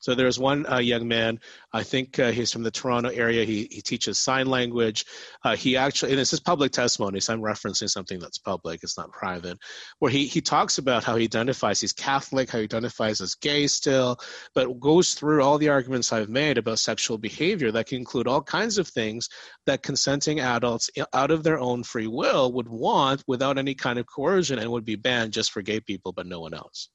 so 0.03 0.17
there's 0.17 0.37
one 0.37 0.67
uh, 0.67 0.79
young 0.79 1.07
man, 1.07 1.39
I 1.73 1.85
think 1.85 2.19
uh, 2.19 2.33
he's 2.33 2.51
from 2.51 2.65
the 2.65 2.73
Toronto 2.73 3.11
area. 3.11 3.45
He, 3.45 3.69
he 3.71 3.81
teaches 3.81 4.19
sign 4.19 4.49
language. 4.49 5.07
Uh, 5.45 5.55
he 5.55 5.77
actually, 5.77 6.11
and 6.11 6.19
this 6.19 6.33
is 6.33 6.41
public 6.41 6.73
testimony, 6.73 7.21
so 7.21 7.33
I'm 7.33 7.41
referencing 7.41 7.89
something 7.89 8.19
that's 8.19 8.39
public, 8.39 8.81
it's 8.83 8.99
not 8.99 9.13
private, 9.13 9.59
where 10.01 10.11
he, 10.11 10.27
he 10.27 10.41
talks 10.41 10.79
about 10.79 11.05
how 11.05 11.15
he 11.15 11.25
identifies, 11.25 11.81
he's 11.81 11.93
Catholic, 11.93 12.51
how 12.51 12.59
he 12.59 12.65
identifies 12.65 13.21
as 13.21 13.37
gay 13.37 13.69
still, 13.69 14.19
but 14.57 14.81
goes 14.81 15.15
through 15.15 15.41
all 15.41 15.57
the 15.57 15.69
arguments 15.69 16.13
I've 16.13 16.29
made 16.29 16.59
about 16.59 16.81
sexual 16.81 17.17
behavior 17.17 17.71
that 17.71 17.87
can 17.87 17.99
include 17.99 18.27
all 18.27 18.43
kinds 18.43 18.79
of 18.79 18.89
things 18.89 19.29
that 19.67 19.85
consenting 19.85 20.41
adults, 20.41 20.91
out 21.13 21.31
of 21.31 21.45
their 21.45 21.61
own 21.61 21.85
free 21.85 22.09
will, 22.09 22.53
would 22.55 22.69
want 22.69 23.23
without 23.29 23.57
any 23.57 23.77
kind 23.77 24.01
of 24.01 24.07
coercion 24.07 24.59
and 24.59 24.73
would 24.73 24.85
be 24.85 24.97
banned 24.97 25.33
just 25.33 25.53
for 25.53 25.63
gay 25.63 25.79
people, 25.79 26.13
but 26.13 26.27
no 26.27 26.41
one 26.41 26.55
else. 26.55 26.89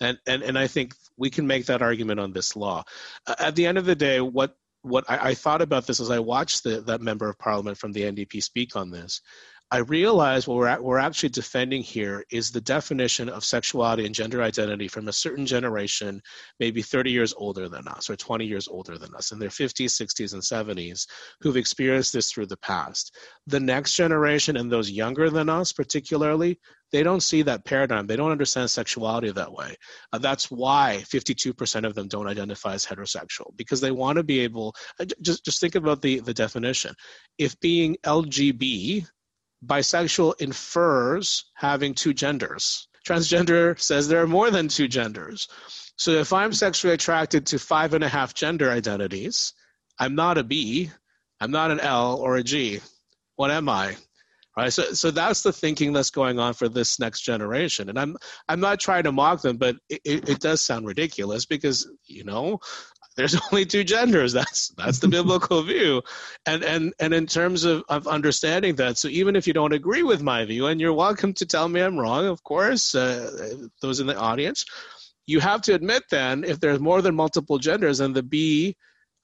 And, 0.00 0.18
and, 0.26 0.42
and 0.42 0.58
I 0.58 0.66
think 0.66 0.94
we 1.16 1.30
can 1.30 1.46
make 1.46 1.66
that 1.66 1.82
argument 1.82 2.20
on 2.20 2.32
this 2.32 2.56
law. 2.56 2.84
Uh, 3.26 3.34
at 3.38 3.56
the 3.56 3.66
end 3.66 3.78
of 3.78 3.84
the 3.84 3.94
day, 3.94 4.20
what, 4.20 4.56
what 4.82 5.04
I, 5.08 5.30
I 5.30 5.34
thought 5.34 5.62
about 5.62 5.86
this 5.86 6.00
as 6.00 6.10
I 6.10 6.18
watched 6.18 6.64
the, 6.64 6.80
that 6.82 7.02
member 7.02 7.28
of 7.28 7.38
parliament 7.38 7.76
from 7.76 7.92
the 7.92 8.02
NDP 8.02 8.42
speak 8.42 8.76
on 8.76 8.90
this, 8.90 9.20
I 9.72 9.78
realize 9.78 10.48
what 10.48 10.56
we're, 10.56 10.80
we're 10.80 10.98
actually 10.98 11.28
defending 11.28 11.80
here 11.80 12.24
is 12.32 12.50
the 12.50 12.60
definition 12.60 13.28
of 13.28 13.44
sexuality 13.44 14.04
and 14.04 14.12
gender 14.12 14.42
identity 14.42 14.88
from 14.88 15.06
a 15.06 15.12
certain 15.12 15.46
generation, 15.46 16.20
maybe 16.58 16.82
30 16.82 17.12
years 17.12 17.32
older 17.36 17.68
than 17.68 17.86
us 17.86 18.10
or 18.10 18.16
20 18.16 18.44
years 18.44 18.66
older 18.66 18.98
than 18.98 19.14
us, 19.14 19.30
in 19.30 19.38
their 19.38 19.48
50s, 19.48 19.90
60s, 19.90 20.32
and 20.32 20.42
70s, 20.42 21.06
who've 21.40 21.56
experienced 21.56 22.12
this 22.12 22.32
through 22.32 22.46
the 22.46 22.56
past. 22.56 23.16
The 23.46 23.60
next 23.60 23.94
generation 23.94 24.56
and 24.56 24.72
those 24.72 24.90
younger 24.90 25.30
than 25.30 25.48
us, 25.48 25.72
particularly, 25.72 26.58
they 26.90 27.04
don't 27.04 27.22
see 27.22 27.42
that 27.42 27.64
paradigm. 27.64 28.08
They 28.08 28.16
don't 28.16 28.32
understand 28.32 28.72
sexuality 28.72 29.30
that 29.30 29.52
way. 29.52 29.76
Uh, 30.12 30.18
that's 30.18 30.50
why 30.50 31.04
52% 31.04 31.86
of 31.86 31.94
them 31.94 32.08
don't 32.08 32.26
identify 32.26 32.74
as 32.74 32.84
heterosexual 32.84 33.56
because 33.56 33.80
they 33.80 33.92
want 33.92 34.16
to 34.16 34.24
be 34.24 34.40
able. 34.40 34.74
Uh, 34.98 35.04
just 35.22 35.44
just 35.44 35.60
think 35.60 35.76
about 35.76 36.02
the 36.02 36.18
the 36.18 36.34
definition. 36.34 36.92
If 37.38 37.58
being 37.60 37.96
LGB 38.04 39.06
bisexual 39.64 40.40
infers 40.40 41.44
having 41.54 41.94
two 41.94 42.14
genders. 42.14 42.88
Transgender 43.06 43.78
says 43.80 44.08
there 44.08 44.22
are 44.22 44.26
more 44.26 44.50
than 44.50 44.68
two 44.68 44.88
genders. 44.88 45.48
So 45.96 46.12
if 46.12 46.32
I'm 46.32 46.52
sexually 46.52 46.94
attracted 46.94 47.46
to 47.46 47.58
five 47.58 47.94
and 47.94 48.04
a 48.04 48.08
half 48.08 48.34
gender 48.34 48.70
identities, 48.70 49.52
I'm 49.98 50.14
not 50.14 50.38
a 50.38 50.44
B, 50.44 50.90
I'm 51.40 51.50
not 51.50 51.70
an 51.70 51.80
L 51.80 52.16
or 52.16 52.36
a 52.36 52.42
G. 52.42 52.80
What 53.36 53.50
am 53.50 53.68
I? 53.68 53.96
Right. 54.56 54.72
So, 54.72 54.82
so 54.92 55.10
that's 55.10 55.42
the 55.42 55.52
thinking 55.52 55.92
that's 55.92 56.10
going 56.10 56.38
on 56.38 56.54
for 56.54 56.68
this 56.68 56.98
next 56.98 57.20
generation. 57.20 57.88
And 57.88 57.98
I'm, 57.98 58.16
I'm 58.48 58.60
not 58.60 58.80
trying 58.80 59.04
to 59.04 59.12
mock 59.12 59.42
them, 59.42 59.56
but 59.56 59.76
it, 59.88 60.28
it 60.28 60.40
does 60.40 60.60
sound 60.60 60.86
ridiculous 60.86 61.46
because, 61.46 61.88
you 62.06 62.24
know, 62.24 62.58
there's 63.16 63.36
only 63.52 63.66
two 63.66 63.84
genders. 63.84 64.32
That's 64.32 64.68
that's 64.76 64.98
the 64.98 65.08
biblical 65.08 65.62
view. 65.72 66.02
And 66.46 66.62
and 66.62 66.94
and 66.98 67.12
in 67.12 67.26
terms 67.26 67.64
of, 67.64 67.82
of 67.88 68.06
understanding 68.06 68.76
that 68.76 68.98
so 68.98 69.08
even 69.08 69.36
if 69.36 69.46
you 69.46 69.52
don't 69.52 69.72
agree 69.72 70.02
with 70.02 70.22
my 70.22 70.44
view 70.44 70.66
and 70.66 70.80
you're 70.80 70.92
welcome 70.92 71.32
to 71.34 71.46
tell 71.46 71.68
me 71.68 71.80
i'm 71.80 71.98
wrong 71.98 72.26
of 72.26 72.42
course 72.44 72.94
uh, 72.94 73.56
those 73.82 74.00
in 74.00 74.06
the 74.06 74.16
audience 74.16 74.64
you 75.26 75.40
have 75.40 75.62
to 75.62 75.74
admit 75.74 76.02
then 76.10 76.44
if 76.44 76.60
there's 76.60 76.80
more 76.80 77.02
than 77.02 77.14
multiple 77.14 77.58
genders 77.58 77.98
then 77.98 78.12
the 78.12 78.22
b 78.22 78.76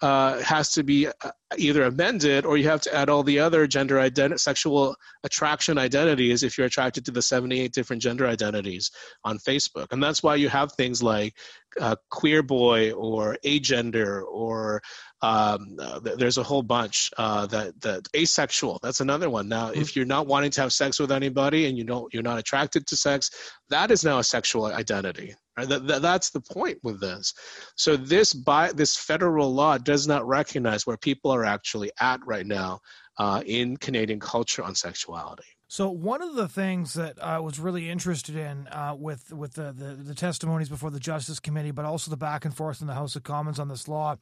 uh, 0.02 0.40
has 0.42 0.72
to 0.72 0.82
be 0.82 1.06
uh, 1.06 1.30
either 1.56 1.84
amended 1.84 2.44
or 2.44 2.56
you 2.56 2.68
have 2.68 2.82
to 2.82 2.94
add 2.94 3.08
all 3.08 3.22
the 3.22 3.38
other 3.38 3.66
gender 3.66 3.98
identity, 3.98 4.38
sexual 4.38 4.94
attraction 5.24 5.78
identities 5.78 6.42
if 6.42 6.58
you're 6.58 6.66
attracted 6.66 7.04
to 7.04 7.10
the 7.10 7.22
78 7.22 7.72
different 7.72 8.02
gender 8.02 8.26
identities 8.26 8.90
on 9.24 9.38
Facebook. 9.38 9.86
And 9.92 10.02
that's 10.02 10.22
why 10.22 10.34
you 10.34 10.48
have 10.48 10.72
things 10.72 11.02
like 11.02 11.34
uh, 11.80 11.96
queer 12.10 12.42
boy 12.42 12.92
or 12.92 13.38
agender 13.44 14.22
or 14.30 14.82
um, 15.22 15.76
uh, 15.80 15.98
there's 16.00 16.38
a 16.38 16.42
whole 16.42 16.62
bunch 16.62 17.10
uh, 17.16 17.46
that 17.46 17.80
that 17.80 18.06
asexual. 18.14 18.78
That's 18.82 19.00
another 19.00 19.30
one. 19.30 19.48
Now, 19.48 19.70
mm-hmm. 19.70 19.80
if 19.80 19.96
you're 19.96 20.04
not 20.04 20.26
wanting 20.26 20.50
to 20.52 20.60
have 20.60 20.72
sex 20.72 21.00
with 21.00 21.10
anybody 21.10 21.66
and 21.66 21.78
you 21.78 21.84
don't 21.84 22.12
you're 22.12 22.22
not 22.22 22.38
attracted 22.38 22.86
to 22.88 22.96
sex, 22.96 23.30
that 23.70 23.90
is 23.90 24.04
now 24.04 24.18
a 24.18 24.24
sexual 24.24 24.66
identity. 24.66 25.34
That, 25.56 26.02
that's 26.02 26.30
the 26.30 26.40
point 26.40 26.78
with 26.82 27.00
this. 27.00 27.32
So 27.76 27.96
this 27.96 28.34
by 28.34 28.72
this 28.72 28.96
federal 28.96 29.54
law 29.54 29.78
does 29.78 30.06
not 30.06 30.26
recognize 30.28 30.86
where 30.86 30.98
people 30.98 31.30
are 31.30 31.44
actually 31.44 31.90
at 31.98 32.20
right 32.26 32.46
now 32.46 32.80
uh, 33.18 33.42
in 33.46 33.78
Canadian 33.78 34.20
culture 34.20 34.62
on 34.62 34.74
sexuality. 34.74 35.44
So 35.68 35.90
one 35.90 36.22
of 36.22 36.34
the 36.34 36.46
things 36.46 36.94
that 36.94 37.22
I 37.22 37.40
was 37.40 37.58
really 37.58 37.90
interested 37.90 38.36
in 38.36 38.68
uh, 38.68 38.94
with 38.96 39.32
with 39.32 39.54
the, 39.54 39.72
the, 39.72 39.94
the 39.94 40.14
testimonies 40.14 40.68
before 40.68 40.90
the 40.90 41.00
Justice 41.00 41.40
Committee, 41.40 41.72
but 41.72 41.84
also 41.84 42.10
the 42.10 42.16
back 42.16 42.44
and 42.44 42.54
forth 42.54 42.80
in 42.80 42.86
the 42.86 42.94
House 42.94 43.16
of 43.16 43.24
Commons 43.24 43.58
on 43.58 43.68
this 43.68 43.88
law, 43.88 44.16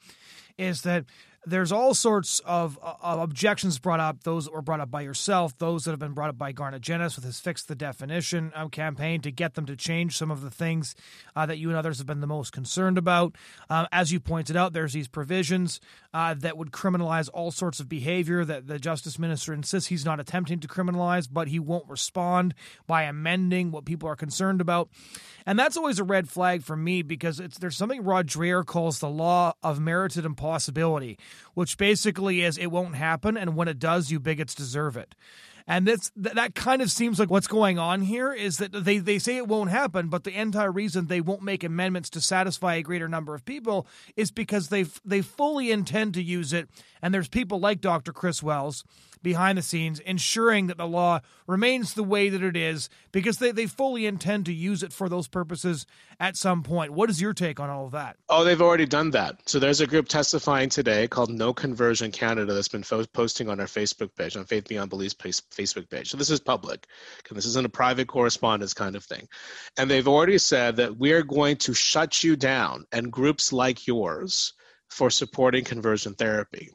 is 0.56 0.82
that 0.82 1.04
there's 1.46 1.72
all 1.72 1.94
sorts 1.94 2.40
of, 2.40 2.78
of, 2.82 3.20
objections 3.20 3.78
brought 3.78 4.00
up. 4.00 4.22
Those 4.22 4.44
that 4.44 4.52
were 4.52 4.62
brought 4.62 4.80
up 4.80 4.90
by 4.90 5.02
yourself, 5.02 5.56
those 5.58 5.84
that 5.84 5.90
have 5.90 6.00
been 6.00 6.12
brought 6.12 6.30
up 6.30 6.38
by 6.38 6.52
Garnett 6.52 6.82
Genuis 6.82 7.16
with 7.16 7.24
his 7.24 7.40
Fix 7.40 7.62
the 7.62 7.74
Definition 7.74 8.52
um, 8.54 8.70
campaign 8.70 9.20
to 9.22 9.30
get 9.30 9.54
them 9.54 9.66
to 9.66 9.76
change 9.76 10.16
some 10.16 10.30
of 10.30 10.40
the 10.40 10.50
things 10.50 10.94
uh, 11.36 11.46
that 11.46 11.58
you 11.58 11.68
and 11.68 11.76
others 11.76 11.98
have 11.98 12.06
been 12.06 12.20
the 12.20 12.26
most 12.26 12.52
concerned 12.52 12.98
about. 12.98 13.36
Uh, 13.68 13.86
as 13.92 14.12
you 14.12 14.20
pointed 14.20 14.56
out, 14.56 14.72
there's 14.72 14.92
these 14.92 15.08
provisions 15.08 15.80
uh, 16.14 16.32
that 16.34 16.56
would 16.56 16.70
criminalize 16.70 17.28
all 17.34 17.50
sorts 17.50 17.80
of 17.80 17.88
behavior 17.88 18.44
that 18.44 18.66
the 18.66 18.78
Justice 18.78 19.18
Minister 19.18 19.52
insists 19.52 19.88
he's 19.88 20.04
not 20.04 20.20
attempting 20.20 20.60
to 20.60 20.68
criminalize, 20.68 21.28
but 21.30 21.48
he 21.48 21.58
won't 21.58 21.88
respond 21.90 22.54
by 22.86 23.02
amending 23.02 23.70
what 23.70 23.84
people 23.84 24.08
are 24.08 24.16
concerned 24.16 24.62
about. 24.62 24.88
And 25.44 25.58
that's 25.58 25.76
always 25.76 25.98
a 25.98 26.04
red 26.04 26.28
flag 26.28 26.62
for 26.62 26.76
me 26.76 27.02
because 27.02 27.38
there's 27.60 27.76
something 27.76 28.02
Rod 28.02 28.28
Dreher 28.28 28.64
calls 28.64 29.00
the 29.00 29.10
law 29.10 29.52
of 29.62 29.80
merited 29.80 30.24
impossibility 30.24 31.18
which 31.54 31.78
basically 31.78 32.42
is 32.42 32.58
it 32.58 32.66
won't 32.66 32.96
happen, 32.96 33.36
and 33.36 33.56
when 33.56 33.68
it 33.68 33.78
does, 33.78 34.10
you 34.10 34.20
bigots 34.20 34.54
deserve 34.54 34.96
it. 34.96 35.14
And 35.66 35.86
that's 35.86 36.12
that 36.16 36.54
kind 36.54 36.82
of 36.82 36.90
seems 36.90 37.18
like 37.18 37.30
what's 37.30 37.46
going 37.46 37.78
on 37.78 38.02
here 38.02 38.32
is 38.34 38.58
that 38.58 38.72
they, 38.72 38.98
they 38.98 39.18
say 39.18 39.38
it 39.38 39.48
won't 39.48 39.70
happen, 39.70 40.08
but 40.08 40.24
the 40.24 40.38
entire 40.38 40.70
reason 40.70 41.06
they 41.06 41.22
won't 41.22 41.42
make 41.42 41.64
amendments 41.64 42.10
to 42.10 42.20
satisfy 42.20 42.74
a 42.74 42.82
greater 42.82 43.08
number 43.08 43.34
of 43.34 43.46
people 43.46 43.86
is 44.14 44.30
because 44.30 44.68
they 44.68 44.84
they 45.04 45.22
fully 45.22 45.70
intend 45.70 46.14
to 46.14 46.22
use 46.22 46.52
it. 46.52 46.68
And 47.00 47.14
there's 47.14 47.28
people 47.28 47.60
like 47.60 47.80
Dr. 47.80 48.12
Chris 48.12 48.42
Wells 48.42 48.84
behind 49.24 49.58
the 49.58 49.62
scenes, 49.62 49.98
ensuring 50.00 50.68
that 50.68 50.76
the 50.76 50.86
law 50.86 51.20
remains 51.48 51.94
the 51.94 52.04
way 52.04 52.28
that 52.28 52.42
it 52.42 52.56
is 52.56 52.88
because 53.10 53.38
they, 53.38 53.50
they 53.50 53.66
fully 53.66 54.06
intend 54.06 54.46
to 54.46 54.52
use 54.52 54.84
it 54.84 54.92
for 54.92 55.08
those 55.08 55.26
purposes 55.26 55.86
at 56.20 56.36
some 56.36 56.62
point. 56.62 56.92
What 56.92 57.10
is 57.10 57.20
your 57.20 57.32
take 57.32 57.58
on 57.58 57.70
all 57.70 57.86
of 57.86 57.92
that? 57.92 58.16
Oh, 58.28 58.44
they've 58.44 58.60
already 58.60 58.86
done 58.86 59.10
that. 59.10 59.48
So 59.48 59.58
there's 59.58 59.80
a 59.80 59.86
group 59.86 60.06
testifying 60.06 60.68
today 60.68 61.08
called 61.08 61.30
No 61.30 61.52
Conversion 61.52 62.12
Canada 62.12 62.54
that's 62.54 62.68
been 62.68 62.84
fo- 62.84 63.06
posting 63.06 63.48
on 63.48 63.58
our 63.58 63.66
Facebook 63.66 64.14
page, 64.14 64.36
on 64.36 64.44
Faith 64.44 64.68
Beyond 64.68 64.90
Beliefs 64.90 65.14
Facebook 65.54 65.88
page. 65.90 66.10
So 66.10 66.16
this 66.16 66.30
is 66.30 66.40
public. 66.40 66.86
and 67.28 67.36
This 67.36 67.46
isn't 67.46 67.66
a 67.66 67.70
private 67.70 68.08
correspondence 68.08 68.74
kind 68.74 68.96
of 68.96 69.04
thing. 69.04 69.26
And 69.76 69.90
they've 69.90 70.08
already 70.08 70.38
said 70.38 70.76
that 70.76 70.96
we're 70.96 71.22
going 71.22 71.56
to 71.58 71.74
shut 71.74 72.22
you 72.24 72.36
down 72.36 72.84
and 72.92 73.12
groups 73.12 73.52
like 73.52 73.86
yours 73.86 74.52
for 74.90 75.10
supporting 75.10 75.64
conversion 75.64 76.14
therapy. 76.14 76.70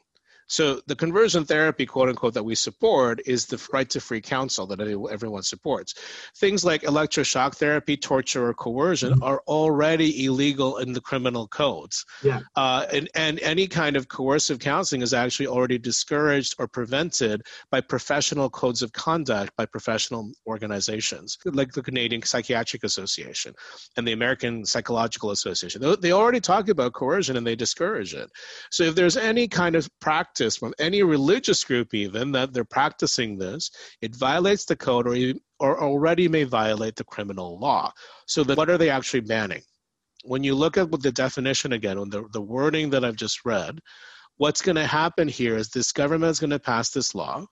So 0.50 0.80
the 0.88 0.96
conversion 0.96 1.44
therapy, 1.44 1.86
quote 1.86 2.08
unquote, 2.08 2.34
that 2.34 2.42
we 2.42 2.56
support 2.56 3.20
is 3.24 3.46
the 3.46 3.64
right 3.72 3.88
to 3.90 4.00
free 4.00 4.20
counsel 4.20 4.66
that 4.66 4.80
everyone 4.80 5.44
supports. 5.44 5.94
Things 6.36 6.64
like 6.64 6.82
electroshock 6.82 7.54
therapy, 7.54 7.96
torture, 7.96 8.48
or 8.48 8.54
coercion 8.54 9.12
mm-hmm. 9.12 9.22
are 9.22 9.42
already 9.46 10.24
illegal 10.24 10.78
in 10.78 10.92
the 10.92 11.00
criminal 11.00 11.46
codes. 11.46 12.04
Yeah. 12.24 12.40
Uh, 12.56 12.84
and, 12.92 13.08
and 13.14 13.38
any 13.40 13.68
kind 13.68 13.96
of 13.96 14.08
coercive 14.08 14.58
counseling 14.58 15.02
is 15.02 15.14
actually 15.14 15.46
already 15.46 15.78
discouraged 15.78 16.56
or 16.58 16.66
prevented 16.66 17.42
by 17.70 17.80
professional 17.80 18.50
codes 18.50 18.82
of 18.82 18.92
conduct 18.92 19.56
by 19.56 19.66
professional 19.66 20.32
organizations 20.48 21.38
like 21.44 21.72
the 21.72 21.82
Canadian 21.82 22.22
Psychiatric 22.22 22.82
Association 22.82 23.54
and 23.96 24.06
the 24.06 24.12
American 24.12 24.66
Psychological 24.66 25.30
Association. 25.30 25.80
They 26.00 26.10
already 26.10 26.40
talk 26.40 26.68
about 26.68 26.92
coercion 26.92 27.36
and 27.36 27.46
they 27.46 27.54
discourage 27.54 28.14
it. 28.14 28.28
So 28.72 28.82
if 28.82 28.96
there's 28.96 29.16
any 29.16 29.46
kind 29.46 29.76
of 29.76 29.88
practice 30.00 30.39
practice 30.40 30.56
from 30.56 30.72
any 30.78 31.02
religious 31.02 31.62
group, 31.64 31.92
even 31.92 32.32
that 32.32 32.52
they're 32.52 32.64
practicing 32.64 33.36
this, 33.36 33.70
it 34.00 34.16
violates 34.16 34.64
the 34.64 34.76
code 34.76 35.06
or, 35.06 35.34
or 35.58 35.82
already 35.82 36.28
may 36.28 36.44
violate 36.44 36.96
the 36.96 37.04
criminal 37.04 37.58
law. 37.58 37.92
So, 38.26 38.42
what 38.44 38.70
are 38.70 38.78
they 38.78 38.88
actually 38.88 39.20
banning? 39.20 39.62
When 40.24 40.42
you 40.42 40.54
look 40.54 40.78
at 40.78 40.90
the 40.90 41.12
definition 41.12 41.72
again, 41.72 41.98
when 42.00 42.10
the, 42.10 42.24
the 42.32 42.40
wording 42.40 42.90
that 42.90 43.04
I've 43.04 43.16
just 43.16 43.44
read, 43.44 43.80
what's 44.38 44.62
going 44.62 44.76
to 44.76 44.86
happen 44.86 45.28
here 45.28 45.56
is 45.56 45.68
this 45.68 45.92
government 45.92 46.30
is 46.30 46.40
going 46.40 46.50
to 46.50 46.58
pass 46.58 46.90
this 46.90 47.14
law 47.14 47.44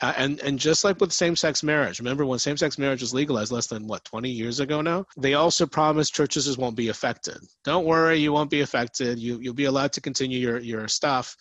uh, 0.00 0.12
and 0.16 0.40
and 0.40 0.58
just 0.58 0.84
like 0.84 1.00
with 1.00 1.12
same-sex 1.12 1.62
marriage, 1.62 2.00
remember 2.00 2.26
when 2.26 2.38
same-sex 2.38 2.78
marriage 2.78 3.00
was 3.00 3.14
legalized 3.14 3.52
less 3.52 3.68
than 3.68 3.86
what 3.86 4.04
20 4.04 4.28
years 4.28 4.58
ago 4.58 4.80
now? 4.80 5.04
They 5.16 5.34
also 5.34 5.66
promised 5.66 6.14
churches 6.14 6.58
won't 6.58 6.76
be 6.76 6.88
affected. 6.88 7.38
Don't 7.64 7.86
worry, 7.86 8.18
you 8.18 8.32
won't 8.32 8.50
be 8.50 8.62
affected. 8.62 9.18
You 9.18 9.38
you'll 9.40 9.54
be 9.54 9.66
allowed 9.66 9.92
to 9.92 10.00
continue 10.00 10.38
your 10.38 10.58
your 10.58 10.88
stuff 10.88 11.36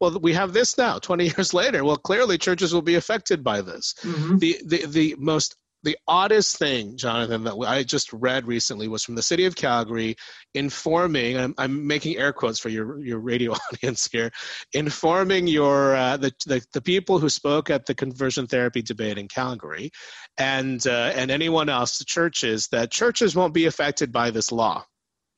well 0.00 0.18
we 0.20 0.32
have 0.32 0.52
this 0.52 0.76
now 0.78 0.98
20 0.98 1.24
years 1.24 1.54
later. 1.54 1.84
Well 1.84 1.96
clearly 1.96 2.38
churches 2.38 2.72
will 2.72 2.82
be 2.82 2.96
affected 2.96 3.42
by 3.42 3.62
this. 3.62 3.94
Mm-hmm. 4.02 4.38
the, 4.38 4.60
the 4.64 4.86
the 4.86 5.16
most 5.18 5.56
the 5.84 5.96
oddest 6.06 6.58
thing 6.58 6.96
jonathan 6.96 7.44
that 7.44 7.54
i 7.66 7.82
just 7.82 8.12
read 8.12 8.46
recently 8.46 8.88
was 8.88 9.04
from 9.04 9.14
the 9.14 9.22
city 9.22 9.44
of 9.44 9.54
calgary 9.54 10.16
informing 10.54 11.38
i'm, 11.38 11.54
I'm 11.56 11.86
making 11.86 12.16
air 12.16 12.32
quotes 12.32 12.58
for 12.58 12.68
your 12.68 12.98
your 12.98 13.20
radio 13.20 13.52
audience 13.72 14.08
here 14.10 14.32
informing 14.72 15.46
your 15.46 15.94
uh, 15.94 16.16
the, 16.16 16.32
the, 16.46 16.64
the 16.72 16.82
people 16.82 17.18
who 17.18 17.28
spoke 17.28 17.70
at 17.70 17.86
the 17.86 17.94
conversion 17.94 18.46
therapy 18.46 18.82
debate 18.82 19.18
in 19.18 19.28
calgary 19.28 19.90
and 20.36 20.84
uh, 20.86 21.12
and 21.14 21.30
anyone 21.30 21.68
else 21.68 21.98
the 21.98 22.04
churches 22.04 22.68
that 22.68 22.90
churches 22.90 23.36
won't 23.36 23.54
be 23.54 23.66
affected 23.66 24.12
by 24.12 24.30
this 24.30 24.50
law 24.50 24.84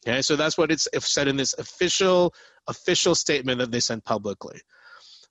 okay 0.07 0.23
so 0.23 0.37
that's 0.37 0.57
what 0.57 0.71
it's 0.71 0.89
said 1.01 1.29
in 1.29 1.37
this 1.37 1.55
official 1.59 2.35
official 2.71 3.15
statement 3.15 3.59
that 3.59 3.71
they 3.71 3.81
sent 3.81 4.05
publicly. 4.05 4.61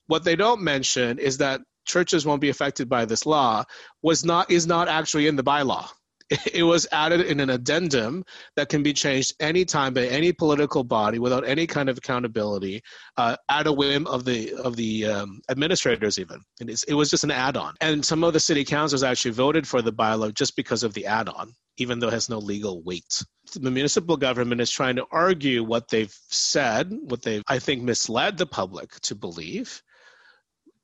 What 0.07 0.23
they 0.23 0.35
don't 0.35 0.61
mention 0.61 1.19
is 1.19 1.37
that 1.37 1.61
churches 1.85 2.25
won't 2.25 2.41
be 2.41 2.49
affected 2.49 2.87
by 2.87 3.05
this 3.05 3.25
law 3.25 3.63
was 4.03 4.23
not 4.23 4.51
is 4.51 4.67
not 4.67 4.87
actually 4.87 5.27
in 5.27 5.35
the 5.35 5.43
bylaw. 5.43 5.87
it 6.53 6.61
was 6.61 6.85
added 6.91 7.21
in 7.21 7.39
an 7.39 7.49
addendum 7.49 8.23
that 8.55 8.69
can 8.69 8.83
be 8.83 8.93
changed 8.93 9.33
anytime 9.39 9.95
by 9.95 10.05
any 10.05 10.31
political 10.31 10.83
body 10.83 11.17
without 11.17 11.47
any 11.47 11.65
kind 11.65 11.89
of 11.89 11.97
accountability 11.97 12.81
uh, 13.17 13.35
at 13.49 13.65
a 13.65 13.73
whim 13.73 14.05
of 14.05 14.25
the 14.25 14.53
of 14.53 14.75
the 14.75 15.07
um, 15.07 15.41
administrators 15.49 16.19
even 16.19 16.39
and 16.59 16.69
it 16.69 16.93
was 16.93 17.09
just 17.09 17.23
an 17.23 17.31
add-on 17.31 17.73
and 17.81 18.05
some 18.05 18.23
of 18.23 18.33
the 18.33 18.39
city 18.39 18.63
councils 18.63 19.01
actually 19.01 19.31
voted 19.31 19.67
for 19.67 19.81
the 19.81 19.91
bylaw 19.91 20.31
just 20.31 20.55
because 20.55 20.83
of 20.83 20.93
the 20.93 21.07
add-on 21.07 21.51
even 21.77 21.97
though 21.97 22.09
it 22.09 22.13
has 22.13 22.29
no 22.29 22.37
legal 22.37 22.83
weight 22.83 23.23
the 23.53 23.71
municipal 23.71 24.17
government 24.17 24.61
is 24.61 24.71
trying 24.71 24.95
to 24.95 25.05
argue 25.11 25.63
what 25.63 25.87
they've 25.87 26.17
said 26.29 26.91
what 27.01 27.21
they've 27.21 27.43
i 27.47 27.59
think 27.59 27.83
misled 27.83 28.37
the 28.37 28.45
public 28.45 28.91
to 29.01 29.15
believe 29.15 29.81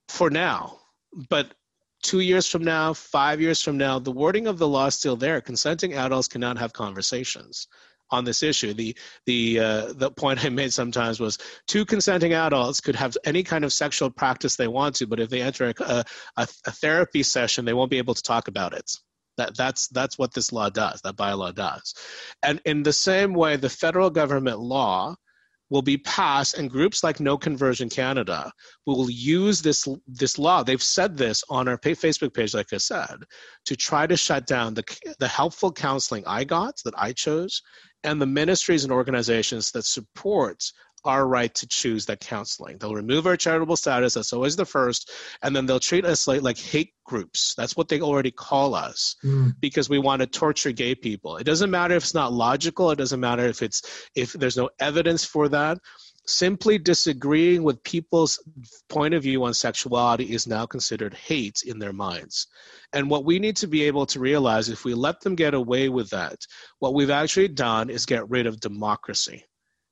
for 0.07 0.29
now 0.29 0.77
but 1.29 1.53
two 2.05 2.19
years 2.19 2.47
from 2.47 2.63
now, 2.63 2.93
five 2.93 3.41
years 3.41 3.61
from 3.61 3.77
now, 3.77 3.97
the 3.97 4.11
wording 4.11 4.45
of 4.45 4.59
the 4.59 4.67
law 4.67 4.85
is 4.85 4.95
still 4.95 5.15
there. 5.15 5.41
Consenting 5.41 5.93
adults 5.93 6.27
cannot 6.27 6.57
have 6.57 6.71
conversations 6.71 7.67
on 8.11 8.23
this 8.23 8.43
issue. 8.43 8.73
The 8.73 8.95
the 9.25 9.59
uh, 9.59 9.93
the 9.93 10.11
point 10.11 10.45
I 10.45 10.49
made 10.49 10.71
sometimes 10.71 11.19
was 11.19 11.39
two 11.67 11.83
consenting 11.83 12.33
adults 12.33 12.79
could 12.79 12.95
have 12.95 13.17
any 13.25 13.43
kind 13.43 13.65
of 13.65 13.73
sexual 13.73 14.11
practice 14.11 14.55
they 14.55 14.67
want 14.67 14.95
to, 14.97 15.07
but 15.07 15.19
if 15.19 15.29
they 15.29 15.41
enter 15.41 15.73
a, 15.79 15.83
a, 15.83 16.05
a 16.37 16.71
therapy 16.71 17.23
session, 17.23 17.65
they 17.65 17.73
won't 17.73 17.91
be 17.91 17.97
able 17.97 18.13
to 18.13 18.23
talk 18.23 18.47
about 18.47 18.73
it. 18.73 18.91
That 19.37 19.55
that's 19.57 19.87
that's 19.89 20.17
what 20.17 20.33
this 20.33 20.51
law 20.51 20.69
does. 20.69 21.01
That 21.01 21.17
bylaw 21.17 21.53
does, 21.53 21.93
and 22.43 22.61
in 22.65 22.83
the 22.83 22.93
same 22.93 23.33
way, 23.33 23.57
the 23.57 23.69
federal 23.69 24.09
government 24.09 24.59
law 24.59 25.15
will 25.69 25.81
be 25.81 25.97
passed 25.97 26.57
and 26.57 26.69
groups 26.69 27.03
like 27.03 27.19
no 27.19 27.37
conversion 27.37 27.89
canada 27.89 28.51
will 28.85 29.09
use 29.09 29.61
this 29.61 29.87
this 30.07 30.37
law 30.37 30.63
they've 30.63 30.83
said 30.83 31.17
this 31.17 31.43
on 31.49 31.67
our 31.67 31.77
facebook 31.77 32.33
page 32.33 32.53
like 32.53 32.71
i 32.71 32.77
said 32.77 33.23
to 33.65 33.75
try 33.75 34.05
to 34.05 34.15
shut 34.15 34.45
down 34.45 34.73
the 34.73 34.83
the 35.19 35.27
helpful 35.27 35.71
counseling 35.71 36.23
i 36.27 36.43
got 36.43 36.75
that 36.85 36.93
i 36.97 37.11
chose 37.11 37.61
and 38.03 38.21
the 38.21 38.25
ministries 38.25 38.83
and 38.83 38.93
organizations 38.93 39.71
that 39.71 39.85
support 39.85 40.63
our 41.05 41.27
right 41.27 41.53
to 41.55 41.67
choose 41.67 42.05
that 42.05 42.19
counseling. 42.19 42.77
They'll 42.77 42.93
remove 42.93 43.27
our 43.27 43.37
charitable 43.37 43.75
status. 43.75 44.15
That's 44.15 44.33
always 44.33 44.55
the 44.55 44.65
first. 44.65 45.11
And 45.41 45.55
then 45.55 45.65
they'll 45.65 45.79
treat 45.79 46.05
us 46.05 46.27
like, 46.27 46.41
like 46.41 46.57
hate 46.57 46.93
groups. 47.03 47.53
That's 47.55 47.77
what 47.77 47.87
they 47.87 48.01
already 48.01 48.31
call 48.31 48.75
us 48.75 49.15
mm. 49.23 49.53
because 49.59 49.89
we 49.89 49.99
want 49.99 50.21
to 50.21 50.27
torture 50.27 50.71
gay 50.71 50.95
people. 50.95 51.37
It 51.37 51.45
doesn't 51.45 51.71
matter 51.71 51.95
if 51.95 52.03
it's 52.03 52.13
not 52.13 52.33
logical. 52.33 52.91
It 52.91 52.97
doesn't 52.97 53.19
matter 53.19 53.45
if 53.45 53.61
it's, 53.61 54.07
if 54.15 54.33
there's 54.33 54.57
no 54.57 54.69
evidence 54.79 55.23
for 55.23 55.49
that. 55.49 55.79
Simply 56.27 56.79
disagreeing 56.79 57.61
with 57.61 57.83
people's 57.83 58.39
point 58.89 59.13
of 59.13 59.21
view 59.21 59.43
on 59.43 59.53
sexuality 59.53 60.33
is 60.33 60.47
now 60.47 60.65
considered 60.65 61.13
hate 61.13 61.61
in 61.63 61.77
their 61.77 61.93
minds. 61.93 62.47
And 62.93 63.11
what 63.11 63.25
we 63.25 63.37
need 63.37 63.57
to 63.57 63.67
be 63.67 63.83
able 63.83 64.07
to 64.07 64.19
realize 64.19 64.69
if 64.69 64.85
we 64.85 64.95
let 64.95 65.21
them 65.21 65.35
get 65.35 65.53
away 65.53 65.87
with 65.87 66.09
that, 66.09 66.47
what 66.79 66.95
we've 66.95 67.11
actually 67.11 67.49
done 67.49 67.91
is 67.91 68.07
get 68.07 68.27
rid 68.27 68.47
of 68.47 68.59
democracy 68.59 69.45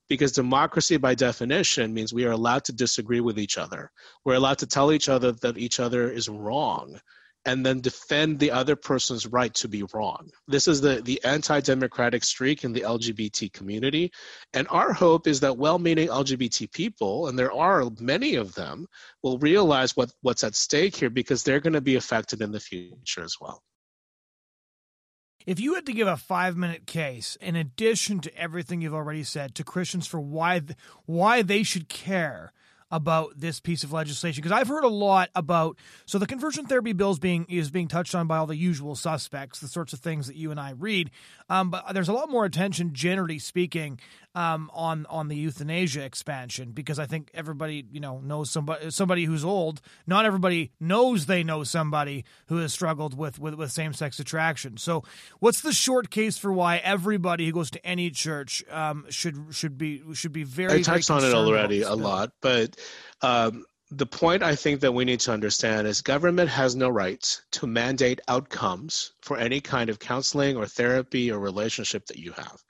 because 0.09 0.31
democracy 0.31 0.97
by 0.97 1.15
definition 1.15 1.93
means 1.93 2.13
we 2.13 2.25
are 2.25 2.31
allowed 2.31 2.65
to 2.65 2.73
disagree 2.73 3.21
with 3.21 3.39
each 3.39 3.57
other. 3.57 3.91
We're 4.25 4.35
allowed 4.35 4.59
to 4.59 4.67
tell 4.67 4.91
each 4.91 5.09
other 5.09 5.31
that 5.31 5.57
each 5.57 5.79
other 5.79 6.09
is 6.11 6.29
wrong 6.29 6.99
and 7.45 7.65
then 7.65 7.81
defend 7.81 8.39
the 8.39 8.51
other 8.51 8.75
person's 8.75 9.27
right 9.27 9.53
to 9.55 9.67
be 9.67 9.83
wrong. 9.93 10.29
This 10.47 10.67
is 10.67 10.79
the 10.81 11.01
the 11.01 11.23
anti-democratic 11.23 12.23
streak 12.23 12.63
in 12.63 12.71
the 12.71 12.81
lgbt 12.81 13.51
community. 13.51 14.11
And 14.53 14.67
our 14.69 14.93
hope 14.93 15.27
is 15.27 15.41
that 15.41 15.57
well-meaning 15.57 16.07
lgbt 16.07 16.71
people 16.71 17.27
and 17.27 17.37
there 17.37 17.51
are 17.51 17.89
many 17.99 18.35
of 18.35 18.55
them 18.55 18.87
will 19.23 19.37
realize 19.39 19.95
what 19.95 20.11
what's 20.21 20.43
at 20.43 20.55
stake 20.55 20.95
here 20.95 21.09
because 21.09 21.43
they're 21.43 21.59
going 21.59 21.73
to 21.73 21.81
be 21.81 21.95
affected 21.95 22.41
in 22.41 22.51
the 22.51 22.59
future 22.59 23.23
as 23.23 23.35
well 23.41 23.61
if 25.45 25.59
you 25.59 25.75
had 25.75 25.85
to 25.85 25.93
give 25.93 26.07
a 26.07 26.17
five 26.17 26.55
minute 26.57 26.85
case, 26.85 27.37
in 27.41 27.55
addition 27.55 28.19
to 28.21 28.37
everything 28.37 28.81
you've 28.81 28.93
already 28.93 29.23
said, 29.23 29.55
to 29.55 29.63
Christians 29.63 30.07
for 30.07 30.19
why 30.19 30.61
why 31.05 31.41
they 31.41 31.63
should 31.63 31.89
care 31.89 32.53
about 32.93 33.39
this 33.39 33.59
piece 33.59 33.83
of 33.83 33.91
legislation 33.91 34.39
because 34.39 34.55
I've 34.55 34.67
heard 34.67 34.83
a 34.83 34.87
lot 34.87 35.31
about 35.35 35.79
so 36.05 36.19
the 36.19 36.27
conversion 36.27 36.67
therapy 36.67 36.93
bills 36.93 37.17
being 37.17 37.47
is 37.49 37.71
being 37.71 37.87
touched 37.87 38.13
on 38.13 38.27
by 38.27 38.37
all 38.37 38.45
the 38.45 38.55
usual 38.55 38.95
suspects, 38.95 39.59
the 39.59 39.67
sorts 39.67 39.93
of 39.93 39.99
things 39.99 40.27
that 40.27 40.35
you 40.35 40.51
and 40.51 40.59
I 40.59 40.73
read. 40.77 41.09
Um, 41.53 41.69
but 41.69 41.93
there's 41.93 42.09
a 42.09 42.13
lot 42.13 42.29
more 42.29 42.45
attention, 42.45 42.93
generally 42.93 43.37
speaking, 43.37 43.99
um, 44.33 44.71
on 44.73 45.05
on 45.07 45.27
the 45.27 45.35
euthanasia 45.35 46.03
expansion 46.03 46.71
because 46.71 46.97
I 46.97 47.05
think 47.05 47.29
everybody 47.35 47.85
you 47.91 47.99
know 47.99 48.19
knows 48.21 48.49
somebody 48.49 48.89
somebody 48.89 49.25
who's 49.25 49.45
old. 49.45 49.79
Not 50.07 50.25
everybody 50.25 50.71
knows 50.79 51.27
they 51.27 51.43
know 51.43 51.63
somebody 51.63 52.25
who 52.47 52.57
has 52.57 52.73
struggled 52.73 53.15
with 53.15 53.37
with, 53.37 53.53
with 53.53 53.71
same 53.71 53.93
sex 53.93 54.19
attraction. 54.19 54.77
So, 54.77 55.03
what's 55.39 55.61
the 55.61 55.73
short 55.73 56.09
case 56.09 56.39
for 56.39 56.51
why 56.51 56.77
everybody 56.77 57.45
who 57.45 57.51
goes 57.51 57.69
to 57.71 57.85
any 57.85 58.09
church 58.09 58.63
um, 58.71 59.05
should 59.09 59.37
should 59.51 59.77
be 59.77 60.01
should 60.13 60.33
be 60.33 60.43
very? 60.45 60.79
I 60.79 60.81
touched 60.81 61.09
very 61.09 61.19
on 61.19 61.29
it 61.29 61.35
already 61.35 61.83
a 61.83 61.93
lot, 61.93 62.31
but. 62.41 62.75
Um, 63.21 63.65
the 63.97 64.05
point 64.05 64.43
I 64.43 64.55
think 64.55 64.81
that 64.81 64.93
we 64.93 65.05
need 65.05 65.19
to 65.21 65.31
understand 65.31 65.87
is 65.87 66.01
government 66.01 66.49
has 66.49 66.75
no 66.75 66.89
right 66.89 67.41
to 67.51 67.67
mandate 67.67 68.21
outcomes 68.27 69.11
for 69.21 69.37
any 69.37 69.61
kind 69.61 69.89
of 69.89 69.99
counseling 69.99 70.57
or 70.57 70.65
therapy 70.65 71.31
or 71.31 71.39
relationship 71.39 72.05
that 72.07 72.17
you 72.17 72.31
have. 72.33 72.63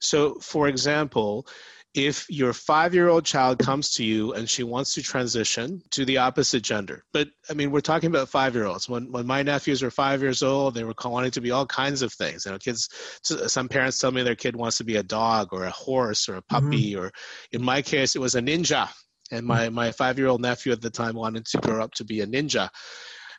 So, 0.00 0.34
for 0.36 0.68
example, 0.68 1.46
if 1.94 2.26
your 2.30 2.54
five 2.54 2.94
year 2.94 3.08
old 3.08 3.24
child 3.24 3.58
comes 3.58 3.90
to 3.90 4.04
you 4.04 4.32
and 4.32 4.48
she 4.48 4.62
wants 4.62 4.94
to 4.94 5.02
transition 5.02 5.82
to 5.90 6.04
the 6.06 6.16
opposite 6.16 6.62
gender, 6.62 7.04
but 7.12 7.28
I 7.50 7.54
mean, 7.54 7.70
we're 7.70 7.80
talking 7.80 8.08
about 8.08 8.30
five 8.30 8.54
year 8.54 8.64
olds. 8.64 8.88
When, 8.88 9.12
when 9.12 9.26
my 9.26 9.42
nephews 9.42 9.82
were 9.82 9.90
five 9.90 10.22
years 10.22 10.42
old, 10.42 10.74
they 10.74 10.84
were 10.84 10.94
wanting 11.04 11.32
to 11.32 11.40
be 11.42 11.50
all 11.50 11.66
kinds 11.66 12.00
of 12.00 12.12
things. 12.12 12.46
You 12.46 12.52
know, 12.52 12.58
kids, 12.58 12.88
some 13.22 13.68
parents 13.68 13.98
tell 13.98 14.10
me 14.10 14.22
their 14.22 14.34
kid 14.34 14.56
wants 14.56 14.78
to 14.78 14.84
be 14.84 14.96
a 14.96 15.02
dog 15.02 15.48
or 15.52 15.64
a 15.64 15.70
horse 15.70 16.28
or 16.28 16.36
a 16.36 16.42
puppy, 16.42 16.92
mm-hmm. 16.92 17.04
or 17.04 17.12
in 17.52 17.62
my 17.62 17.82
case, 17.82 18.16
it 18.16 18.20
was 18.20 18.34
a 18.34 18.40
ninja. 18.40 18.88
And 19.32 19.44
my, 19.44 19.68
my 19.68 19.90
five 19.90 20.18
year 20.18 20.28
old 20.28 20.40
nephew 20.40 20.70
at 20.70 20.80
the 20.80 20.90
time 20.90 21.16
wanted 21.16 21.46
to 21.46 21.58
grow 21.58 21.82
up 21.82 21.94
to 21.94 22.04
be 22.04 22.20
a 22.20 22.26
ninja. 22.26 22.68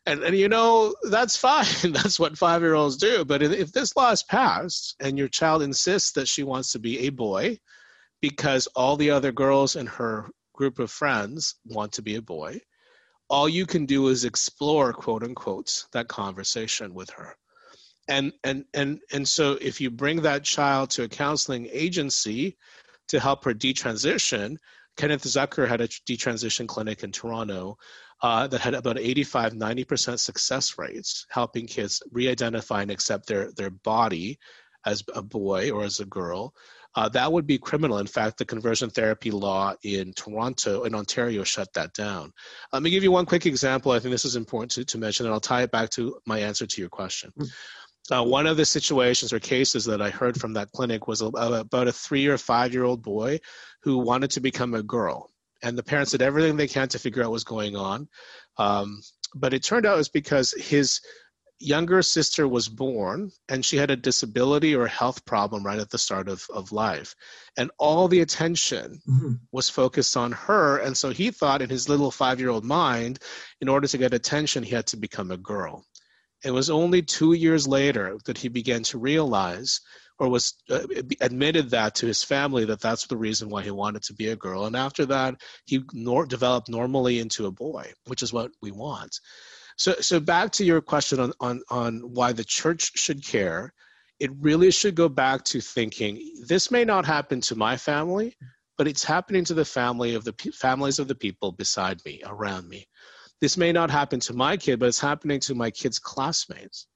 And 0.06 0.22
and 0.22 0.36
you 0.36 0.50
know 0.50 0.94
that's 1.10 1.38
fine. 1.38 1.66
That's 1.94 2.20
what 2.20 2.38
five 2.38 2.62
year 2.62 2.74
olds 2.74 2.98
do. 2.98 3.24
But 3.24 3.42
if 3.42 3.72
this 3.72 3.96
law 3.96 4.12
is 4.12 4.22
passed 4.22 4.98
and 5.00 5.18
your 5.18 5.30
child 5.30 5.62
insists 5.62 6.12
that 6.14 6.28
she 6.28 6.44
wants 6.44 6.74
to 6.74 6.80
be 6.80 7.08
a 7.08 7.10
boy 7.10 7.58
because 8.20 8.68
all 8.76 8.98
the 8.98 9.12
other 9.12 9.32
girls 9.32 9.78
in 9.78 9.88
her 9.88 10.28
group 10.54 10.80
of 10.80 10.92
friends 10.92 11.56
want 11.66 11.94
to 11.94 12.02
be 12.02 12.16
a 12.16 12.22
boy 12.22 12.60
all 13.34 13.50
you 13.50 13.66
can 13.66 13.88
do 13.88 14.10
is 14.10 14.26
explore 14.26 14.94
quote 14.94 15.24
unquote 15.24 15.86
that 15.92 16.08
conversation 16.08 16.94
with 16.94 17.10
her. 17.10 17.36
And 18.08 18.34
and 18.44 18.66
and 18.74 19.00
and 19.12 19.28
so 19.28 19.54
if 19.62 19.80
you 19.80 19.90
bring 19.90 20.22
that 20.22 20.44
child 20.44 20.92
to 20.92 21.04
a 21.04 21.08
counseling 21.08 21.68
agency 21.72 22.58
to 23.08 23.20
help 23.20 23.44
her 23.46 23.54
detransition 23.54 24.58
kenneth 24.98 25.24
zucker 25.24 25.68
had 25.68 25.82
a 25.82 25.88
detransition 25.88 26.68
clinic 26.68 27.04
in 27.04 27.12
toronto 27.12 27.78
uh, 28.24 28.48
that 28.48 28.62
had 28.62 28.74
about 28.74 28.98
85, 28.98 29.54
90% 29.54 30.18
success 30.18 30.78
rates, 30.78 31.28
helping 31.30 31.68
kids 31.68 32.02
re-identify 32.12 32.82
and 32.82 32.90
accept 32.90 33.28
their, 33.28 33.52
their 33.52 33.70
body 33.70 34.40
as 34.86 35.04
a 35.14 35.22
boy 35.22 35.72
or 35.72 35.84
as 35.84 36.00
a 36.00 36.06
girl. 36.06 36.56
Uh, 36.96 37.10
that 37.10 37.32
would 37.32 37.48
be 37.48 37.58
criminal. 37.58 37.98
In 37.98 38.08
fact, 38.08 38.38
the 38.38 38.46
conversion 38.46 38.90
therapy 38.90 39.32
law 39.32 39.74
in 39.84 40.14
Toronto 40.14 40.84
and 40.84 40.96
Ontario 40.96 41.44
shut 41.44 41.74
that 41.74 41.94
down. 41.94 42.32
Let 42.72 42.84
me 42.84 42.92
give 42.92 43.04
you 43.04 43.12
one 43.12 43.26
quick 43.26 43.46
example. 43.46 43.92
I 43.92 44.00
think 44.00 44.12
this 44.12 44.26
is 44.26 44.36
important 44.36 44.72
to, 44.74 44.86
to 44.86 44.98
mention, 45.00 45.26
and 45.26 45.34
I'll 45.34 45.42
tie 45.42 45.64
it 45.64 45.72
back 45.72 45.90
to 45.92 46.20
my 46.26 46.40
answer 46.40 46.68
to 46.68 46.82
your 46.82 46.90
question. 46.90 47.34
Mm. 47.38 47.52
Uh, 48.12 48.24
one 48.24 48.48
of 48.48 48.58
the 48.58 48.66
situations 48.66 49.32
or 49.32 49.40
cases 49.40 49.86
that 49.86 50.02
I 50.02 50.10
heard 50.10 50.40
from 50.40 50.54
that 50.54 50.72
clinic 50.72 51.08
was 51.08 51.22
about 51.22 51.88
a 51.88 51.94
three 51.94 52.28
or 52.28 52.38
five 52.38 52.74
year 52.74 52.84
old 52.84 53.02
boy 53.02 53.40
who 53.84 54.00
wanted 54.00 54.32
to 54.32 54.42
become 54.42 54.74
a 54.74 54.84
girl 54.84 55.30
and 55.64 55.78
the 55.78 55.84
parents 55.84 56.12
did 56.12 56.22
everything 56.22 56.58
they 56.58 56.68
can 56.68 56.90
to 56.90 57.00
figure 57.00 57.24
out 57.24 57.32
what's 57.32 57.46
going 57.46 57.76
on. 57.76 58.08
Um, 58.58 59.02
but 59.34 59.54
it 59.54 59.64
turned 59.64 59.86
out 59.86 59.96
it 59.96 59.98
was 59.98 60.10
because 60.10 60.52
his 60.52 61.00
younger 61.60 62.02
sister 62.02 62.46
was 62.46 62.68
born 62.68 63.32
and 63.48 63.64
she 63.64 63.78
had 63.78 63.90
a 63.90 63.96
disability 63.96 64.76
or 64.76 64.86
health 64.86 65.24
problem 65.24 65.66
right 65.66 65.80
at 65.80 65.90
the 65.90 65.98
start 65.98 66.28
of, 66.28 66.46
of 66.54 66.74
life. 66.74 67.16
And 67.58 67.72
all 67.80 68.10
the 68.10 68.20
attention 68.20 69.02
mm-hmm. 69.10 69.34
was 69.52 69.70
focused 69.70 70.18
on 70.18 70.34
her. 70.34 70.78
And 70.78 70.98
so 70.98 71.10
he 71.12 71.32
thought 71.32 71.62
in 71.62 71.70
his 71.70 71.88
little 71.88 72.12
five 72.12 72.40
year 72.42 72.50
old 72.50 72.66
mind, 72.66 73.20
in 73.62 73.70
order 73.70 73.88
to 73.88 73.98
get 73.98 74.14
attention, 74.14 74.64
he 74.64 74.76
had 74.76 74.88
to 74.88 74.98
become 74.98 75.32
a 75.32 75.38
girl. 75.38 75.86
It 76.44 76.52
was 76.52 76.70
only 76.70 77.02
two 77.02 77.34
years 77.34 77.68
later 77.68 78.18
that 78.26 78.38
he 78.38 78.50
began 78.50 78.84
to 78.84 78.98
realize 78.98 79.82
or 80.20 80.30
was 80.30 80.54
uh, 80.70 80.82
admitted 81.22 81.72
that 81.72 81.96
to 81.96 82.06
his 82.06 82.24
family 82.24 82.66
that 82.66 82.80
that's 82.80 83.08
the 83.08 83.18
reason 83.18 83.50
why 83.50 83.64
he 83.64 83.72
wanted 83.72 84.04
to 84.04 84.14
be 84.14 84.30
a 84.30 84.36
girl. 84.36 84.66
And 84.66 84.76
after 84.76 85.06
that, 85.08 85.36
he 85.66 85.84
nor- 85.92 86.26
developed 86.26 86.70
normally 86.70 87.20
into 87.20 87.48
a 87.48 87.52
boy, 87.52 87.92
which 88.06 88.22
is 88.22 88.32
what 88.32 88.52
we 88.62 88.72
want. 88.72 89.20
So, 89.78 89.94
so 89.94 90.20
back 90.20 90.52
to 90.54 90.66
your 90.66 90.82
question 90.82 91.20
on, 91.20 91.34
on, 91.40 91.62
on 91.70 92.00
why 92.14 92.32
the 92.32 92.44
church 92.44 92.92
should 92.98 93.26
care, 93.26 93.74
it 94.20 94.32
really 94.40 94.72
should 94.72 94.96
go 94.96 95.10
back 95.10 95.44
to 95.46 95.60
thinking 95.60 96.22
this 96.48 96.70
may 96.70 96.86
not 96.86 97.06
happen 97.06 97.42
to 97.42 97.56
my 97.56 97.76
family, 97.76 98.36
but 98.78 98.88
it's 98.88 99.04
happening 99.04 99.44
to 99.46 99.54
the 99.54 99.66
family 99.66 100.14
of 100.14 100.24
the 100.24 100.34
families 100.54 101.00
of 101.00 101.08
the 101.08 101.16
people 101.16 101.52
beside 101.52 102.00
me, 102.06 102.22
around 102.26 102.70
me. 102.70 102.88
This 103.42 103.58
may 103.58 103.72
not 103.72 103.92
happen 103.92 104.20
to 104.22 104.34
my 104.34 104.58
kid, 104.58 104.80
but 104.80 104.88
it's 104.88 105.00
happening 105.00 105.40
to 105.42 105.56
my 105.56 105.72
kid's 105.72 106.00
classmates. 106.00 106.88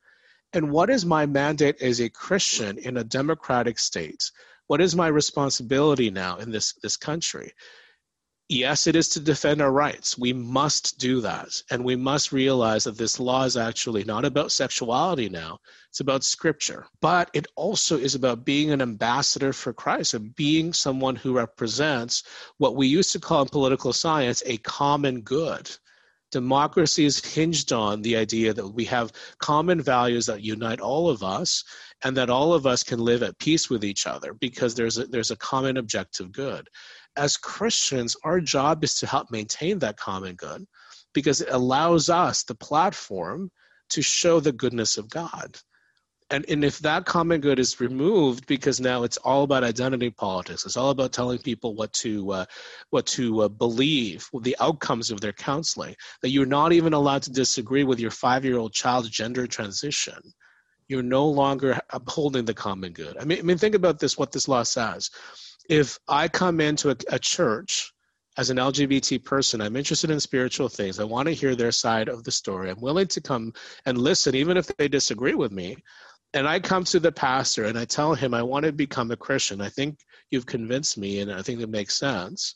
And 0.53 0.71
what 0.71 0.89
is 0.89 1.05
my 1.05 1.25
mandate 1.25 1.81
as 1.81 1.99
a 1.99 2.09
Christian 2.09 2.77
in 2.77 2.97
a 2.97 3.03
democratic 3.03 3.77
state? 3.79 4.31
What 4.67 4.81
is 4.81 4.95
my 4.95 5.07
responsibility 5.07 6.09
now 6.09 6.37
in 6.37 6.51
this, 6.51 6.73
this 6.81 6.97
country? 6.97 7.53
Yes, 8.49 8.87
it 8.87 8.95
is 8.95 9.09
to 9.09 9.19
defend 9.19 9.61
our 9.61 9.71
rights. 9.71 10.17
We 10.17 10.31
must 10.31 10.99
do 10.99 11.19
that. 11.19 11.61
And 11.69 11.83
we 11.83 11.97
must 11.97 12.31
realize 12.31 12.85
that 12.85 12.97
this 12.97 13.19
law 13.19 13.43
is 13.43 13.57
actually 13.57 14.05
not 14.05 14.23
about 14.23 14.53
sexuality 14.53 15.27
now, 15.27 15.59
it's 15.89 15.99
about 15.99 16.23
scripture. 16.23 16.87
But 17.01 17.29
it 17.33 17.47
also 17.57 17.97
is 17.97 18.15
about 18.15 18.45
being 18.45 18.71
an 18.71 18.81
ambassador 18.81 19.51
for 19.51 19.73
Christ 19.73 20.13
and 20.13 20.33
being 20.33 20.71
someone 20.71 21.17
who 21.17 21.35
represents 21.35 22.23
what 22.57 22.77
we 22.77 22.87
used 22.87 23.11
to 23.11 23.19
call 23.19 23.41
in 23.41 23.49
political 23.49 23.91
science 23.91 24.41
a 24.45 24.57
common 24.57 25.21
good. 25.21 25.69
Democracy 26.31 27.05
is 27.05 27.23
hinged 27.23 27.71
on 27.71 28.01
the 28.01 28.17
idea 28.17 28.53
that 28.53 28.67
we 28.67 28.85
have 28.85 29.11
common 29.39 29.81
values 29.81 30.25
that 30.25 30.41
unite 30.41 30.81
all 30.81 31.09
of 31.09 31.23
us 31.23 31.63
and 32.03 32.17
that 32.17 32.29
all 32.29 32.53
of 32.53 32.65
us 32.65 32.83
can 32.83 32.99
live 32.99 33.23
at 33.23 33.39
peace 33.39 33.69
with 33.69 33.83
each 33.83 34.05
other 34.05 34.33
because 34.33 34.75
there's 34.75 34.97
a, 34.97 35.07
there's 35.07 35.31
a 35.31 35.37
common 35.37 35.77
objective 35.77 36.31
good 36.31 36.67
as 37.17 37.35
Christians, 37.35 38.15
our 38.23 38.39
job 38.39 38.83
is 38.83 38.95
to 38.99 39.07
help 39.07 39.31
maintain 39.31 39.79
that 39.79 39.97
common 39.97 40.35
good 40.35 40.65
because 41.13 41.41
it 41.41 41.49
allows 41.51 42.09
us 42.09 42.43
the 42.43 42.55
platform 42.55 43.51
to 43.89 44.01
show 44.01 44.39
the 44.39 44.51
goodness 44.51 44.97
of 44.97 45.09
God. 45.09 45.57
And, 46.29 46.45
and 46.49 46.65
if 46.65 46.79
that 46.79 47.05
common 47.05 47.39
good 47.39 47.57
is 47.57 47.79
removed 47.79 48.47
because 48.47 48.81
now 48.81 49.03
it's 49.03 49.15
all 49.17 49.43
about 49.43 49.63
identity 49.63 50.09
politics, 50.09 50.65
it's 50.65 50.75
all 50.75 50.89
about 50.89 51.13
telling 51.13 51.39
people 51.39 51.73
what 51.73 51.93
to 51.93 52.31
uh, 52.31 52.45
what 52.89 53.05
to 53.07 53.43
uh, 53.43 53.47
believe, 53.47 54.29
the 54.41 54.57
outcomes 54.59 55.09
of 55.09 55.21
their 55.21 55.31
counseling, 55.31 55.95
that 56.21 56.29
you're 56.29 56.45
not 56.45 56.73
even 56.73 56.91
allowed 56.93 57.21
to 57.23 57.31
disagree 57.31 57.85
with 57.85 57.99
your 57.99 58.11
five 58.11 58.43
year 58.43 58.57
old 58.57 58.73
child's 58.73 59.09
gender 59.09 59.47
transition. 59.47 60.19
You're 60.89 61.03
no 61.03 61.27
longer 61.27 61.79
upholding 61.91 62.45
the 62.45 62.53
common 62.53 62.91
good. 62.91 63.17
I 63.17 63.23
mean, 63.23 63.39
I 63.39 63.41
mean, 63.43 63.57
think 63.57 63.75
about 63.75 63.99
this: 63.99 64.17
what 64.17 64.33
this 64.33 64.49
law 64.49 64.63
says 64.63 65.09
if 65.69 65.99
I 66.07 66.27
come 66.27 66.59
into 66.59 66.89
a, 66.91 66.95
a 67.09 67.19
church 67.19 67.91
as 68.37 68.49
an 68.49 68.57
LGBT 68.57 69.23
person, 69.23 69.61
I'm 69.61 69.75
interested 69.75 70.11
in 70.11 70.19
spiritual 70.19 70.69
things. 70.69 70.99
I 70.99 71.03
want 71.03 71.27
to 71.27 71.33
hear 71.33 71.55
their 71.55 71.71
side 71.71 72.07
of 72.07 72.23
the 72.23 72.31
story. 72.31 72.69
I'm 72.69 72.79
willing 72.79 73.07
to 73.07 73.21
come 73.21 73.53
and 73.85 73.97
listen, 73.97 74.35
even 74.35 74.57
if 74.57 74.67
they 74.77 74.87
disagree 74.87 75.33
with 75.33 75.51
me. 75.51 75.77
And 76.37 76.47
I 76.47 76.59
come 76.59 76.83
to 76.83 76.99
the 76.99 77.11
pastor 77.11 77.65
and 77.65 77.79
I 77.79 77.85
tell 77.85 78.13
him, 78.13 78.35
I 78.35 78.43
want 78.43 78.65
to 78.65 78.71
become 78.71 79.09
a 79.09 79.17
Christian. 79.17 79.59
I 79.59 79.69
think 79.69 79.97
you've 80.29 80.45
convinced 80.45 80.95
me, 80.95 81.19
and 81.19 81.31
I 81.31 81.41
think 81.41 81.61
it 81.61 81.69
makes 81.69 81.95
sense. 81.95 82.53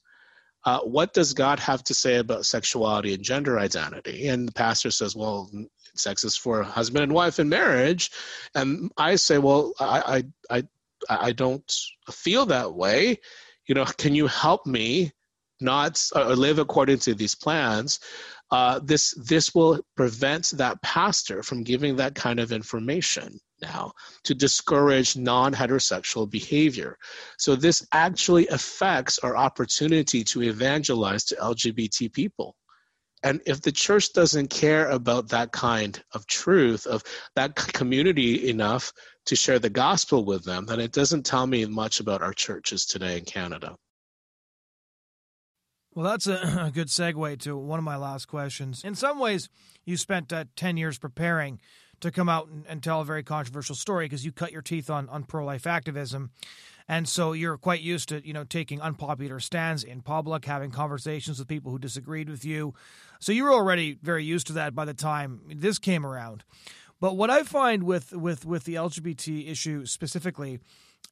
Uh, 0.64 0.82
what 0.82 1.16
does 1.16 1.34
God 1.34 1.60
have 1.60 1.84
to 1.86 1.96
say 1.96 2.18
about 2.18 2.46
sexuality 2.46 3.16
and 3.16 3.24
gender 3.24 3.58
identity? 3.58 4.28
And 4.28 4.48
the 4.48 4.52
pastor 4.52 4.92
says, 4.92 5.16
Well, 5.16 5.50
sex 5.96 6.24
is 6.24 6.38
for 6.38 6.62
husband 6.62 7.02
and 7.02 7.12
wife 7.12 7.40
in 7.40 7.50
marriage. 7.50 8.12
And 8.54 8.92
I 8.98 9.16
say, 9.16 9.40
Well, 9.40 9.74
I, 9.80 10.26
I, 10.52 10.58
I 10.60 10.64
I 11.10 11.32
don't 11.32 11.74
feel 12.12 12.46
that 12.46 12.76
way. 12.76 13.18
You 13.66 13.74
know, 13.74 13.86
can 13.86 14.14
you 14.14 14.28
help 14.28 14.68
me 14.68 15.12
not 15.60 16.08
uh, 16.16 16.34
live 16.34 16.60
according 16.60 17.00
to 17.00 17.16
these 17.16 17.34
plans? 17.34 18.00
Uh, 18.52 18.80
this 18.84 19.16
this 19.18 19.56
will 19.56 19.80
prevent 19.98 20.52
that 20.58 20.84
pastor 20.84 21.42
from 21.42 21.64
giving 21.64 21.96
that 21.96 22.14
kind 22.14 22.40
of 22.40 22.52
information 22.52 23.40
now 23.62 23.94
to 24.24 24.34
discourage 24.34 25.16
non-heterosexual 25.16 26.30
behavior. 26.30 26.98
So 27.38 27.56
this 27.56 27.86
actually 27.92 28.48
affects 28.48 29.20
our 29.20 29.36
opportunity 29.36 30.24
to 30.26 30.44
evangelize 30.44 31.26
to 31.26 31.36
LGBT 31.36 32.12
people. 32.14 32.56
And 33.24 33.42
if 33.46 33.62
the 33.62 33.72
church 33.72 34.14
doesn't 34.14 34.50
care 34.50 34.90
about 34.90 35.30
that 35.30 35.52
kind 35.52 36.02
of 36.14 36.26
truth, 36.26 36.88
of 36.88 37.04
that 37.36 37.56
community 37.56 38.50
enough 38.50 38.92
to 39.28 39.36
share 39.36 39.60
the 39.60 39.70
gospel 39.70 40.26
with 40.26 40.44
them, 40.44 40.66
then 40.66 40.80
it 40.80 40.92
doesn't 40.92 41.26
tell 41.26 41.46
me 41.46 41.66
much 41.66 42.00
about 42.00 42.24
our 42.24 42.34
churches 42.34 42.86
today 42.86 43.18
in 43.18 43.26
Canada. 43.26 43.76
Well, 45.94 46.06
that's 46.06 46.28
a, 46.28 46.64
a 46.68 46.72
good 46.72 46.88
segue 46.88 47.40
to 47.42 47.58
one 47.58 47.80
of 47.80 47.86
my 47.86 47.98
last 47.98 48.28
questions. 48.28 48.84
In 48.84 48.96
some 48.96 49.20
ways, 49.20 49.50
you 49.86 49.98
spent 49.98 50.32
uh, 50.34 50.46
10 50.56 50.78
years 50.78 50.98
preparing 50.98 51.60
to 52.02 52.12
come 52.12 52.30
out 52.30 52.48
and, 52.48 52.66
and 52.68 52.84
tell 52.84 53.02
a 53.02 53.06
very 53.06 53.24
controversial 53.24 53.76
story 53.76 54.06
because 54.06 54.26
you 54.26 54.32
cut 54.32 54.52
your 54.52 54.62
teeth 54.62 54.90
on, 54.90 55.08
on 55.10 55.24
pro 55.24 55.46
life 55.46 55.66
activism. 55.66 56.32
And 56.88 57.08
so 57.08 57.32
you're 57.32 57.58
quite 57.58 57.82
used 57.82 58.10
to, 58.10 58.26
you 58.26 58.34
know, 58.34 58.44
taking 58.44 58.82
unpopular 58.82 59.40
stands 59.40 59.84
in 59.84 60.02
public, 60.02 60.46
having 60.46 60.72
conversations 60.72 61.40
with 61.40 61.48
people 61.48 61.72
who 61.72 61.80
disagreed 61.80 62.30
with 62.30 62.44
you. 62.44 62.74
So 63.20 63.32
you 63.32 63.44
were 63.44 63.54
already 63.54 63.98
very 64.02 64.26
used 64.26 64.48
to 64.48 64.54
that 64.54 64.76
by 64.76 64.86
the 64.86 64.94
time 64.94 65.42
this 65.48 65.80
came 65.80 66.06
around. 66.06 66.44
But 67.00 67.16
what 67.18 67.30
I 67.30 67.44
find 67.44 67.84
with 67.84 68.12
with 68.12 68.46
with 68.46 68.66
the 68.66 68.76
LGBT 68.76 69.50
issue 69.50 69.86
specifically 69.86 70.60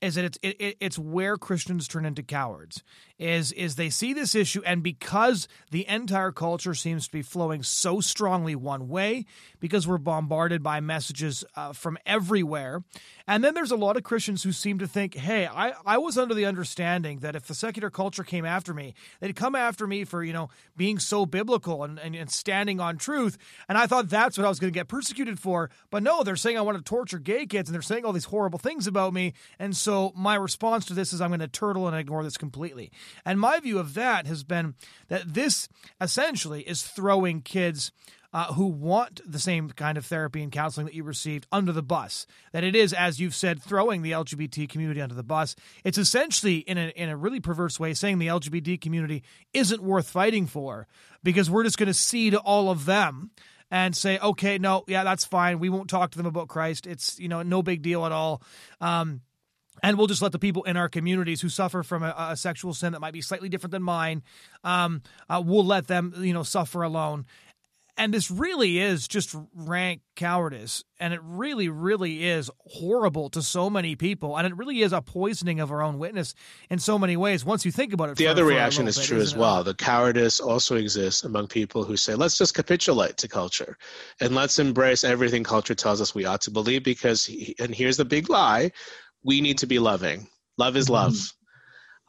is 0.01 0.15
that 0.15 0.25
it's 0.25 0.37
it, 0.41 0.77
it's 0.79 0.99
where 0.99 1.37
Christians 1.37 1.87
turn 1.87 2.05
into 2.05 2.23
cowards. 2.23 2.83
Is 3.19 3.51
is 3.51 3.75
they 3.75 3.89
see 3.89 4.13
this 4.13 4.33
issue 4.33 4.61
and 4.65 4.81
because 4.81 5.47
the 5.71 5.87
entire 5.87 6.31
culture 6.31 6.73
seems 6.73 7.05
to 7.05 7.11
be 7.11 7.21
flowing 7.21 7.63
so 7.63 7.99
strongly 7.99 8.55
one 8.55 8.87
way 8.87 9.25
because 9.59 9.85
we're 9.85 9.97
bombarded 9.97 10.63
by 10.63 10.79
messages 10.79 11.43
uh, 11.57 11.73
from 11.73 11.97
everywhere. 12.05 12.81
And 13.27 13.43
then 13.43 13.53
there's 13.53 13.71
a 13.71 13.75
lot 13.75 13.97
of 13.97 14.03
Christians 14.03 14.43
who 14.43 14.51
seem 14.53 14.79
to 14.79 14.87
think, 14.87 15.15
"Hey, 15.15 15.45
I 15.45 15.73
I 15.85 15.97
was 15.97 16.17
under 16.17 16.33
the 16.33 16.45
understanding 16.45 17.19
that 17.19 17.35
if 17.35 17.45
the 17.45 17.53
secular 17.53 17.89
culture 17.89 18.23
came 18.23 18.45
after 18.45 18.73
me, 18.73 18.93
they'd 19.19 19.35
come 19.35 19.53
after 19.53 19.85
me 19.85 20.05
for, 20.05 20.23
you 20.23 20.33
know, 20.33 20.49
being 20.77 20.97
so 20.97 21.25
biblical 21.25 21.83
and 21.83 21.99
and, 21.99 22.15
and 22.15 22.31
standing 22.31 22.79
on 22.79 22.97
truth, 22.97 23.37
and 23.67 23.77
I 23.77 23.85
thought 23.85 24.09
that's 24.09 24.37
what 24.37 24.45
I 24.45 24.49
was 24.49 24.59
going 24.59 24.71
to 24.73 24.79
get 24.79 24.87
persecuted 24.87 25.39
for. 25.39 25.69
But 25.91 26.03
no, 26.03 26.23
they're 26.23 26.35
saying 26.37 26.57
I 26.57 26.61
want 26.61 26.77
to 26.77 26.83
torture 26.83 27.19
gay 27.19 27.45
kids 27.45 27.69
and 27.69 27.75
they're 27.75 27.81
saying 27.81 28.05
all 28.05 28.13
these 28.13 28.25
horrible 28.25 28.59
things 28.59 28.87
about 28.87 29.13
me. 29.13 29.33
And 29.59 29.75
so 29.75 29.89
so 29.89 30.13
my 30.15 30.35
response 30.35 30.85
to 30.85 30.93
this 30.93 31.13
is 31.13 31.19
I'm 31.19 31.31
going 31.31 31.39
to 31.39 31.47
turtle 31.47 31.87
and 31.87 31.97
ignore 31.97 32.23
this 32.23 32.37
completely. 32.37 32.91
And 33.25 33.39
my 33.39 33.59
view 33.59 33.79
of 33.79 33.93
that 33.93 34.27
has 34.27 34.43
been 34.43 34.75
that 35.07 35.33
this 35.33 35.67
essentially 35.99 36.61
is 36.61 36.83
throwing 36.83 37.41
kids 37.41 37.91
uh, 38.31 38.53
who 38.53 38.67
want 38.67 39.21
the 39.25 39.39
same 39.39 39.69
kind 39.69 39.97
of 39.97 40.05
therapy 40.05 40.43
and 40.43 40.51
counseling 40.51 40.85
that 40.85 40.93
you 40.93 41.03
received 41.03 41.47
under 41.51 41.71
the 41.71 41.81
bus. 41.81 42.27
That 42.51 42.63
it 42.63 42.75
is, 42.75 42.93
as 42.93 43.19
you've 43.19 43.33
said, 43.33 43.61
throwing 43.61 44.01
the 44.01 44.11
LGBT 44.11 44.69
community 44.69 45.01
under 45.01 45.15
the 45.15 45.23
bus. 45.23 45.55
It's 45.83 45.97
essentially, 45.97 46.57
in 46.57 46.77
a, 46.77 46.89
in 46.89 47.09
a 47.09 47.17
really 47.17 47.39
perverse 47.39 47.79
way, 47.79 47.93
saying 47.93 48.19
the 48.19 48.27
LGBT 48.27 48.79
community 48.79 49.23
isn't 49.53 49.81
worth 49.81 50.09
fighting 50.09 50.45
for 50.45 50.87
because 51.23 51.49
we're 51.49 51.63
just 51.63 51.77
going 51.77 51.87
to 51.87 51.93
cede 51.93 52.35
all 52.35 52.69
of 52.69 52.85
them 52.85 53.31
and 53.71 53.95
say, 53.95 54.19
okay, 54.19 54.57
no, 54.57 54.83
yeah, 54.87 55.03
that's 55.03 55.25
fine. 55.25 55.59
We 55.59 55.69
won't 55.69 55.89
talk 55.89 56.11
to 56.11 56.17
them 56.17 56.25
about 56.27 56.47
Christ. 56.47 56.87
It's, 56.87 57.19
you 57.19 57.29
know, 57.29 57.41
no 57.41 57.61
big 57.61 57.81
deal 57.81 58.05
at 58.05 58.11
all. 58.11 58.41
Um, 58.81 59.21
and 59.83 59.97
we'll 59.97 60.07
just 60.07 60.21
let 60.21 60.31
the 60.31 60.39
people 60.39 60.63
in 60.63 60.77
our 60.77 60.89
communities 60.89 61.41
who 61.41 61.49
suffer 61.49 61.83
from 61.83 62.03
a, 62.03 62.13
a 62.17 62.37
sexual 62.37 62.73
sin 62.73 62.93
that 62.93 62.99
might 62.99 63.13
be 63.13 63.21
slightly 63.21 63.49
different 63.49 63.71
than 63.71 63.83
mine, 63.83 64.23
um, 64.63 65.01
uh, 65.29 65.41
we'll 65.43 65.65
let 65.65 65.87
them, 65.87 66.13
you 66.19 66.33
know, 66.33 66.43
suffer 66.43 66.83
alone. 66.83 67.25
And 67.99 68.13
this 68.13 68.31
really 68.31 68.79
is 68.79 69.09
just 69.09 69.35
rank 69.53 69.99
cowardice. 70.15 70.85
And 71.01 71.13
it 71.13 71.19
really, 71.21 71.67
really 71.67 72.25
is 72.25 72.49
horrible 72.59 73.29
to 73.31 73.41
so 73.41 73.69
many 73.69 73.97
people. 73.97 74.37
And 74.37 74.47
it 74.47 74.55
really 74.55 74.81
is 74.81 74.93
a 74.93 75.01
poisoning 75.01 75.59
of 75.59 75.69
our 75.69 75.81
own 75.81 75.99
witness 75.99 76.33
in 76.69 76.79
so 76.79 76.97
many 76.97 77.17
ways. 77.17 77.43
Once 77.43 77.65
you 77.65 77.73
think 77.73 77.91
about 77.91 78.07
it, 78.07 78.15
the 78.15 78.23
for, 78.23 78.31
other 78.31 78.43
for 78.43 78.47
reaction 78.47 78.87
is 78.87 78.97
bit, 78.97 79.05
true 79.05 79.19
as 79.19 79.35
well. 79.35 79.59
It? 79.59 79.63
The 79.65 79.73
cowardice 79.73 80.39
also 80.39 80.77
exists 80.77 81.25
among 81.25 81.47
people 81.47 81.83
who 81.83 81.97
say, 81.97 82.15
let's 82.15 82.37
just 82.37 82.53
capitulate 82.53 83.17
to 83.17 83.27
culture 83.27 83.77
and 84.21 84.33
let's 84.33 84.59
embrace 84.59 85.03
everything 85.03 85.43
culture 85.43 85.75
tells 85.75 85.99
us 85.99 86.15
we 86.15 86.23
ought 86.23 86.41
to 86.41 86.51
believe 86.51 86.85
because, 86.85 87.29
and 87.59 87.75
here's 87.75 87.97
the 87.97 88.05
big 88.05 88.29
lie 88.29 88.71
we 89.23 89.41
need 89.41 89.59
to 89.59 89.67
be 89.67 89.79
loving. 89.79 90.27
Love 90.57 90.75
is 90.75 90.89
love. 90.89 91.13
Mm-hmm. 91.13 91.35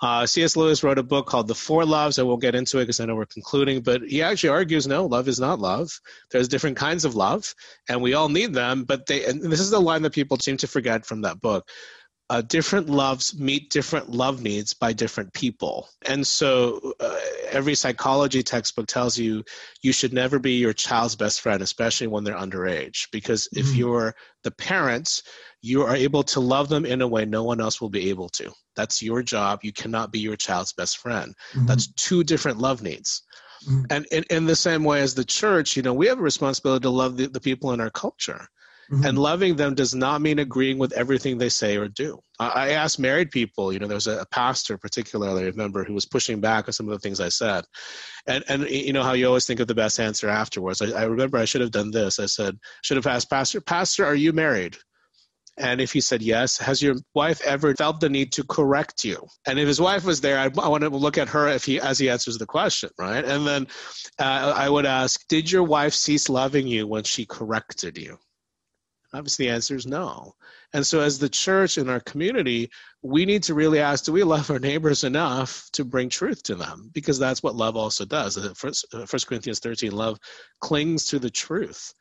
Uh, 0.02 0.26
C.S. 0.26 0.56
Lewis 0.56 0.82
wrote 0.82 0.98
a 0.98 1.02
book 1.02 1.26
called 1.26 1.46
The 1.46 1.54
Four 1.54 1.84
Loves. 1.84 2.18
I 2.18 2.22
won't 2.22 2.40
get 2.40 2.54
into 2.54 2.78
it 2.78 2.84
because 2.84 3.00
I 3.00 3.04
know 3.04 3.16
we're 3.16 3.26
concluding, 3.26 3.82
but 3.82 4.00
he 4.00 4.22
actually 4.22 4.48
argues 4.48 4.86
no, 4.86 5.04
love 5.04 5.28
is 5.28 5.38
not 5.38 5.60
love. 5.60 5.90
There's 6.30 6.48
different 6.48 6.78
kinds 6.78 7.04
of 7.04 7.14
love, 7.14 7.54
and 7.86 8.00
we 8.00 8.14
all 8.14 8.30
need 8.30 8.54
them. 8.54 8.84
But 8.84 9.06
they, 9.06 9.26
and 9.26 9.42
this 9.42 9.60
is 9.60 9.70
the 9.70 9.80
line 9.80 10.00
that 10.02 10.14
people 10.14 10.38
seem 10.38 10.56
to 10.58 10.66
forget 10.66 11.04
from 11.04 11.20
that 11.22 11.40
book. 11.40 11.68
Uh, 12.30 12.40
different 12.42 12.88
loves 12.88 13.36
meet 13.36 13.70
different 13.70 14.08
love 14.08 14.40
needs 14.40 14.72
by 14.72 14.92
different 14.92 15.32
people. 15.32 15.88
And 16.06 16.24
so 16.24 16.94
uh, 17.00 17.16
every 17.50 17.74
psychology 17.74 18.40
textbook 18.44 18.86
tells 18.86 19.18
you 19.18 19.42
you 19.82 19.92
should 19.92 20.12
never 20.12 20.38
be 20.38 20.52
your 20.52 20.72
child's 20.72 21.16
best 21.16 21.40
friend, 21.40 21.60
especially 21.60 22.06
when 22.06 22.22
they're 22.22 22.36
underage, 22.46 23.08
because 23.10 23.48
mm-hmm. 23.48 23.58
if 23.58 23.74
you're 23.74 24.14
the 24.44 24.52
parents, 24.52 25.24
you 25.60 25.82
are 25.82 25.96
able 25.96 26.22
to 26.22 26.38
love 26.38 26.68
them 26.68 26.86
in 26.86 27.02
a 27.02 27.08
way 27.08 27.24
no 27.24 27.42
one 27.42 27.60
else 27.60 27.80
will 27.80 27.90
be 27.90 28.10
able 28.10 28.28
to. 28.28 28.52
That's 28.76 29.02
your 29.02 29.24
job. 29.24 29.60
You 29.64 29.72
cannot 29.72 30.12
be 30.12 30.20
your 30.20 30.36
child's 30.36 30.72
best 30.72 30.98
friend. 30.98 31.34
Mm-hmm. 31.52 31.66
That's 31.66 31.92
two 31.94 32.22
different 32.22 32.58
love 32.58 32.80
needs. 32.80 33.22
Mm-hmm. 33.68 33.84
And 33.90 34.06
in, 34.12 34.24
in 34.30 34.46
the 34.46 34.56
same 34.56 34.84
way 34.84 35.02
as 35.02 35.14
the 35.14 35.24
church, 35.24 35.76
you 35.76 35.82
know, 35.82 35.94
we 35.94 36.06
have 36.06 36.20
a 36.20 36.22
responsibility 36.22 36.84
to 36.84 36.90
love 36.90 37.16
the, 37.16 37.26
the 37.26 37.40
people 37.40 37.72
in 37.72 37.80
our 37.80 37.90
culture. 37.90 38.46
Mm-hmm. 38.90 39.06
And 39.06 39.18
loving 39.18 39.54
them 39.54 39.74
does 39.74 39.94
not 39.94 40.20
mean 40.20 40.40
agreeing 40.40 40.76
with 40.76 40.92
everything 40.92 41.38
they 41.38 41.48
say 41.48 41.76
or 41.76 41.86
do. 41.86 42.18
I, 42.40 42.48
I 42.48 42.68
asked 42.70 42.98
married 42.98 43.30
people, 43.30 43.72
you 43.72 43.78
know, 43.78 43.86
there 43.86 43.94
was 43.94 44.08
a, 44.08 44.18
a, 44.18 44.26
pastor 44.26 44.76
particularly, 44.78 45.42
I 45.42 45.46
remember, 45.46 45.84
who 45.84 45.94
was 45.94 46.06
pushing 46.06 46.40
back 46.40 46.66
on 46.66 46.72
some 46.72 46.88
of 46.88 46.92
the 46.92 46.98
things 46.98 47.20
I 47.20 47.28
said. 47.28 47.64
And, 48.26 48.42
and 48.48 48.68
you 48.68 48.92
know 48.92 49.04
how 49.04 49.12
you 49.12 49.28
always 49.28 49.46
think 49.46 49.60
of 49.60 49.68
the 49.68 49.76
best 49.76 50.00
answer 50.00 50.28
afterwards. 50.28 50.82
I, 50.82 50.90
I 50.90 51.04
remember 51.04 51.38
I 51.38 51.44
should 51.44 51.60
have 51.60 51.70
done 51.70 51.92
this. 51.92 52.18
I 52.18 52.26
said, 52.26 52.58
should 52.82 52.96
have 52.96 53.06
asked 53.06 53.30
Pastor, 53.30 53.60
Pastor, 53.60 54.04
are 54.04 54.14
you 54.14 54.32
married? 54.32 54.76
And 55.56 55.80
if 55.80 55.92
he 55.92 56.00
said 56.00 56.22
yes, 56.22 56.58
has 56.58 56.82
your 56.82 56.96
wife 57.14 57.40
ever 57.42 57.76
felt 57.76 58.00
the 58.00 58.08
need 58.08 58.32
to 58.32 58.44
correct 58.44 59.04
you? 59.04 59.24
And 59.46 59.58
if 59.58 59.68
his 59.68 59.80
wife 59.80 60.04
was 60.04 60.20
there, 60.20 60.38
I, 60.38 60.44
I 60.44 60.68
want 60.68 60.82
to 60.82 60.88
look 60.88 61.18
at 61.18 61.28
her 61.28 61.48
if 61.48 61.64
he 61.64 61.78
as 61.78 61.98
he 61.98 62.08
answers 62.08 62.38
the 62.38 62.46
question, 62.46 62.90
right? 62.98 63.24
And 63.24 63.46
then 63.46 63.66
uh, 64.18 64.54
I 64.56 64.68
would 64.68 64.86
ask, 64.86 65.26
did 65.28 65.50
your 65.50 65.62
wife 65.62 65.92
cease 65.92 66.28
loving 66.28 66.66
you 66.66 66.88
when 66.88 67.04
she 67.04 67.26
corrected 67.26 67.98
you? 67.98 68.18
Obviously, 69.12 69.46
the 69.46 69.52
answer 69.52 69.74
is 69.74 69.86
no. 69.86 70.34
And 70.72 70.86
so, 70.86 71.00
as 71.00 71.18
the 71.18 71.28
church 71.28 71.78
and 71.78 71.90
our 71.90 72.00
community, 72.00 72.70
we 73.02 73.24
need 73.24 73.42
to 73.44 73.54
really 73.54 73.80
ask 73.80 74.04
do 74.04 74.12
we 74.12 74.22
love 74.22 74.50
our 74.50 74.60
neighbors 74.60 75.02
enough 75.02 75.68
to 75.72 75.84
bring 75.84 76.08
truth 76.08 76.44
to 76.44 76.54
them? 76.54 76.90
Because 76.92 77.18
that's 77.18 77.42
what 77.42 77.56
love 77.56 77.76
also 77.76 78.04
does. 78.04 78.38
First, 78.54 78.86
First 79.06 79.26
Corinthians 79.26 79.58
13, 79.58 79.90
love 79.90 80.18
clings 80.60 81.06
to 81.06 81.18
the 81.18 81.30
truth. 81.30 81.92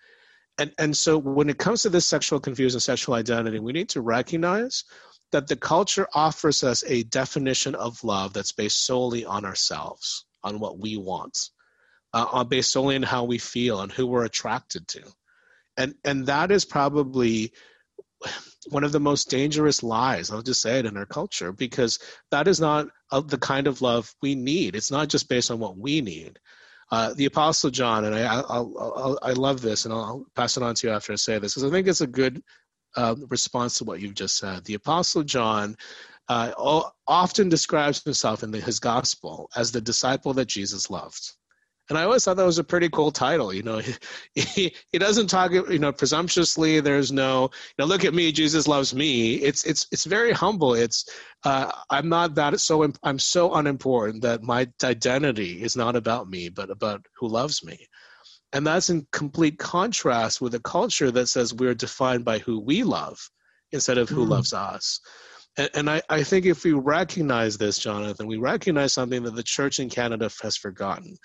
And, 0.60 0.72
and 0.78 0.96
so, 0.96 1.18
when 1.18 1.50
it 1.50 1.58
comes 1.58 1.82
to 1.82 1.90
this 1.90 2.06
sexual 2.06 2.40
confusion, 2.40 2.80
sexual 2.80 3.16
identity, 3.16 3.60
we 3.60 3.74
need 3.74 3.90
to 3.90 4.02
recognize 4.02 4.84
that 5.32 5.48
the 5.48 5.56
culture 5.56 6.08
offers 6.14 6.64
us 6.64 6.84
a 6.86 7.04
definition 7.04 7.74
of 7.74 8.04
love 8.04 8.34
that's 8.34 8.52
based 8.52 8.86
solely 8.86 9.26
on 9.26 9.46
ourselves, 9.46 10.26
on 10.44 10.60
what 10.60 10.80
we 10.80 10.98
want, 10.98 11.50
uh, 12.14 12.44
based 12.44 12.72
solely 12.72 12.96
on 12.96 13.04
how 13.04 13.24
we 13.24 13.40
feel 13.40 13.82
and 13.82 13.92
who 13.92 14.06
we're 14.06 14.26
attracted 14.26 14.88
to 14.88 15.02
and 15.80 15.96
and 16.06 16.28
that 16.28 16.52
is 16.52 16.66
probably 16.66 17.54
one 18.70 18.84
of 18.84 18.92
the 18.92 19.00
most 19.00 19.30
dangerous 19.30 19.82
lies 19.84 20.32
i'll 20.32 20.44
just 20.44 20.62
say 20.62 20.80
it 20.80 20.86
in 20.86 20.98
our 20.98 21.08
culture 21.08 21.52
because 21.54 22.00
that 22.32 22.48
is 22.48 22.60
not 22.60 22.90
the 23.12 23.38
kind 23.38 23.68
of 23.68 23.82
love 23.82 24.14
we 24.22 24.36
need. 24.36 24.76
It's 24.76 24.92
not 24.92 25.08
just 25.08 25.30
based 25.30 25.52
on 25.52 25.60
what 25.60 25.78
we 25.78 26.02
need. 26.02 26.40
Uh, 26.92 27.14
the 27.14 27.26
apostle 27.26 27.70
john 27.70 28.06
and 28.06 28.16
I, 28.16 28.26
I'll, 28.26 28.74
I'll, 28.80 29.20
i 29.22 29.34
love 29.34 29.62
this 29.62 29.86
and 29.86 29.94
I'll 29.94 30.26
pass 30.36 30.58
it 30.58 30.64
on 30.64 30.74
to 30.74 30.88
you 30.88 30.94
after 30.94 31.14
i 31.14 31.16
say 31.18 31.38
this 31.38 31.54
because 31.54 31.70
i 31.70 31.72
think 31.72 31.88
it's 31.88 32.02
a 32.02 32.08
good 32.08 32.42
uh, 32.96 33.16
response 33.30 33.78
to 33.78 33.84
what 33.84 34.00
you've 34.02 34.16
just 34.16 34.38
said. 34.38 34.66
The 34.66 34.74
apostle 34.74 35.22
john 35.24 35.78
uh, 36.28 36.52
often 37.08 37.50
describes 37.50 38.04
himself 38.04 38.42
in 38.42 38.50
the, 38.50 38.60
his 38.60 38.80
gospel 38.80 39.50
as 39.56 39.72
the 39.72 39.82
disciple 39.82 40.34
that 40.34 40.48
jesus 40.48 40.90
loved 40.90 41.34
and 41.90 41.98
I 41.98 42.04
always 42.04 42.24
thought 42.24 42.38
that 42.38 42.46
was 42.46 42.60
a 42.60 42.64
pretty 42.64 42.88
cool 42.90 43.12
title. 43.12 43.52
You 43.52 43.64
know, 43.64 43.80
he, 43.80 43.94
he, 44.36 44.76
he 44.92 44.98
doesn't 45.00 45.28
talk, 45.28 45.52
you 45.52 45.80
know, 45.80 45.92
presumptuously. 45.92 46.80
There's 46.80 47.12
no, 47.12 47.44
you 47.44 47.50
know, 47.80 47.86
look 47.86 48.06
at 48.06 48.14
me, 48.14 48.32
Jesus 48.32 48.68
loves 48.68 48.94
me. 48.94 49.36
It's 49.36 49.64
it's 49.64 49.88
it's 49.92 50.06
very 50.06 50.32
humble. 50.32 50.76
It's 50.76 51.10
uh, 51.44 51.72
I'm 51.90 52.10
not 52.10 52.36
that 52.36 52.60
so 52.60 52.88
I'm 53.04 53.20
so 53.20 53.56
unimportant 53.56 54.22
that 54.22 54.44
my 54.44 54.68
identity 54.84 55.64
is 55.64 55.76
not 55.76 55.96
about 55.96 56.30
me, 56.30 56.50
but 56.50 56.70
about 56.70 57.06
who 57.18 57.28
loves 57.28 57.64
me. 57.64 57.88
And 58.54 58.66
that's 58.66 58.90
in 58.90 59.08
complete 59.12 59.60
contrast 59.60 60.42
with 60.42 60.56
a 60.56 60.60
culture 60.60 61.12
that 61.12 61.28
says 61.28 61.54
we're 61.54 61.76
defined 61.76 62.26
by 62.26 62.40
who 62.40 62.60
we 62.60 62.84
love 62.84 63.20
instead 63.72 63.98
of 64.00 64.10
who 64.10 64.26
mm. 64.26 64.30
loves 64.30 64.54
us. 64.54 65.00
And, 65.58 65.70
and 65.76 65.90
I, 65.90 66.02
I 66.10 66.24
think 66.24 66.46
if 66.46 66.64
we 66.64 66.74
recognize 66.74 67.58
this, 67.58 67.78
Jonathan, 67.78 68.26
we 68.26 68.38
recognize 68.38 68.94
something 68.94 69.24
that 69.24 69.36
the 69.36 69.44
church 69.44 69.78
in 69.80 69.90
Canada 69.90 70.32
has 70.42 70.58
forgotten 70.58 71.16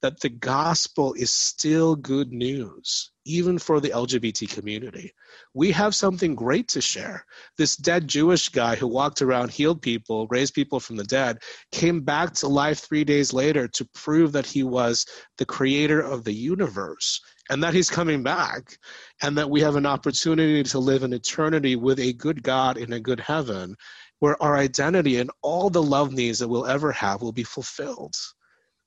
that 0.00 0.20
the 0.20 0.28
gospel 0.28 1.12
is 1.14 1.30
still 1.30 1.96
good 1.96 2.32
news, 2.32 3.10
even 3.24 3.58
for 3.58 3.80
the 3.80 3.90
LGBT 3.90 4.48
community. 4.48 5.12
We 5.54 5.72
have 5.72 5.94
something 5.94 6.36
great 6.36 6.68
to 6.68 6.80
share. 6.80 7.24
This 7.56 7.76
dead 7.76 8.06
Jewish 8.06 8.48
guy 8.48 8.76
who 8.76 8.86
walked 8.86 9.22
around, 9.22 9.50
healed 9.50 9.82
people, 9.82 10.28
raised 10.28 10.54
people 10.54 10.78
from 10.78 10.96
the 10.96 11.04
dead, 11.04 11.38
came 11.72 12.00
back 12.02 12.32
to 12.34 12.48
life 12.48 12.78
three 12.78 13.02
days 13.02 13.32
later 13.32 13.66
to 13.68 13.88
prove 13.92 14.32
that 14.32 14.46
he 14.46 14.62
was 14.62 15.04
the 15.36 15.46
creator 15.46 16.00
of 16.00 16.22
the 16.22 16.34
universe 16.34 17.20
and 17.50 17.62
that 17.64 17.74
he's 17.74 17.90
coming 17.90 18.22
back 18.22 18.78
and 19.22 19.36
that 19.36 19.50
we 19.50 19.60
have 19.60 19.76
an 19.76 19.86
opportunity 19.86 20.62
to 20.62 20.78
live 20.78 21.02
in 21.02 21.12
eternity 21.12 21.74
with 21.74 21.98
a 21.98 22.12
good 22.12 22.42
God 22.42 22.76
in 22.76 22.92
a 22.92 23.00
good 23.00 23.20
heaven 23.20 23.74
where 24.20 24.40
our 24.42 24.56
identity 24.56 25.18
and 25.18 25.30
all 25.42 25.70
the 25.70 25.82
love 25.82 26.12
needs 26.12 26.38
that 26.38 26.48
we'll 26.48 26.66
ever 26.66 26.92
have 26.92 27.22
will 27.22 27.32
be 27.32 27.44
fulfilled 27.44 28.14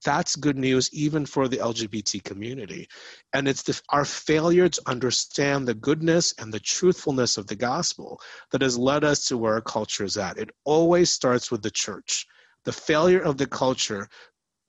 that's 0.04 0.36
good 0.36 0.58
news 0.58 0.90
even 0.94 1.26
for 1.26 1.48
the 1.48 1.58
lgbt 1.58 2.24
community. 2.24 2.88
And 3.34 3.48
it's 3.48 3.64
the, 3.64 3.80
our 3.90 4.06
failure 4.06 4.70
to 4.70 4.82
understand 4.88 5.68
the 5.68 5.74
goodness 5.74 6.34
and 6.40 6.54
the 6.54 6.60
truthfulness 6.60 7.38
of 7.38 7.48
the 7.48 7.56
gospel 7.56 8.20
that 8.52 8.62
has 8.62 8.78
led 8.78 9.04
us 9.04 9.26
to 9.26 9.38
where 9.38 9.54
our 9.54 9.62
culture 9.62 10.04
is 10.04 10.18
at. 10.18 10.38
It 10.38 10.50
always 10.66 11.12
starts 11.12 11.52
with 11.52 11.62
the 11.62 11.72
church. 11.72 12.26
The 12.66 12.72
failure 12.72 13.22
of 13.22 13.38
the 13.38 13.48
culture 13.48 14.08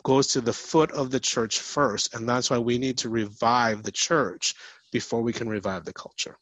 goes 0.05 0.29
to 0.29 0.41
the 0.41 0.53
foot 0.53 0.91
of 0.93 1.11
the 1.11 1.21
church 1.21 1.59
first 1.61 2.15
and 2.15 2.29
that's 2.29 2.51
why 2.51 2.59
we 2.59 2.79
need 2.79 2.99
to 2.99 3.09
revive 3.09 3.83
the 3.83 3.93
church 3.93 4.55
before 4.91 5.23
we 5.23 5.33
can 5.33 5.49
revive 5.49 5.85
the 5.85 5.93
culture 5.93 6.37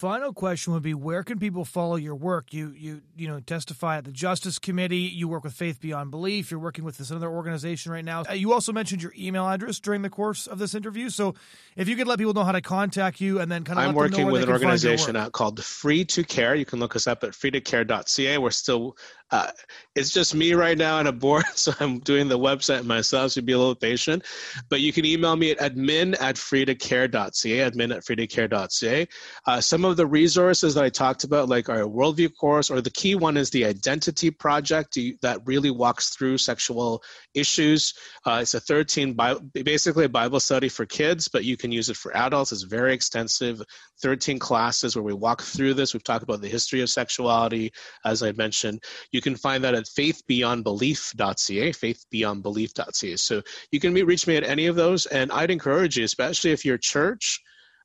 Final 0.00 0.32
question 0.32 0.72
would 0.72 0.82
be 0.82 0.92
where 0.92 1.22
can 1.22 1.38
people 1.38 1.64
follow 1.64 1.94
your 1.94 2.16
work? 2.16 2.52
You 2.52 2.74
you 2.76 3.02
you 3.16 3.28
know 3.28 3.38
testify 3.38 3.98
at 3.98 4.04
the 4.04 4.10
Justice 4.10 4.58
Committee. 4.58 4.96
You 4.96 5.28
work 5.28 5.44
with 5.44 5.52
Faith 5.52 5.80
Beyond 5.80 6.10
Belief. 6.10 6.50
You're 6.50 6.58
working 6.58 6.82
with 6.82 6.98
this 6.98 7.12
other 7.12 7.30
organization 7.30 7.92
right 7.92 8.04
now. 8.04 8.24
Uh, 8.28 8.32
you 8.32 8.52
also 8.52 8.72
mentioned 8.72 9.02
your 9.04 9.12
email 9.16 9.48
address 9.48 9.78
during 9.78 10.02
the 10.02 10.10
course 10.10 10.48
of 10.48 10.58
this 10.58 10.74
interview. 10.74 11.10
So 11.10 11.36
if 11.76 11.88
you 11.88 11.94
could 11.94 12.08
let 12.08 12.18
people 12.18 12.34
know 12.34 12.42
how 12.42 12.50
to 12.50 12.60
contact 12.60 13.20
you 13.20 13.38
and 13.38 13.52
then 13.52 13.62
kind 13.62 13.78
of 13.78 13.84
I'm 13.84 13.94
working 13.94 14.26
with 14.26 14.42
an 14.42 14.50
organization 14.50 15.14
called 15.30 15.64
Free 15.64 16.04
to 16.06 16.24
Care. 16.24 16.56
You 16.56 16.64
can 16.64 16.80
look 16.80 16.96
us 16.96 17.06
up 17.06 17.22
at 17.22 17.30
freetocare.ca. 17.30 18.38
We're 18.38 18.50
still 18.50 18.96
uh, 19.30 19.50
it's 19.96 20.10
just 20.10 20.32
me 20.32 20.54
right 20.54 20.78
now 20.78 20.98
on 20.98 21.08
a 21.08 21.12
board, 21.12 21.44
so 21.54 21.72
I'm 21.80 21.98
doing 21.98 22.28
the 22.28 22.38
website 22.38 22.84
myself, 22.84 23.32
so 23.32 23.42
be 23.42 23.52
a 23.52 23.58
little 23.58 23.74
patient. 23.74 24.24
But 24.68 24.80
you 24.80 24.92
can 24.92 25.04
email 25.04 25.34
me 25.34 25.50
at 25.50 25.58
admin 25.58 26.14
at 26.20 26.36
freetocare.ca, 26.36 27.70
admin 27.70 27.96
at 27.96 28.04
freetocare.ca. 28.04 29.08
Uh, 29.46 29.60
some 29.60 29.83
of 29.90 29.96
the 29.96 30.06
resources 30.06 30.74
that 30.74 30.84
I 30.84 30.88
talked 30.88 31.24
about, 31.24 31.48
like 31.48 31.68
our 31.68 31.80
worldview 31.80 32.30
course, 32.38 32.70
or 32.70 32.80
the 32.80 32.90
key 32.90 33.14
one 33.14 33.36
is 33.36 33.50
the 33.50 33.64
Identity 33.64 34.30
Project 34.30 34.98
that 35.22 35.40
really 35.44 35.70
walks 35.70 36.10
through 36.10 36.38
sexual 36.38 37.02
issues. 37.34 37.94
Uh, 38.26 38.40
it's 38.42 38.54
a 38.54 38.60
13, 38.60 39.16
basically 39.64 40.04
a 40.04 40.08
Bible 40.08 40.40
study 40.40 40.68
for 40.68 40.86
kids, 40.86 41.28
but 41.28 41.44
you 41.44 41.56
can 41.56 41.72
use 41.72 41.88
it 41.88 41.96
for 41.96 42.16
adults. 42.16 42.52
It's 42.52 42.62
very 42.62 42.94
extensive, 42.94 43.62
13 44.02 44.38
classes 44.38 44.96
where 44.96 45.02
we 45.02 45.12
walk 45.12 45.42
through 45.42 45.74
this. 45.74 45.92
We've 45.94 46.04
talked 46.04 46.24
about 46.24 46.40
the 46.40 46.48
history 46.48 46.80
of 46.80 46.90
sexuality, 46.90 47.72
as 48.04 48.22
I 48.22 48.32
mentioned. 48.32 48.82
You 49.12 49.20
can 49.20 49.36
find 49.36 49.64
that 49.64 49.74
at 49.74 49.84
faithbeyondbelief.ca, 49.84 51.72
faithbeyondbelief.ca. 51.72 53.16
So 53.16 53.42
you 53.70 53.80
can 53.80 53.94
reach 53.94 54.26
me 54.26 54.36
at 54.36 54.44
any 54.44 54.66
of 54.66 54.76
those, 54.76 55.06
and 55.06 55.32
I'd 55.32 55.50
encourage 55.50 55.96
you, 55.96 56.04
especially 56.04 56.52
if 56.52 56.64
your 56.64 56.78
church 56.78 57.40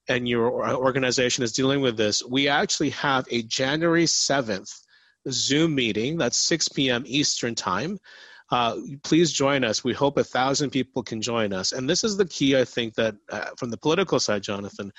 and 0.09 0.27
your 0.27 0.75
organization 0.75 1.43
is 1.43 1.53
dealing 1.53 1.81
with 1.81 1.95
this, 1.95 2.23
we 2.25 2.47
actually 2.47 2.89
have 2.91 3.25
a 3.31 3.43
January 3.43 4.05
7th 4.05 4.81
Zoom 5.29 5.75
meeting. 5.75 6.17
That's 6.17 6.37
6 6.37 6.69
p.m. 6.69 7.03
Eastern 7.05 7.55
Time 7.55 7.99
uh, 8.51 8.75
please 9.03 9.31
join 9.31 9.63
us. 9.63 9.83
We 9.83 9.93
hope 9.93 10.17
a 10.17 10.23
thousand 10.23 10.71
people 10.71 11.03
can 11.03 11.21
join 11.21 11.53
us. 11.53 11.71
And 11.71 11.87
this 11.89 12.03
is 12.03 12.17
the 12.17 12.25
key, 12.25 12.57
I 12.57 12.65
think, 12.65 12.95
that 12.95 13.15
uh, 13.29 13.49
from 13.57 13.69
the 13.69 13.77
political 13.77 14.19
side, 14.19 14.41
Jonathan, 14.41 14.91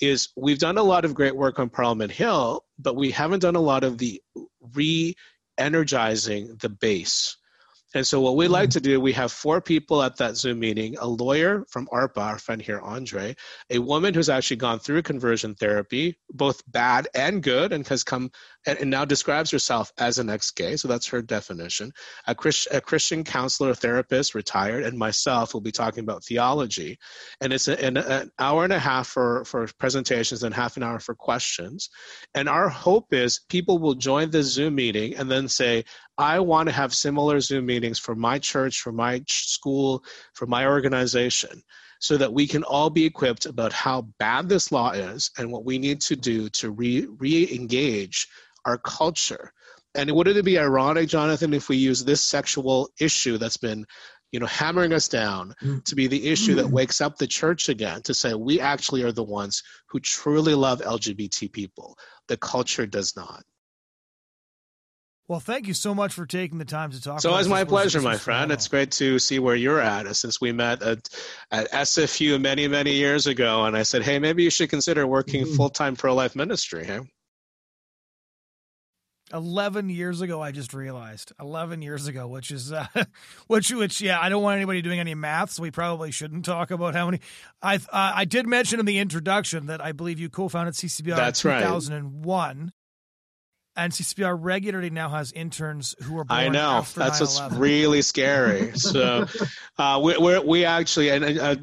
is 0.00 0.30
we've 0.36 0.58
done 0.58 0.78
a 0.78 0.82
lot 0.82 1.04
of 1.04 1.14
great 1.14 1.36
work 1.36 1.58
on 1.58 1.70
Parliament 1.70 2.10
Hill, 2.10 2.64
but 2.78 2.96
we 2.96 3.10
haven't 3.12 3.40
done 3.40 3.56
a 3.56 3.60
lot 3.60 3.84
of 3.84 3.98
the 3.98 4.20
re 4.74 5.14
energizing 5.58 6.56
the 6.60 6.68
base 6.68 7.36
and 7.94 8.06
so, 8.06 8.20
what 8.20 8.36
we 8.36 8.48
like 8.48 8.70
mm-hmm. 8.70 8.78
to 8.78 8.80
do, 8.80 9.00
we 9.00 9.12
have 9.12 9.30
four 9.30 9.60
people 9.60 10.02
at 10.02 10.16
that 10.16 10.36
Zoom 10.36 10.58
meeting 10.58 10.96
a 10.98 11.06
lawyer 11.06 11.64
from 11.68 11.86
ARPA, 11.86 12.18
our 12.18 12.38
friend 12.38 12.60
here, 12.60 12.80
Andre, 12.80 13.36
a 13.70 13.78
woman 13.78 14.12
who's 14.12 14.28
actually 14.28 14.56
gone 14.56 14.80
through 14.80 15.02
conversion 15.02 15.54
therapy, 15.54 16.18
both 16.30 16.62
bad 16.70 17.08
and 17.14 17.42
good, 17.42 17.72
and 17.72 17.86
has 17.86 18.02
come 18.02 18.30
and, 18.66 18.78
and 18.78 18.90
now 18.90 19.04
describes 19.04 19.50
herself 19.50 19.92
as 19.98 20.18
an 20.18 20.28
ex 20.28 20.50
gay. 20.50 20.76
So, 20.76 20.88
that's 20.88 21.06
her 21.06 21.22
definition. 21.22 21.92
A, 22.26 22.34
Christ, 22.34 22.68
a 22.72 22.80
Christian 22.80 23.24
counselor, 23.24 23.74
therapist, 23.74 24.34
retired, 24.34 24.84
and 24.84 24.98
myself 24.98 25.54
will 25.54 25.60
be 25.60 25.72
talking 25.72 26.04
about 26.04 26.24
theology. 26.24 26.98
And 27.40 27.52
it's 27.52 27.68
an, 27.68 27.96
an 27.96 28.30
hour 28.38 28.64
and 28.64 28.72
a 28.72 28.78
half 28.78 29.06
for, 29.08 29.44
for 29.44 29.68
presentations 29.78 30.42
and 30.42 30.54
half 30.54 30.76
an 30.76 30.82
hour 30.82 30.98
for 30.98 31.14
questions. 31.14 31.90
And 32.34 32.48
our 32.48 32.68
hope 32.68 33.12
is 33.12 33.40
people 33.48 33.78
will 33.78 33.94
join 33.94 34.30
the 34.30 34.42
Zoom 34.42 34.74
meeting 34.74 35.16
and 35.16 35.30
then 35.30 35.48
say, 35.48 35.84
I 36.18 36.40
want 36.40 36.68
to 36.68 36.74
have 36.74 36.94
similar 36.94 37.40
Zoom 37.40 37.66
meetings 37.66 37.98
for 37.98 38.14
my 38.14 38.38
church, 38.38 38.80
for 38.80 38.92
my 38.92 39.22
school, 39.28 40.04
for 40.34 40.46
my 40.46 40.66
organization, 40.66 41.62
so 41.98 42.16
that 42.16 42.32
we 42.32 42.46
can 42.46 42.62
all 42.64 42.90
be 42.90 43.04
equipped 43.04 43.46
about 43.46 43.72
how 43.72 44.02
bad 44.18 44.48
this 44.48 44.72
law 44.72 44.92
is 44.92 45.30
and 45.38 45.50
what 45.50 45.64
we 45.64 45.78
need 45.78 46.00
to 46.02 46.16
do 46.16 46.48
to 46.50 46.70
re 46.70 47.54
engage 47.54 48.28
our 48.66 48.78
culture. 48.78 49.52
And 49.94 50.10
wouldn't 50.10 50.36
it 50.36 50.44
be 50.44 50.58
ironic, 50.58 51.08
Jonathan, 51.08 51.54
if 51.54 51.70
we 51.70 51.78
use 51.78 52.04
this 52.04 52.22
sexual 52.22 52.90
issue 53.00 53.38
that's 53.38 53.56
been 53.56 53.86
you 54.32 54.40
know, 54.40 54.46
hammering 54.46 54.92
us 54.92 55.08
down 55.08 55.54
mm. 55.62 55.82
to 55.84 55.94
be 55.94 56.08
the 56.08 56.28
issue 56.28 56.56
that 56.56 56.68
wakes 56.68 57.00
up 57.00 57.16
the 57.16 57.26
church 57.26 57.68
again 57.68 58.02
to 58.02 58.12
say 58.12 58.34
we 58.34 58.60
actually 58.60 59.02
are 59.02 59.12
the 59.12 59.22
ones 59.22 59.62
who 59.88 60.00
truly 60.00 60.54
love 60.54 60.80
LGBT 60.80 61.50
people. 61.52 61.96
The 62.28 62.36
culture 62.36 62.86
does 62.86 63.14
not. 63.16 63.42
Well, 65.28 65.40
thank 65.40 65.66
you 65.66 65.74
so 65.74 65.92
much 65.92 66.12
for 66.12 66.24
taking 66.24 66.58
the 66.58 66.64
time 66.64 66.92
to 66.92 67.02
talk. 67.02 67.20
So 67.20 67.36
it's 67.36 67.48
my 67.48 67.64
pleasure, 67.64 68.00
my 68.00 68.16
friend. 68.16 68.52
It's 68.52 68.68
great 68.68 68.92
to 68.92 69.18
see 69.18 69.40
where 69.40 69.56
you're 69.56 69.80
at. 69.80 70.14
Since 70.14 70.40
we 70.40 70.52
met 70.52 70.82
at, 70.82 71.08
at 71.50 71.72
SFU 71.72 72.40
many, 72.40 72.68
many 72.68 72.92
years 72.92 73.26
ago, 73.26 73.64
and 73.64 73.76
I 73.76 73.82
said, 73.82 74.02
hey, 74.02 74.20
maybe 74.20 74.44
you 74.44 74.50
should 74.50 74.70
consider 74.70 75.04
working 75.04 75.44
mm-hmm. 75.44 75.56
full 75.56 75.70
time 75.70 75.96
pro 75.96 76.14
life 76.14 76.36
ministry. 76.36 76.86
Huh? 76.86 77.02
11 79.32 79.88
years 79.88 80.20
ago 80.20 80.40
i 80.40 80.52
just 80.52 80.72
realized. 80.72 81.32
11 81.40 81.82
years 81.82 82.06
ago 82.06 82.28
which 82.28 82.50
is 82.50 82.72
uh, 82.72 82.86
which 83.46 83.72
which 83.72 84.00
yeah 84.00 84.20
i 84.20 84.28
don't 84.28 84.42
want 84.42 84.56
anybody 84.56 84.82
doing 84.82 85.00
any 85.00 85.14
math 85.14 85.50
so 85.50 85.62
we 85.62 85.70
probably 85.70 86.10
shouldn't 86.10 86.44
talk 86.44 86.70
about 86.70 86.94
how 86.94 87.06
many. 87.06 87.20
I 87.62 87.76
uh, 87.76 87.80
i 88.14 88.24
did 88.24 88.46
mention 88.46 88.80
in 88.80 88.86
the 88.86 88.98
introduction 88.98 89.66
that 89.66 89.84
i 89.84 89.92
believe 89.92 90.20
you 90.20 90.28
co-founded 90.28 90.74
ccbr 90.74 91.16
That's 91.16 91.44
in 91.44 91.50
2001 91.50 92.58
right. 92.58 92.72
And 93.76 93.92
CCBR 93.92 94.38
regularly 94.40 94.88
now 94.88 95.10
has 95.10 95.32
interns 95.32 95.94
who 96.02 96.18
are 96.18 96.24
born 96.24 96.40
I 96.40 96.48
know 96.48 96.86
that's 96.94 97.20
9/11. 97.20 97.20
what's 97.20 97.54
really 97.56 98.02
scary. 98.02 98.72
so 98.74 99.26
uh, 99.78 100.00
we 100.02 100.16
we 100.16 100.38
we 100.38 100.64
actually 100.64 101.10
and 101.10 101.38
uh, 101.38 101.56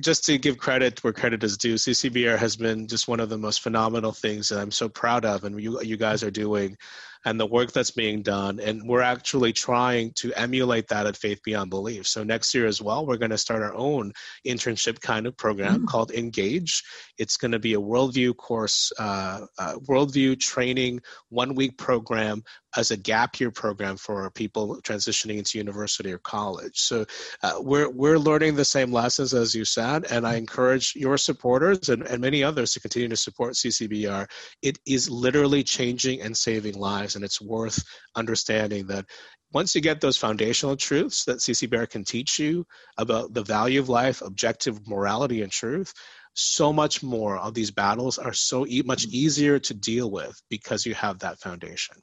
just 0.00 0.24
to 0.24 0.38
give 0.38 0.56
credit 0.56 1.04
where 1.04 1.12
credit 1.12 1.44
is 1.44 1.58
due, 1.58 1.74
CCBR 1.74 2.38
has 2.38 2.56
been 2.56 2.88
just 2.88 3.08
one 3.08 3.20
of 3.20 3.28
the 3.28 3.38
most 3.38 3.60
phenomenal 3.60 4.12
things 4.12 4.48
that 4.48 4.58
I'm 4.58 4.70
so 4.70 4.88
proud 4.88 5.24
of, 5.24 5.44
and 5.44 5.60
you 5.60 5.80
you 5.82 5.96
guys 5.96 6.22
are 6.22 6.30
doing 6.30 6.78
and 7.24 7.38
the 7.38 7.46
work 7.46 7.72
that's 7.72 7.90
being 7.90 8.22
done. 8.22 8.60
And 8.60 8.82
we're 8.88 9.02
actually 9.02 9.52
trying 9.52 10.12
to 10.16 10.32
emulate 10.34 10.88
that 10.88 11.06
at 11.06 11.16
Faith 11.16 11.40
Beyond 11.44 11.70
Belief. 11.70 12.06
So 12.06 12.24
next 12.24 12.54
year 12.54 12.66
as 12.66 12.80
well, 12.80 13.06
we're 13.06 13.16
going 13.16 13.30
to 13.30 13.38
start 13.38 13.62
our 13.62 13.74
own 13.74 14.12
internship 14.46 15.00
kind 15.00 15.26
of 15.26 15.36
program 15.36 15.76
mm-hmm. 15.76 15.84
called 15.86 16.12
Engage. 16.12 16.82
It's 17.18 17.36
going 17.36 17.52
to 17.52 17.58
be 17.58 17.74
a 17.74 17.80
worldview 17.80 18.36
course, 18.36 18.92
uh, 18.98 19.46
uh, 19.58 19.74
worldview 19.88 20.40
training, 20.40 21.00
one 21.28 21.54
week 21.54 21.76
program 21.76 22.42
as 22.76 22.90
a 22.90 22.96
gap 22.96 23.40
year 23.40 23.50
program 23.50 23.96
for 23.96 24.30
people 24.30 24.80
transitioning 24.82 25.38
into 25.38 25.58
university 25.58 26.12
or 26.12 26.18
college. 26.18 26.78
So 26.78 27.04
uh, 27.42 27.54
we're 27.58 27.90
we're 27.90 28.18
learning 28.18 28.54
the 28.54 28.64
same 28.64 28.92
lessons 28.92 29.34
as 29.34 29.54
you 29.54 29.64
said, 29.64 30.06
and 30.10 30.26
I 30.26 30.36
encourage 30.36 30.94
your 30.94 31.18
supporters 31.18 31.88
and, 31.88 32.02
and 32.06 32.20
many 32.20 32.42
others 32.42 32.72
to 32.72 32.80
continue 32.80 33.08
to 33.08 33.16
support 33.16 33.54
CCBR. 33.54 34.28
It 34.62 34.78
is 34.86 35.10
literally 35.10 35.62
changing 35.64 36.22
and 36.22 36.36
saving 36.36 36.74
lives, 36.74 37.09
and 37.16 37.24
it's 37.24 37.40
worth 37.40 37.82
understanding 38.14 38.86
that 38.88 39.06
once 39.52 39.74
you 39.74 39.80
get 39.80 40.00
those 40.00 40.16
foundational 40.16 40.76
truths 40.76 41.24
that 41.24 41.38
CCBR 41.38 41.90
can 41.90 42.04
teach 42.04 42.38
you 42.38 42.66
about 42.96 43.34
the 43.34 43.42
value 43.42 43.80
of 43.80 43.88
life, 43.88 44.22
objective 44.22 44.86
morality, 44.86 45.42
and 45.42 45.50
truth, 45.50 45.92
so 46.34 46.72
much 46.72 47.02
more 47.02 47.36
of 47.36 47.54
these 47.54 47.70
battles 47.70 48.18
are 48.18 48.32
so 48.32 48.66
e- 48.66 48.82
much 48.84 49.06
mm-hmm. 49.06 49.16
easier 49.16 49.58
to 49.58 49.74
deal 49.74 50.10
with 50.10 50.40
because 50.48 50.86
you 50.86 50.94
have 50.94 51.20
that 51.20 51.40
foundation. 51.40 51.96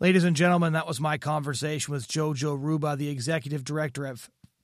Ladies 0.00 0.24
and 0.24 0.34
gentlemen, 0.34 0.72
that 0.72 0.86
was 0.86 0.98
my 0.98 1.18
conversation 1.18 1.92
with 1.92 2.08
Jojo 2.08 2.60
Ruba, 2.60 2.96
the 2.96 3.10
executive 3.10 3.64
director 3.64 4.06
at 4.06 4.16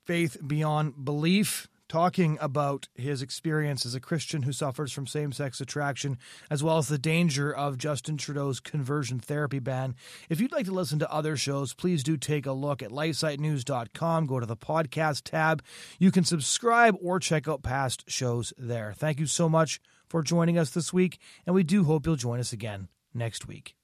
Faith 0.04 0.38
Beyond 0.44 1.04
Belief, 1.04 1.68
talking 1.88 2.38
about 2.40 2.88
his 2.94 3.22
experience 3.22 3.86
as 3.86 3.94
a 3.94 4.00
Christian 4.00 4.42
who 4.42 4.52
suffers 4.52 4.92
from 4.92 5.06
same 5.06 5.32
sex 5.32 5.60
attraction, 5.60 6.18
as 6.50 6.62
well 6.62 6.78
as 6.78 6.88
the 6.88 6.98
danger 6.98 7.52
of 7.54 7.78
Justin 7.78 8.16
Trudeau's 8.16 8.60
conversion 8.60 9.18
therapy 9.18 9.58
ban. 9.58 9.94
If 10.28 10.40
you'd 10.40 10.52
like 10.52 10.66
to 10.66 10.72
listen 10.72 10.98
to 11.00 11.12
other 11.12 11.36
shows, 11.36 11.74
please 11.74 12.02
do 12.02 12.16
take 12.16 12.46
a 12.46 12.52
look 12.52 12.82
at 12.82 12.90
lifesitenews.com. 12.90 14.26
Go 14.26 14.40
to 14.40 14.46
the 14.46 14.56
podcast 14.56 15.22
tab. 15.24 15.62
You 15.98 16.10
can 16.10 16.24
subscribe 16.24 16.96
or 17.00 17.20
check 17.20 17.48
out 17.48 17.62
past 17.62 18.04
shows 18.10 18.52
there. 18.58 18.92
Thank 18.96 19.20
you 19.20 19.26
so 19.26 19.48
much 19.48 19.80
for 20.08 20.22
joining 20.22 20.58
us 20.58 20.70
this 20.70 20.92
week, 20.92 21.18
and 21.46 21.54
we 21.54 21.62
do 21.62 21.84
hope 21.84 22.06
you'll 22.06 22.16
join 22.16 22.40
us 22.40 22.52
again 22.52 22.88
next 23.14 23.46
week. 23.46 23.76